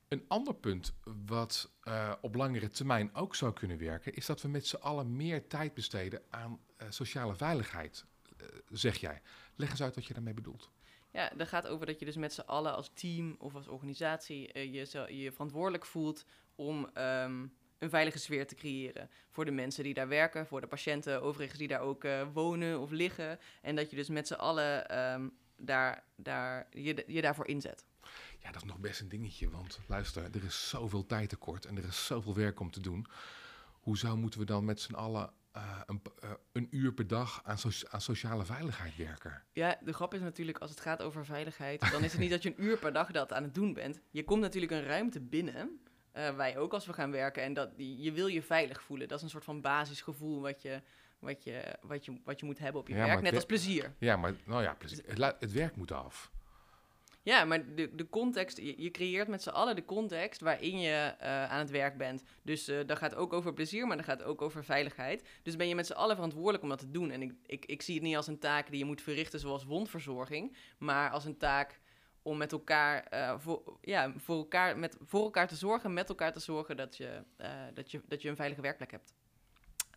Een 0.07 0.25
ander 0.27 0.55
punt 0.55 0.93
wat 1.25 1.71
eh, 1.81 2.13
op 2.21 2.35
langere 2.35 2.69
termijn 2.69 3.15
ook 3.15 3.35
zou 3.35 3.53
kunnen 3.53 3.77
werken, 3.77 4.13
is 4.13 4.25
dat 4.25 4.41
we 4.41 4.47
met 4.47 4.67
z'n 4.67 4.75
allen 4.75 5.15
meer 5.15 5.47
tijd 5.47 5.73
besteden 5.73 6.21
aan 6.29 6.59
sociale 6.89 7.35
veiligheid, 7.35 8.05
zeg 8.69 8.97
jij. 8.97 9.21
Leg 9.55 9.69
eens 9.69 9.81
uit 9.81 9.95
wat 9.95 10.05
je 10.05 10.13
daarmee 10.13 10.33
bedoelt. 10.33 10.71
Ja, 11.13 11.31
dat 11.35 11.47
gaat 11.47 11.67
over 11.67 11.85
dat 11.85 11.99
je 11.99 12.05
dus 12.05 12.15
met 12.15 12.33
z'n 12.33 12.41
allen 12.41 12.75
als 12.75 12.91
team 12.93 13.35
of 13.39 13.55
als 13.55 13.67
organisatie 13.67 14.51
eh, 14.51 14.73
je, 14.73 15.21
je 15.21 15.31
verantwoordelijk 15.31 15.85
voelt 15.85 16.25
om 16.55 16.89
ehm, 16.93 17.47
een 17.77 17.89
veilige 17.89 18.19
sfeer 18.19 18.47
te 18.47 18.55
creëren. 18.55 19.09
Voor 19.29 19.45
de 19.45 19.51
mensen 19.51 19.83
die 19.83 19.93
daar 19.93 20.07
werken, 20.07 20.47
voor 20.47 20.61
de 20.61 20.67
patiënten 20.67 21.21
overigens 21.21 21.59
die 21.59 21.67
daar 21.67 21.81
ook 21.81 22.03
eh, 22.03 22.27
wonen 22.33 22.79
of 22.79 22.91
liggen. 22.91 23.39
En 23.61 23.75
dat 23.75 23.89
je 23.89 23.95
dus 23.95 24.09
met 24.09 24.27
z'n 24.27 24.33
allen 24.33 24.89
ehm, 24.89 25.27
daar, 25.57 26.03
daar, 26.15 26.67
je, 26.71 27.03
je 27.07 27.21
daarvoor 27.21 27.47
inzet. 27.47 27.85
Ja, 28.39 28.51
dat 28.51 28.61
is 28.61 28.67
nog 28.67 28.79
best 28.79 28.99
een 28.99 29.09
dingetje, 29.09 29.49
want 29.49 29.79
luister, 29.87 30.23
er 30.23 30.43
is 30.43 30.69
zoveel 30.69 31.05
tijd 31.05 31.29
tekort 31.29 31.65
en 31.65 31.77
er 31.77 31.85
is 31.85 32.05
zoveel 32.05 32.35
werk 32.35 32.59
om 32.59 32.71
te 32.71 32.79
doen. 32.79 33.07
Hoezo 33.81 34.17
moeten 34.17 34.39
we 34.39 34.45
dan 34.45 34.65
met 34.65 34.79
z'n 34.79 34.93
allen 34.93 35.33
eh, 35.53 35.79
een, 35.85 36.01
eh, 36.21 36.29
een 36.51 36.67
uur 36.71 36.93
per 36.93 37.07
dag 37.07 37.41
aan, 37.43 37.57
socia- 37.57 37.87
aan 37.91 38.01
sociale 38.01 38.45
veiligheid 38.45 38.95
werken? 38.95 39.43
Ja, 39.51 39.77
de 39.83 39.93
grap 39.93 40.13
is 40.13 40.19
natuurlijk, 40.21 40.57
als 40.57 40.69
het 40.69 40.79
gaat 40.79 41.01
over 41.01 41.25
veiligheid, 41.25 41.91
dan 41.91 42.03
is 42.03 42.11
het 42.11 42.21
niet 42.21 42.29
dat 42.35 42.43
je 42.43 42.49
een 42.49 42.63
uur 42.63 42.77
per 42.77 42.93
dag 42.93 43.11
dat 43.11 43.33
aan 43.33 43.43
het 43.43 43.53
doen 43.53 43.73
bent. 43.73 43.99
Je 44.11 44.23
komt 44.23 44.41
natuurlijk 44.41 44.71
een 44.71 44.83
ruimte 44.85 45.19
binnen, 45.21 45.79
eh, 46.11 46.35
wij 46.35 46.57
ook 46.57 46.73
als 46.73 46.85
we 46.85 46.93
gaan 46.93 47.11
werken, 47.11 47.43
en 47.43 47.53
dat, 47.53 47.69
je 47.77 48.11
wil 48.11 48.27
je 48.27 48.41
veilig 48.41 48.81
voelen. 48.81 49.07
Dat 49.07 49.17
is 49.17 49.23
een 49.23 49.29
soort 49.29 49.43
van 49.43 49.61
basisgevoel 49.61 50.41
wat 50.41 50.61
je, 50.61 50.81
wat 51.19 51.43
je, 51.43 51.75
wat 51.81 52.05
je, 52.05 52.19
wat 52.23 52.39
je 52.39 52.45
moet 52.45 52.59
hebben 52.59 52.81
op 52.81 52.87
je 52.87 52.95
Ja, 52.95 53.05
werk, 53.05 53.21
net 53.21 53.35
als 53.35 53.45
plezier. 53.45 53.93
Ja, 53.97 54.15
maar 54.17 54.33
nou 54.45 54.61
ja. 54.63 54.75
Het, 55.05 55.17
lu- 55.17 55.31
het 55.39 55.51
werk 55.51 55.75
moet 55.75 55.91
af. 55.91 56.31
Ja, 57.23 57.45
maar 57.45 57.75
de, 57.75 57.95
de 57.95 58.09
context, 58.09 58.57
je, 58.57 58.81
je 58.81 58.91
creëert 58.91 59.27
met 59.27 59.43
z'n 59.43 59.49
allen 59.49 59.75
de 59.75 59.85
context 59.85 60.41
waarin 60.41 60.79
je 60.79 61.15
eh, 61.19 61.45
aan 61.45 61.59
het 61.59 61.69
werk 61.69 61.97
bent. 61.97 62.23
Dus 62.41 62.67
eh 62.67 62.77
dat 62.85 62.97
gaat 62.97 63.15
ook 63.15 63.33
over 63.33 63.53
plezier, 63.53 63.87
maar 63.87 63.97
dat 63.97 64.05
gaat 64.05 64.23
ook 64.23 64.41
over 64.41 64.63
veiligheid. 64.63 65.23
Dus 65.43 65.55
ben 65.55 65.67
je 65.67 65.75
met 65.75 65.85
z'n 65.85 65.93
allen 65.93 66.15
verantwoordelijk 66.15 66.63
om 66.63 66.69
dat 66.69 66.79
te 66.79 66.91
doen. 66.91 67.11
En 67.11 67.21
ik, 67.21 67.33
ik, 67.45 67.65
ik 67.65 67.81
zie 67.81 67.93
het 67.93 68.03
niet 68.03 68.15
als 68.15 68.27
een 68.27 68.39
taak 68.39 68.69
die 68.69 68.79
je 68.79 68.85
moet 68.85 69.01
verrichten 69.01 69.39
zoals 69.39 69.63
wondverzorging, 69.63 70.55
maar 70.77 71.09
als 71.09 71.25
een 71.25 71.37
taak 71.37 71.79
om 72.21 72.37
met 72.37 72.51
elkaar, 72.51 73.03
eh, 73.03 73.39
voor, 73.39 73.77
ja, 73.81 74.13
voor, 74.17 74.35
elkaar 74.35 74.77
met, 74.77 74.97
voor 75.01 75.23
elkaar 75.23 75.47
te 75.47 75.55
zorgen, 75.55 75.93
met 75.93 76.09
elkaar 76.09 76.33
te 76.33 76.39
zorgen 76.39 76.77
dat 76.77 76.97
je, 76.97 77.23
dat 77.73 77.91
je, 77.91 78.01
dat 78.07 78.21
je 78.21 78.29
een 78.29 78.35
veilige 78.35 78.61
werkplek 78.61 78.91
hebt. 78.91 79.13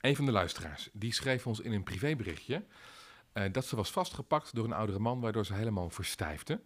Een 0.00 0.16
van 0.16 0.24
de 0.26 0.32
luisteraars, 0.32 0.88
die 0.92 1.12
schreef 1.12 1.46
ons 1.46 1.60
in 1.60 1.72
een 1.72 1.82
privéberichtje 1.82 2.64
dat 3.52 3.64
ze 3.64 3.76
was 3.76 3.90
vastgepakt 3.90 4.54
door 4.54 4.64
een 4.64 4.72
oudere 4.72 4.98
man, 4.98 5.20
waardoor 5.20 5.46
ze 5.46 5.54
helemaal 5.54 5.90
verstijfde. 5.90 6.60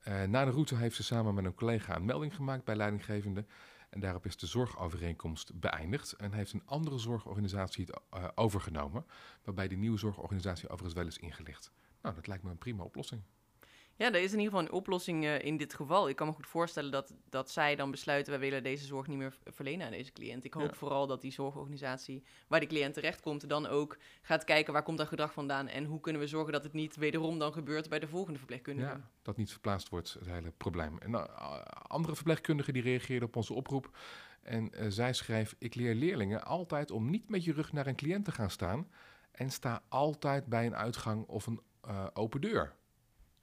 Eh, 0.00 0.22
na 0.22 0.44
de 0.44 0.50
route 0.50 0.76
heeft 0.76 0.96
ze 0.96 1.02
samen 1.02 1.34
met 1.34 1.44
een 1.44 1.54
collega 1.54 1.96
een 1.96 2.04
melding 2.04 2.34
gemaakt 2.34 2.64
bij 2.64 2.76
leidinggevende. 2.76 3.44
En 3.90 4.00
daarop 4.00 4.26
is 4.26 4.36
de 4.36 4.46
zorgovereenkomst 4.46 5.60
beëindigd 5.60 6.12
en 6.12 6.32
heeft 6.32 6.52
een 6.52 6.66
andere 6.66 6.98
zorgorganisatie 6.98 7.84
het 7.84 8.00
eh, 8.10 8.28
overgenomen, 8.34 9.06
waarbij 9.44 9.68
die 9.68 9.78
nieuwe 9.78 9.98
zorgorganisatie 9.98 10.68
overigens 10.68 10.94
wel 10.94 11.06
is 11.06 11.18
ingelicht. 11.18 11.72
Nou, 12.02 12.14
dat 12.14 12.26
lijkt 12.26 12.42
me 12.42 12.50
een 12.50 12.58
prima 12.58 12.82
oplossing. 12.82 13.22
Ja, 14.00 14.06
er 14.06 14.14
is 14.22 14.32
in 14.32 14.38
ieder 14.38 14.52
geval 14.52 14.60
een 14.60 14.72
oplossing 14.72 15.24
eh, 15.24 15.44
in 15.44 15.56
dit 15.56 15.74
geval. 15.74 16.08
Ik 16.08 16.16
kan 16.16 16.26
me 16.26 16.32
goed 16.32 16.46
voorstellen 16.46 16.90
dat, 16.90 17.14
dat 17.28 17.50
zij 17.50 17.76
dan 17.76 17.90
besluiten... 17.90 18.32
wij 18.32 18.40
willen 18.40 18.62
deze 18.62 18.86
zorg 18.86 19.06
niet 19.06 19.18
meer 19.18 19.38
verlenen 19.44 19.86
aan 19.86 19.92
deze 19.92 20.12
cliënt. 20.12 20.44
Ik 20.44 20.54
hoop 20.54 20.68
Ja. 20.70 20.74
vooral 20.74 21.06
dat 21.06 21.20
die 21.20 21.32
zorgorganisatie 21.32 22.24
waar 22.48 22.60
die 22.60 22.68
cliënt 22.68 22.94
terechtkomt... 22.94 23.48
dan 23.48 23.66
ook 23.66 23.98
gaat 24.22 24.44
kijken 24.44 24.72
waar 24.72 24.82
komt 24.82 24.98
dat 24.98 25.08
gedrag 25.08 25.32
vandaan... 25.32 25.68
en 25.68 25.84
hoe 25.84 26.00
kunnen 26.00 26.22
we 26.22 26.28
zorgen 26.28 26.52
dat 26.52 26.62
het 26.64 26.72
niet 26.72 26.96
wederom 26.96 27.38
dan 27.38 27.52
gebeurt 27.52 27.88
bij 27.88 27.98
de 27.98 28.08
volgende 28.08 28.38
verpleegkundige. 28.38 28.88
Ja, 28.88 29.10
dat 29.22 29.36
niet 29.36 29.50
verplaatst 29.50 29.88
wordt, 29.88 30.12
het 30.18 30.26
hele 30.28 30.50
probleem. 30.56 30.98
En 30.98 31.10
nou, 31.10 31.28
a- 31.30 31.62
andere 31.86 32.14
verpleegkundigen 32.14 32.72
die 32.72 32.82
reageerden 32.82 33.28
op 33.28 33.36
onze 33.36 33.54
oproep. 33.54 33.90
En 34.42 34.72
eh, 34.72 34.86
zij 34.88 35.12
schreef, 35.12 35.54
ik 35.58 35.74
leer 35.74 35.94
leerlingen 35.94 36.44
altijd 36.44 36.90
om 36.90 37.10
niet 37.10 37.28
met 37.30 37.44
je 37.44 37.52
rug 37.52 37.72
naar 37.72 37.86
een 37.86 37.96
cliënt 37.96 38.24
te 38.24 38.32
gaan 38.32 38.50
staan. 38.50 38.88
En 39.30 39.50
sta 39.50 39.82
altijd 39.88 40.46
bij 40.46 40.66
een 40.66 40.76
uitgang 40.76 41.26
of 41.26 41.46
een 41.46 41.60
eh, 41.80 42.06
open 42.12 42.40
deur. 42.40 42.78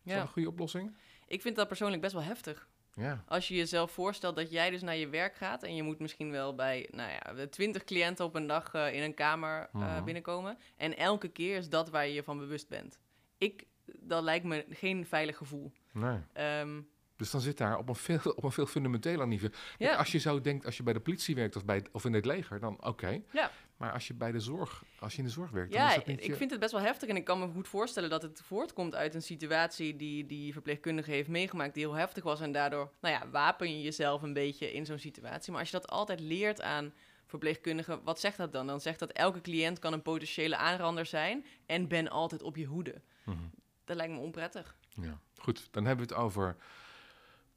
Is 0.07 0.13
Ja. 0.13 0.17
dat 0.19 0.27
een 0.27 0.33
goede 0.33 0.49
oplossing? 0.49 0.95
Ik 1.27 1.41
vind 1.41 1.55
dat 1.55 1.67
persoonlijk 1.67 2.01
best 2.01 2.13
wel 2.13 2.23
heftig. 2.23 2.67
Ja. 2.93 3.23
Als 3.27 3.47
je 3.47 3.55
jezelf 3.55 3.91
voorstelt 3.91 4.35
dat 4.35 4.51
jij 4.51 4.69
dus 4.69 4.81
naar 4.81 4.95
je 4.95 5.07
werk 5.07 5.35
gaat... 5.35 5.63
en 5.63 5.75
je 5.75 5.83
moet 5.83 5.99
misschien 5.99 6.31
wel 6.31 6.55
bij 6.55 6.87
nou 6.91 7.11
ja, 7.11 7.47
twintig 7.47 7.83
cliënten 7.83 8.25
op 8.25 8.35
een 8.35 8.47
dag 8.47 8.73
eh, 8.73 8.93
in 8.93 9.01
een 9.03 9.13
kamer 9.13 9.69
eh, 9.73 9.81
Mhm. 9.81 10.03
binnenkomen... 10.03 10.57
en 10.77 10.97
elke 10.97 11.27
keer 11.27 11.57
is 11.57 11.69
dat 11.69 11.89
waar 11.89 12.07
je 12.07 12.13
je 12.13 12.23
van 12.23 12.37
bewust 12.37 12.67
bent. 12.69 12.99
Ik, 13.37 13.63
dat 13.85 14.23
lijkt 14.23 14.45
me 14.45 14.65
geen 14.69 15.05
veilig 15.05 15.37
gevoel. 15.37 15.71
Nee. 15.91 16.17
Ehm, 16.33 16.81
Dus 17.15 17.31
dan 17.31 17.41
zit 17.41 17.57
daar 17.57 17.77
op 17.77 17.89
een 17.89 17.95
veel, 17.95 18.19
op 18.35 18.43
een 18.43 18.51
veel 18.51 18.65
fundamenteler 18.65 19.27
niveau. 19.27 19.53
Ja. 19.77 19.95
Als 19.95 20.11
je 20.11 20.17
zo 20.17 20.41
denkt, 20.41 20.65
als 20.65 20.77
je 20.77 20.83
bij 20.83 20.93
de 20.93 20.99
politie 20.99 21.35
werkt 21.35 21.55
of, 21.55 21.65
bij, 21.65 21.85
of 21.91 22.05
in 22.05 22.13
het 22.13 22.25
leger, 22.25 22.59
dan 22.59 22.83
oké. 22.85 23.21
Ja. 23.31 23.51
Maar 23.77 23.91
als 23.93 24.07
je 24.07 24.13
bij 24.13 24.31
de 24.31 24.39
zorg, 24.39 24.83
als 24.99 25.11
je 25.13 25.17
in 25.19 25.23
de 25.25 25.29
zorg 25.31 25.49
werkt, 25.51 25.71
dan 25.71 25.81
Ja, 25.81 25.89
is 25.89 25.95
dat 25.95 26.05
niet 26.05 26.19
ik 26.19 26.25
je- 26.25 26.35
vind 26.35 26.51
het 26.51 26.59
best 26.59 26.71
wel 26.71 26.81
heftig 26.81 27.09
en 27.09 27.15
ik 27.15 27.23
kan 27.23 27.39
me 27.39 27.47
goed 27.47 27.67
voorstellen 27.67 28.09
dat 28.09 28.21
het 28.21 28.41
voortkomt 28.45 28.95
uit 28.95 29.13
een 29.15 29.21
situatie 29.21 29.95
die 29.95 30.25
die 30.25 30.53
verpleegkundige 30.53 31.11
heeft 31.11 31.27
meegemaakt 31.29 31.73
die 31.73 31.83
heel 31.85 31.93
heftig 31.95 32.23
was 32.23 32.41
en 32.41 32.51
daardoor, 32.51 32.91
nou 33.01 33.13
ja, 33.15 33.29
wapen 33.29 33.71
je 33.77 33.81
jezelf 33.81 34.21
een 34.21 34.33
beetje 34.33 34.73
in 34.73 34.85
zo'n 34.85 34.99
situatie. 34.99 35.51
Maar 35.51 35.61
als 35.61 35.69
je 35.71 35.77
dat 35.77 35.87
altijd 35.89 36.19
leert 36.19 36.61
aan 36.61 36.93
verpleegkundigen, 37.25 38.03
wat 38.03 38.19
zegt 38.19 38.37
dat 38.37 38.51
dan? 38.53 38.67
Dan 38.67 38.81
zegt 38.81 38.99
dat 38.99 39.11
elke 39.11 39.41
cliënt 39.41 39.79
kan 39.79 39.93
een 39.93 40.01
potentiële 40.01 40.57
aanrander 40.57 41.05
zijn 41.05 41.45
en 41.65 41.87
ben 41.87 42.09
altijd 42.09 42.43
op 42.43 42.55
je 42.55 42.65
hoede. 42.65 43.01
Mhm. 43.25 43.37
Dat 43.85 43.95
lijkt 43.95 44.13
me 44.13 44.19
onprettig. 44.19 44.75
Ja, 45.01 45.19
goed. 45.37 45.67
Dan 45.71 45.85
hebben 45.85 46.07
we 46.07 46.13
het 46.13 46.23
over 46.23 46.55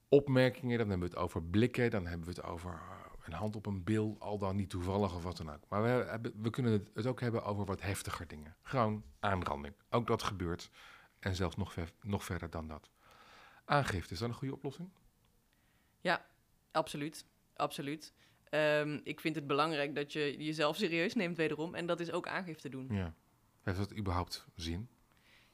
opmerkingen, 0.09 0.79
dan 0.79 0.89
hebben 0.89 1.09
we 1.09 1.15
het 1.15 1.23
over 1.25 1.43
blikken, 1.43 1.91
dan 1.91 2.07
hebben 2.07 2.27
we 2.27 2.33
het 2.35 2.43
over 2.43 2.71
eh, 2.71 3.10
een 3.27 3.33
hand 3.33 3.57
op 3.57 3.67
een 3.67 3.85
bil, 3.85 4.17
al 4.19 4.39
dan 4.39 4.57
niet 4.57 4.71
toevallig 4.71 5.15
of 5.15 5.23
wat 5.23 5.37
dan 5.37 5.51
ook. 5.53 5.63
Maar 5.69 5.83
we, 5.83 5.89
hebben, 5.89 6.33
we 6.43 6.51
kunnen 6.51 6.87
het, 6.95 7.07
ook 7.07 7.21
hebben 7.21 7.45
over 7.45 7.65
wat 7.65 7.81
heftiger 7.81 8.27
dingen. 8.27 8.57
Gewoon 8.63 9.05
aanranding. 9.21 9.75
Ook 9.91 10.07
dat 10.07 10.23
gebeurt. 10.23 10.71
En 11.19 11.35
zelfs 11.35 11.57
nog, 11.57 11.73
ver- 11.73 11.93
nog 12.03 12.25
verder 12.25 12.51
dan 12.51 12.69
dat. 12.69 12.91
Aangifte, 13.65 14.13
is 14.13 14.19
dat 14.19 14.29
een 14.29 14.35
goede 14.35 14.55
oplossing? 14.55 14.89
Absoluut, 16.73 17.25
absoluut. 17.57 18.13
Ehm, 18.49 19.01
ik 19.05 19.21
vind 19.21 19.35
het 19.35 19.47
belangrijk 19.47 19.95
dat 19.95 20.13
je 20.13 20.45
jezelf 20.45 20.77
serieus 20.77 21.15
neemt 21.15 21.37
wederom 21.37 21.75
en 21.75 21.87
dat 21.87 22.01
is 22.01 22.11
ook 22.13 22.29
aangifte 22.29 22.69
doen. 22.69 22.87
Ja. 22.91 23.15
Heeft 23.63 23.79
dat 23.79 23.97
überhaupt 23.97 24.47
zin? 24.55 24.89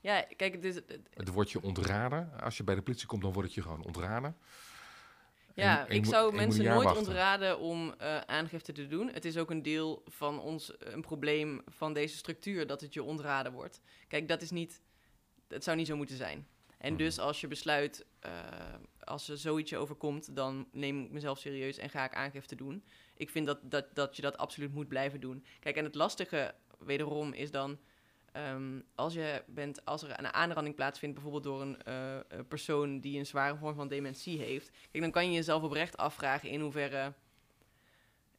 Ja, 0.00 0.26
kijk, 0.36 0.54
het 0.54 0.64
is, 0.64 0.74
het- 0.74 1.00
Het 1.14 1.28
wordt 1.28 1.50
je 1.50 1.62
ontraden. 1.62 2.40
Als 2.40 2.56
je 2.56 2.64
bij 2.64 2.74
de 2.74 2.82
politie 2.82 3.06
komt, 3.06 3.22
dan 3.22 3.32
wordt 3.32 3.48
het 3.48 3.56
je 3.56 3.62
gewoon 3.62 3.84
ontraden. 3.84 4.36
Ja, 5.56 5.80
En- 5.80 5.86
en 5.88 5.92
je 5.94 6.00
ik 6.00 6.06
zou 6.06 6.34
mensen 6.34 6.64
nooit 6.64 6.82
wachten. 6.84 7.06
ontraden 7.06 7.58
om 7.58 7.94
eh, 7.98 8.16
aangifte 8.20 8.72
te 8.72 8.86
doen. 8.86 9.10
Het 9.12 9.24
is 9.24 9.36
ook 9.36 9.50
een 9.50 9.62
deel 9.62 10.02
van 10.06 10.40
ons, 10.40 10.72
een 10.78 11.00
probleem 11.00 11.62
van 11.66 11.92
deze 11.92 12.16
structuur, 12.16 12.66
dat 12.66 12.80
het 12.80 12.94
je 12.94 13.02
ontraden 13.02 13.52
wordt. 13.52 13.80
Kijk, 14.08 14.28
dat 14.28 14.42
is 14.42 14.50
niet, 14.50 14.82
het 15.48 15.64
zou 15.64 15.76
niet 15.76 15.86
zo 15.86 15.96
moeten 15.96 16.16
zijn. 16.16 16.46
En 16.78 16.92
Mhm. 16.92 17.02
dus 17.02 17.18
als 17.18 17.40
je 17.40 17.46
besluit, 17.46 18.06
eh, 18.20 18.30
als 19.00 19.28
er 19.28 19.38
zoiets 19.38 19.70
je 19.70 19.76
overkomt, 19.76 20.36
dan 20.36 20.68
neem 20.72 21.04
ik 21.04 21.10
mezelf 21.10 21.38
serieus 21.38 21.76
en 21.78 21.90
ga 21.90 22.04
ik 22.04 22.14
aangifte 22.14 22.54
doen. 22.54 22.84
Ik 23.16 23.30
vind 23.30 23.46
dat, 23.46 23.58
dat, 23.62 23.86
dat 23.94 24.16
je 24.16 24.22
dat 24.22 24.36
absoluut 24.38 24.74
moet 24.74 24.88
blijven 24.88 25.20
doen. 25.20 25.44
Kijk, 25.60 25.76
en 25.76 25.84
het 25.84 25.94
lastige 25.94 26.54
wederom 26.78 27.32
is 27.32 27.50
dan, 27.50 27.78
ehm, 28.36 28.80
als, 28.94 29.14
je 29.14 29.42
bent, 29.46 29.84
als 29.84 30.02
er 30.02 30.18
een 30.18 30.32
aanranding 30.32 30.74
plaatsvindt, 30.74 31.14
bijvoorbeeld 31.14 31.44
door 31.44 31.60
een 31.60 31.82
eh, 31.82 32.18
een 32.28 32.46
persoon 32.46 33.00
die 33.00 33.18
een 33.18 33.26
zware 33.26 33.56
vorm 33.56 33.74
van 33.74 33.88
dementie 33.88 34.38
heeft, 34.38 34.70
kijk, 34.70 35.02
dan 35.02 35.10
kan 35.10 35.26
je 35.26 35.32
jezelf 35.32 35.62
oprecht 35.62 35.96
afvragen 35.96 36.48
in 36.48 36.60
hoeverre 36.60 37.12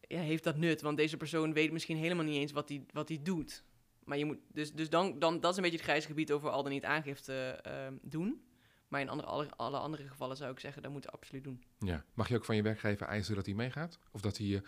ja, 0.08 0.20
heeft 0.20 0.44
dat 0.44 0.58
nut? 0.58 0.82
Want 0.82 0.98
deze 0.98 1.18
persoon 1.18 1.54
weet 1.54 1.72
misschien 1.72 1.98
helemaal 1.98 2.26
niet 2.26 2.36
eens 2.36 2.52
wat 2.52 2.70
hij 2.70 2.86
wat 2.92 3.08
die 3.08 3.22
doet. 3.22 3.64
Maar 4.04 4.18
je 4.18 4.26
moet, 4.26 4.38
dus, 4.54 4.74
dus 4.74 4.90
dan, 4.90 5.20
dan, 5.20 5.40
dat 5.40 5.52
is 5.52 5.58
een 5.58 5.64
beetje 5.64 5.78
het 5.78 5.88
grijze 5.88 6.08
gebied 6.08 6.32
over 6.32 6.50
al 6.50 6.64
dan 6.64 6.72
niet 6.72 6.86
aangifte 6.86 7.60
ehm, 7.64 7.94
doen. 8.02 8.42
Maar 8.88 9.02
in 9.02 9.10
andere, 9.10 9.28
alle, 9.28 9.50
alle 9.56 9.78
andere 9.78 10.08
gevallen 10.08 10.38
zou 10.38 10.52
ik 10.52 10.60
zeggen, 10.60 10.82
dat 10.82 10.92
moet 10.92 11.04
je 11.04 11.10
absoluut 11.10 11.44
doen. 11.44 11.64
Ja. 11.80 12.04
Mag 12.14 12.28
je 12.28 12.36
ook 12.36 12.46
van 12.46 12.56
je 12.56 12.62
werkgever 12.62 13.08
eisen 13.08 13.36
dat 13.36 13.46
hij 13.46 13.56
meegaat? 13.56 14.00
Of 14.12 14.22
dat 14.22 14.38
hij 14.38 14.46
je 14.46 14.62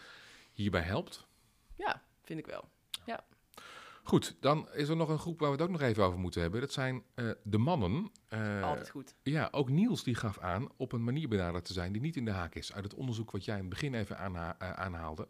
hierbij 0.54 0.82
helpt? 0.82 1.28
Ja, 1.76 2.04
vind 2.22 2.39
ik 2.39 2.46
wel. 2.46 2.70
Goed, 4.10 4.36
dan 4.39 4.67
is 4.74 4.89
er 4.89 4.95
nog 4.95 5.10
een 5.10 5.19
groep 5.19 5.39
waar 5.39 5.50
we 5.50 5.56
het 5.56 5.63
ook 5.65 5.69
nog 5.72 5.82
even 5.82 6.04
over 6.04 6.19
moeten 6.19 6.41
hebben. 6.41 6.62
Dat 6.62 6.72
zijn 6.72 7.04
eh, 7.15 7.30
de 7.43 7.58
mannen. 7.58 8.12
Eh, 8.28 8.63
Altijd 8.63 8.89
goed. 8.89 9.15
Ja, 9.24 9.48
ook 9.52 9.69
Niels 9.69 10.04
die 10.04 10.15
gaf 10.15 10.39
aan 10.39 10.67
op 10.78 10.91
een 10.91 11.04
manier 11.04 11.28
benaderd 11.28 11.65
te 11.65 11.74
zijn 11.74 11.91
die 11.91 12.02
niet 12.02 12.15
in 12.15 12.26
de 12.26 12.32
haak 12.32 12.56
is. 12.56 12.74
Uit 12.74 12.84
het 12.84 12.93
onderzoek 12.93 13.32
wat 13.32 13.45
jij 13.45 13.56
in 13.56 13.62
het 13.62 13.69
begin 13.69 13.93
even 13.93 14.17
aanha- 14.17 14.56
eh, 14.60 14.72
aanhaalde, 14.72 15.28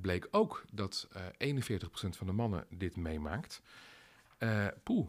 bleek 0.00 0.28
ook 0.30 0.64
dat 0.72 1.08
eh 1.12 1.22
41% 1.36 2.16
van 2.16 2.26
de 2.26 2.32
mannen 2.32 2.66
dit 2.70 2.96
meemaakt. 2.96 3.62
Eh 4.38 4.66
poeh, 4.82 5.08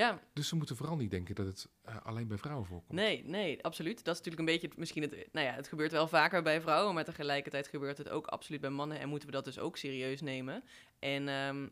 Ja, 0.00 0.20
dus 0.32 0.48
ze 0.48 0.56
moeten 0.56 0.76
vooral 0.76 0.96
niet 0.96 1.10
denken 1.10 1.34
dat 1.34 1.46
het 1.46 1.68
eh, 1.82 1.96
alleen 2.02 2.28
bij 2.28 2.38
vrouwen 2.38 2.66
voorkomt. 2.66 2.92
nee, 2.92 3.24
nee, 3.24 3.64
absoluut. 3.64 4.04
Dat 4.04 4.14
is 4.14 4.22
natuurlijk 4.22 4.38
een 4.48 4.54
beetje 4.54 4.68
het- 4.68 4.76
misschien 4.76 5.02
het... 5.02 5.28
Nou 5.32 5.46
ja, 5.46 5.52
het 5.52 5.68
gebeurt 5.68 5.92
wel 5.92 6.08
vaker 6.08 6.42
bij 6.42 6.60
vrouwen, 6.60 6.94
maar 6.94 7.04
tegelijkertijd 7.04 7.68
gebeurt 7.68 7.98
het 7.98 8.08
ook 8.08 8.26
absoluut 8.26 8.60
bij 8.60 8.70
mannen. 8.70 8.98
En 9.00 9.08
moeten 9.08 9.28
we 9.28 9.34
dat 9.34 9.44
dus 9.44 9.58
ook 9.58 9.76
serieus 9.76 10.20
nemen. 10.20 10.64
En 10.98 11.28
ehm, 11.28 11.68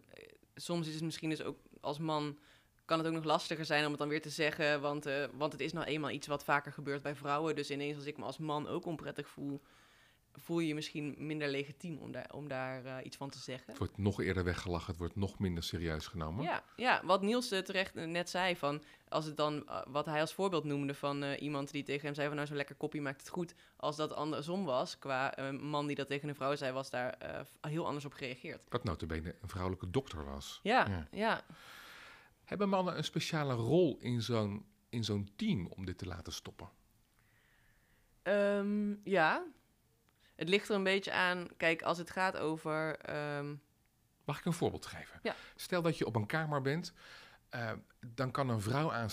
soms 0.54 0.86
is 0.88 0.94
het 0.94 1.02
misschien 1.02 1.30
dus 1.30 1.42
ook 1.42 1.58
als 1.80 1.98
man... 1.98 2.38
kan 2.84 2.98
het 2.98 3.06
ook 3.06 3.12
nog 3.12 3.24
lastiger 3.24 3.64
zijn 3.64 3.84
om 3.84 3.90
het 3.90 3.98
dan 4.00 4.08
weer 4.08 4.22
te 4.22 4.30
zeggen. 4.30 4.80
Want, 4.80 5.06
eh, 5.06 5.24
want 5.32 5.52
het 5.52 5.60
is 5.60 5.72
nou 5.72 5.86
eenmaal 5.86 6.10
iets 6.10 6.26
wat 6.26 6.44
vaker 6.44 6.72
gebeurt 6.72 7.02
bij 7.02 7.14
vrouwen. 7.14 7.56
Dus 7.56 7.70
ineens 7.70 7.96
als 7.96 8.06
ik 8.06 8.16
me 8.18 8.24
als 8.24 8.38
man 8.38 8.66
ook 8.66 8.86
onprettig 8.86 9.28
voel... 9.28 9.60
voel 10.40 10.58
je 10.58 10.68
je 10.68 10.74
misschien 10.74 11.14
minder 11.18 11.48
legitiem 11.48 11.98
om 11.98 12.12
daar, 12.12 12.30
om 12.34 12.48
daar 12.48 12.84
eh, 12.84 12.96
iets 13.04 13.16
van 13.16 13.30
te 13.30 13.38
zeggen. 13.38 13.66
Het 13.68 13.78
wordt 13.78 13.98
nog 13.98 14.20
eerder 14.20 14.44
weggelachen, 14.44 14.88
het 14.90 14.98
wordt 14.98 15.16
nog 15.16 15.38
minder 15.38 15.62
serieus 15.62 16.06
genomen. 16.06 16.44
Ja, 16.44 16.62
ja, 16.76 17.00
wat 17.04 17.22
Niels 17.22 17.50
eh, 17.50 17.58
terecht 17.58 17.96
eh, 17.96 18.06
net 18.06 18.30
zei, 18.30 18.56
van 18.56 18.82
als 19.08 19.24
het 19.24 19.36
dan, 19.36 19.68
wat 19.88 20.06
hij 20.06 20.20
als 20.20 20.32
voorbeeld 20.32 20.64
noemde 20.64 20.94
van 20.94 21.22
iemand 21.22 21.70
die 21.70 21.82
tegen 21.82 22.04
hem 22.04 22.14
zei 22.14 22.26
van 22.26 22.36
nou 22.36 22.48
zo'n 22.48 22.56
lekker 22.56 22.74
koppie 22.74 23.00
maakt 23.00 23.20
het 23.20 23.28
goed. 23.28 23.54
Als 23.76 23.96
dat 23.96 24.12
andersom 24.12 24.64
was, 24.64 24.98
qua 24.98 25.34
man 25.60 25.86
die 25.86 25.96
dat 25.96 26.06
tegen 26.06 26.28
een 26.28 26.34
vrouw 26.34 26.56
zei, 26.56 26.72
was 26.72 26.90
daar 26.90 27.18
heel 27.60 27.86
anders 27.86 28.04
op 28.04 28.12
gereageerd. 28.12 28.64
Wat 28.68 28.84
notabene 28.84 29.34
een 29.42 29.48
vrouwelijke 29.48 29.90
dokter 29.90 30.24
was. 30.24 30.60
Ja, 30.62 30.86
Ja. 30.88 31.06
ja. 31.10 31.44
Hebben 32.44 32.68
mannen 32.68 32.96
een 32.96 33.04
speciale 33.04 33.54
rol 33.54 33.98
in 34.00 34.22
zo'n, 34.22 34.66
in 34.88 35.04
zo'n 35.04 35.28
team 35.36 35.66
om 35.66 35.84
dit 35.84 35.98
te 35.98 36.06
laten 36.06 36.32
stoppen? 36.32 36.68
Ehm, 38.22 38.94
ja. 39.04 39.44
Het 40.38 40.48
ligt 40.48 40.68
er 40.68 40.74
een 40.74 40.82
beetje 40.82 41.12
aan, 41.12 41.48
kijk, 41.56 41.82
als 41.82 41.98
het 41.98 42.10
gaat 42.10 42.36
over, 42.36 42.96
ehm, 42.96 43.54
Mag 44.24 44.38
ik 44.38 44.44
een 44.44 44.52
voorbeeld 44.52 44.86
geven? 44.86 45.20
Ja. 45.22 45.34
Stel 45.56 45.82
dat 45.82 45.98
je 45.98 46.06
op 46.06 46.16
een 46.16 46.26
kamer 46.26 46.62
bent, 46.62 46.92
eh, 47.48 47.72
dan 48.06 48.30
kan 48.30 48.48
een 48.48 48.60
vrouw 48.60 49.10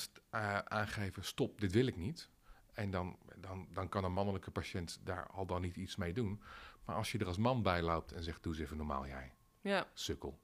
aangeven: 0.64 1.24
stop, 1.24 1.62
dit 1.62 1.72
wil 1.72 1.88
ik 1.88 1.96
niet. 1.96 2.30
En 2.74 2.92
dan, 2.92 3.18
dan, 3.36 3.68
dan 3.74 3.90
kan 3.90 4.04
een 4.04 4.14
mannelijke 4.14 4.52
patiënt 4.52 5.00
daar 5.04 5.28
al 5.28 5.46
dan 5.46 5.62
niet 5.62 5.76
iets 5.76 5.96
mee 5.96 6.14
doen. 6.14 6.42
Maar 6.86 6.96
als 6.96 7.12
je 7.12 7.18
er 7.18 7.28
als 7.28 7.38
man 7.38 7.62
bij 7.62 7.82
loopt 7.82 8.12
en 8.12 8.24
zegt: 8.24 8.44
doe 8.44 8.54
eens 8.54 8.62
even 8.62 8.78
normaal, 8.78 9.08
jij, 9.08 9.34
ja. 9.62 9.88
sukkel. 9.94 10.40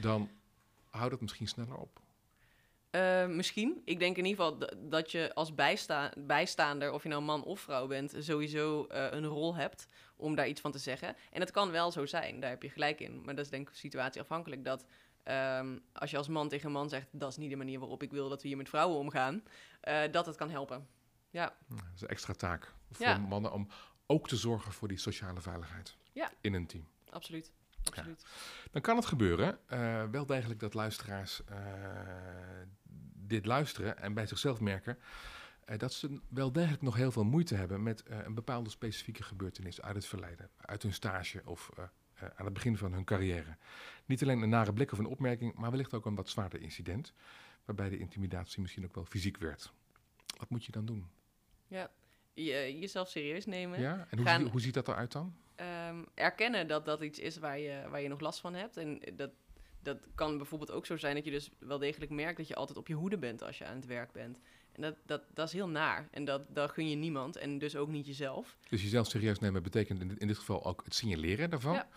dan 0.00 0.30
houdt 0.90 1.12
het 1.12 1.20
misschien 1.20 1.48
sneller 1.48 1.76
op. 1.76 2.01
Eh, 2.92 3.26
misschien. 3.26 3.82
Ik 3.84 3.98
denk 3.98 4.16
in 4.16 4.24
ieder 4.24 4.44
geval 4.44 4.68
dat 4.88 5.10
je 5.10 5.34
als 5.34 5.54
bijsta 5.54 6.12
bijstaander, 6.18 6.92
of 6.92 7.02
je 7.02 7.08
nou 7.08 7.22
man 7.22 7.44
of 7.44 7.60
vrouw 7.60 7.86
bent, 7.86 8.14
sowieso 8.18 8.84
eh, 8.86 9.06
een 9.10 9.26
rol 9.26 9.54
hebt 9.54 9.86
om 10.16 10.34
daar 10.34 10.48
iets 10.48 10.60
van 10.60 10.72
te 10.72 10.78
zeggen. 10.78 11.16
En 11.30 11.40
het 11.40 11.50
kan 11.50 11.70
wel 11.70 11.90
zo 11.92 12.06
zijn, 12.06 12.40
daar 12.40 12.50
heb 12.50 12.62
je 12.62 12.70
gelijk 12.70 13.00
in. 13.00 13.22
Maar 13.24 13.34
dat 13.34 13.44
is 13.44 13.50
denk 13.50 13.68
ik 13.68 13.74
situatieafhankelijk. 13.74 14.64
Dat 14.64 14.84
ehm, 15.22 15.78
als 15.92 16.10
je 16.10 16.16
als 16.16 16.28
man 16.28 16.48
tegen 16.48 16.66
een 16.66 16.72
man 16.72 16.88
zegt, 16.88 17.08
dat 17.10 17.30
is 17.30 17.36
niet 17.36 17.50
de 17.50 17.56
manier 17.56 17.78
waarop 17.78 18.02
ik 18.02 18.10
wil 18.10 18.28
dat 18.28 18.42
we 18.42 18.48
hier 18.48 18.56
met 18.56 18.68
vrouwen 18.68 18.98
omgaan, 18.98 19.42
eh, 19.80 20.00
dat 20.10 20.26
het 20.26 20.36
kan 20.36 20.50
helpen. 20.50 20.86
Ja, 21.30 21.56
Dat 21.68 21.78
is 21.94 22.00
een 22.00 22.08
extra 22.08 22.32
taak 22.32 22.72
voor 22.90 23.06
Ja. 23.06 23.18
mannen 23.18 23.52
om 23.52 23.68
ook 24.06 24.28
te 24.28 24.36
zorgen 24.36 24.72
voor 24.72 24.88
die 24.88 24.98
sociale 24.98 25.40
veiligheid 25.40 25.96
Ja. 26.12 26.30
in 26.40 26.54
een 26.54 26.66
team. 26.66 26.88
absoluut. 27.10 27.50
absoluut. 27.84 28.24
Dan 28.70 28.82
kan 28.82 28.96
het 28.96 29.06
gebeuren, 29.06 29.58
wel 30.10 30.26
degelijk 30.26 30.60
dat 30.60 30.74
luisteraars 30.74 31.42
dit 33.32 33.46
luisteren 33.46 33.98
en 33.98 34.14
bij 34.14 34.26
zichzelf 34.26 34.60
merken 34.60 34.98
eh, 35.64 35.78
dat 35.78 35.92
ze 35.92 36.20
wel 36.28 36.52
degelijk 36.52 36.82
nog 36.82 36.96
heel 36.96 37.12
veel 37.12 37.24
moeite 37.24 37.54
hebben 37.54 37.82
met 37.82 38.02
eh, 38.02 38.18
een 38.24 38.34
bepaalde 38.34 38.70
specifieke 38.70 39.22
gebeurtenis 39.22 39.82
uit 39.82 39.94
het 39.94 40.06
verleden, 40.06 40.50
uit 40.56 40.82
hun 40.82 40.92
stage 40.92 41.42
of 41.44 41.70
eh, 41.76 41.84
aan 42.36 42.44
het 42.44 42.54
begin 42.54 42.76
van 42.76 42.92
hun 42.92 43.04
carrière. 43.04 43.56
Niet 44.06 44.22
alleen 44.22 44.42
een 44.42 44.48
nare 44.48 44.72
blik 44.72 44.92
of 44.92 44.98
een 44.98 45.06
opmerking, 45.06 45.54
maar 45.54 45.70
wellicht 45.70 45.94
ook 45.94 46.06
een 46.06 46.14
wat 46.14 46.28
zwaarder 46.28 46.60
incident, 46.60 47.12
waarbij 47.64 47.88
de 47.88 47.98
intimidatie 47.98 48.60
misschien 48.60 48.84
ook 48.84 48.94
wel 48.94 49.04
fysiek 49.04 49.36
werd. 49.36 49.72
Wat 50.38 50.50
moet 50.50 50.64
je 50.64 50.72
dan 50.72 50.84
doen? 50.84 51.06
Je, 52.34 52.78
jezelf 52.78 53.08
serieus 53.08 53.46
nemen. 53.46 53.80
Ja? 53.80 54.06
En 54.10 54.16
hoe, 54.18 54.26
Gaan- 54.26 54.40
zie- 54.40 54.50
hoe 54.50 54.60
ziet 54.60 54.74
dat 54.74 54.88
eruit 54.88 55.12
dan? 55.12 55.34
Ehm, 55.54 56.02
erkennen 56.14 56.66
dat 56.68 56.84
dat 56.84 57.02
iets 57.02 57.18
is 57.18 57.36
waar 57.38 57.58
je, 57.58 57.88
waar 57.90 58.00
je 58.00 58.08
nog 58.08 58.20
last 58.20 58.40
van 58.40 58.54
hebt. 58.54 58.76
En 58.76 59.00
dat, 59.16 59.30
dat 59.82 60.06
kan 60.14 60.36
bijvoorbeeld 60.36 60.70
ook 60.70 60.86
zo 60.86 60.96
zijn 60.96 61.14
dat 61.14 61.24
je 61.24 61.30
dus 61.30 61.50
wel 61.58 61.78
degelijk 61.78 62.10
merkt 62.10 62.36
dat 62.36 62.48
je 62.48 62.54
altijd 62.54 62.78
op 62.78 62.86
je 62.88 62.94
hoede 62.94 63.18
bent 63.18 63.42
als 63.42 63.58
je 63.58 63.64
aan 63.66 63.76
het 63.76 63.86
werk 63.86 64.12
bent. 64.12 64.40
En 64.72 64.82
dat, 64.82 64.94
dat, 65.06 65.22
dat 65.34 65.46
is 65.46 65.52
heel 65.52 65.68
naar. 65.68 66.08
En 66.10 66.24
dat, 66.24 66.42
dat 66.54 66.70
gun 66.70 66.88
je 66.88 66.96
niemand 66.96 67.36
en 67.36 67.58
dus 67.58 67.76
ook 67.76 67.88
niet 67.88 68.06
jezelf. 68.06 68.56
Dus 68.68 68.82
jezelf 68.82 69.06
serieus 69.06 69.38
nemen 69.38 69.62
betekent 69.62 70.00
in 70.00 70.08
dit, 70.08 70.18
in 70.18 70.26
dit 70.26 70.38
geval 70.38 70.64
ook 70.64 70.82
het 70.84 70.94
signaleren 70.94 71.50
daarvan. 71.50 71.74
Ja. 71.74 71.88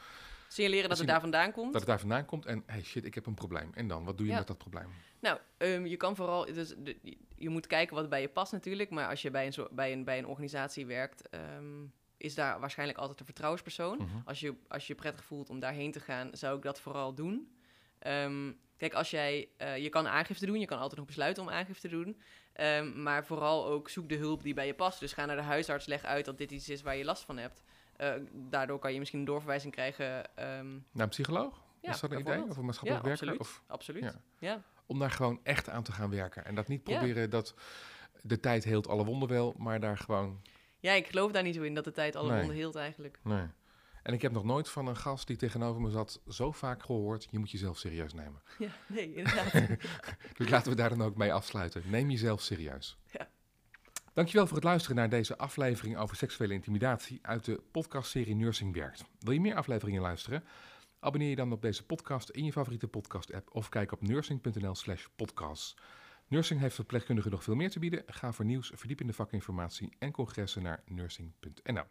Signaleren 0.47 0.89
dat 0.89 0.97
het 0.97 1.07
daar 1.07 1.19
vandaan 1.21 1.51
komt. 1.51 1.71
Dat 1.71 1.81
het 1.81 1.89
daar 1.89 1.99
vandaan 1.99 2.25
komt 2.25 2.45
en 2.45 2.63
hey 2.65 2.83
shit, 2.83 3.05
ik 3.05 3.15
heb 3.15 3.25
een 3.25 3.33
probleem. 3.33 3.69
En 3.73 3.87
dan, 3.87 4.03
wat 4.05 4.17
doe 4.17 4.25
je 4.25 4.31
Ja. 4.31 4.37
met 4.37 4.47
dat 4.47 4.57
probleem? 4.57 4.87
Nou, 5.19 5.39
ehm, 5.57 5.85
je 5.85 5.97
kan 5.97 6.15
vooral. 6.15 6.45
Dus 6.45 6.73
de, 6.77 6.97
je 7.35 7.49
moet 7.49 7.67
kijken 7.67 7.95
wat 7.95 8.09
bij 8.09 8.21
je 8.21 8.27
past 8.29 8.51
natuurlijk. 8.51 8.89
Maar 8.89 9.09
als 9.09 9.21
je 9.21 9.31
bij 9.31 9.45
een, 9.45 9.53
zo- 9.53 9.67
bij 9.71 9.91
een, 9.91 10.03
bij 10.03 10.17
een 10.17 10.27
organisatie 10.27 10.85
werkt, 10.85 11.29
ehm, 11.29 11.83
is 12.17 12.35
daar 12.35 12.59
waarschijnlijk 12.59 12.99
altijd 12.99 13.19
een 13.19 13.25
vertrouwenspersoon. 13.25 13.97
Mhm. 13.97 14.07
Als 14.25 14.39
je 14.39 14.53
als 14.67 14.87
je 14.87 14.93
je 14.93 14.99
prettig 14.99 15.23
voelt 15.25 15.49
om 15.49 15.59
daarheen 15.59 15.91
te 15.91 15.99
gaan, 15.99 16.29
zou 16.31 16.57
ik 16.57 16.63
dat 16.63 16.79
vooral 16.79 17.13
doen. 17.13 17.47
Ehm, 18.05 18.51
kijk, 18.77 18.93
als 18.93 19.09
jij, 19.09 19.47
eh, 19.57 19.77
je 19.77 19.89
kan 19.89 20.07
aangifte 20.07 20.45
doen, 20.45 20.59
je 20.59 20.65
kan 20.65 20.77
altijd 20.79 20.97
nog 20.97 21.07
besluiten 21.07 21.43
om 21.43 21.49
aangifte 21.49 21.87
te 21.89 21.95
doen. 21.95 22.21
Ehm, 22.53 23.01
maar 23.03 23.25
vooral 23.25 23.65
ook 23.65 23.89
zoek 23.89 24.09
de 24.09 24.15
hulp 24.15 24.43
die 24.43 24.53
bij 24.53 24.65
je 24.67 24.73
past. 24.73 24.99
Dus 24.99 25.13
ga 25.13 25.25
naar 25.25 25.35
de 25.35 25.41
huisarts, 25.41 25.85
leg 25.85 26.03
uit 26.03 26.25
dat 26.25 26.37
dit 26.37 26.51
iets 26.51 26.69
is 26.69 26.81
waar 26.81 26.95
je 26.95 27.05
last 27.05 27.23
van 27.25 27.37
hebt. 27.37 27.63
Eh, 27.95 28.13
daardoor 28.31 28.79
kan 28.79 28.93
je 28.93 28.99
misschien 28.99 29.19
een 29.19 29.25
doorverwijzing 29.25 29.73
krijgen. 29.73 30.35
ehm, 30.35 30.71
Naar 30.91 31.03
een 31.03 31.09
psycholoog? 31.09 31.63
Ja, 31.81 31.89
is 31.91 31.99
dat 31.99 32.11
een 32.11 32.19
idee? 32.19 32.43
Of 32.43 32.57
een 32.57 32.65
maatschappelijk 32.65 33.03
Ja, 33.05 33.09
werker? 33.09 33.11
absoluut. 33.11 33.39
Of, 33.39 33.63
absoluut. 33.67 34.03
Ja. 34.03 34.21
Ja. 34.39 34.61
om 34.87 34.99
daar 34.99 35.11
gewoon 35.11 35.39
echt 35.43 35.69
aan 35.69 35.83
te 35.83 35.91
gaan 35.91 36.09
werken. 36.09 36.45
En 36.45 36.55
dat 36.55 36.67
niet 36.67 36.83
proberen 36.83 37.29
dat 37.29 37.53
de 38.21 38.39
tijd 38.39 38.63
heelt 38.63 38.87
alle 38.87 39.05
wonden 39.05 39.29
wel, 39.29 39.53
maar 39.57 39.79
daar 39.79 39.97
gewoon... 39.97 40.41
ja, 40.79 40.91
ik 40.93 41.07
geloof 41.07 41.31
daar 41.31 41.43
niet 41.43 41.55
zo 41.55 41.61
in 41.61 41.73
dat 41.73 41.83
de 41.83 41.91
tijd 41.91 42.15
alle 42.15 42.29
Nee. 42.29 42.37
wonden 42.37 42.55
heelt 42.57 42.75
eigenlijk. 42.75 43.19
Nee. 43.23 43.45
En 44.05 44.13
ik 44.13 44.21
heb 44.21 44.31
nog 44.31 44.43
nooit 44.43 44.69
van 44.69 44.87
een 44.87 44.97
gast 44.97 45.27
die 45.27 45.35
tegenover 45.35 45.81
me 45.81 45.89
zat 45.89 46.21
zo 46.27 46.51
vaak 46.51 46.83
gehoord, 46.83 47.27
je 47.31 47.39
moet 47.39 47.51
jezelf 47.51 47.77
serieus 47.77 48.13
nemen. 48.13 48.41
Ja, 48.57 48.69
nee, 48.87 49.13
inderdaad. 49.15 49.53
Dus 50.37 50.49
laten 50.49 50.71
we 50.71 50.77
daar 50.77 50.89
dan 50.89 51.01
ook 51.01 51.15
mee 51.15 51.33
afsluiten. 51.33 51.83
Neem 51.85 52.09
jezelf 52.09 52.41
serieus. 52.41 52.97
Ja. 53.11 53.29
Dankjewel 54.13 54.47
voor 54.47 54.55
het 54.55 54.65
luisteren 54.65 54.95
naar 54.95 55.09
deze 55.09 55.37
aflevering 55.37 55.97
over 55.97 56.15
seksuele 56.15 56.53
intimidatie 56.53 57.19
uit 57.21 57.45
de 57.45 57.61
podcastserie 57.71 58.35
Nursing 58.35 58.73
Werkt. 58.73 59.03
Wil 59.19 59.33
je 59.33 59.41
meer 59.41 59.55
afleveringen 59.55 60.01
luisteren? 60.01 60.43
Abonneer 60.99 61.29
je 61.29 61.35
dan 61.35 61.51
op 61.51 61.61
deze 61.61 61.85
podcast 61.85 62.29
in 62.29 62.45
je 62.45 62.51
favoriete 62.51 62.87
podcast-app 62.87 63.49
of 63.55 63.69
kijk 63.69 63.91
op 63.91 64.01
nursing.nl 64.01 64.75
slash 64.75 65.05
podcast. 65.15 65.81
Nursing 66.27 66.59
heeft 66.59 66.75
verpleegkundigen 66.75 67.31
nog 67.31 67.43
veel 67.43 67.55
meer 67.55 67.69
te 67.69 67.79
bieden. 67.79 68.03
Ga 68.05 68.31
voor 68.31 68.45
nieuws, 68.45 68.71
verdiepende 68.75 69.13
vakinformatie 69.13 69.95
en 69.99 70.11
congressen 70.11 70.63
naar 70.63 70.83
nursing.nl. 70.85 71.85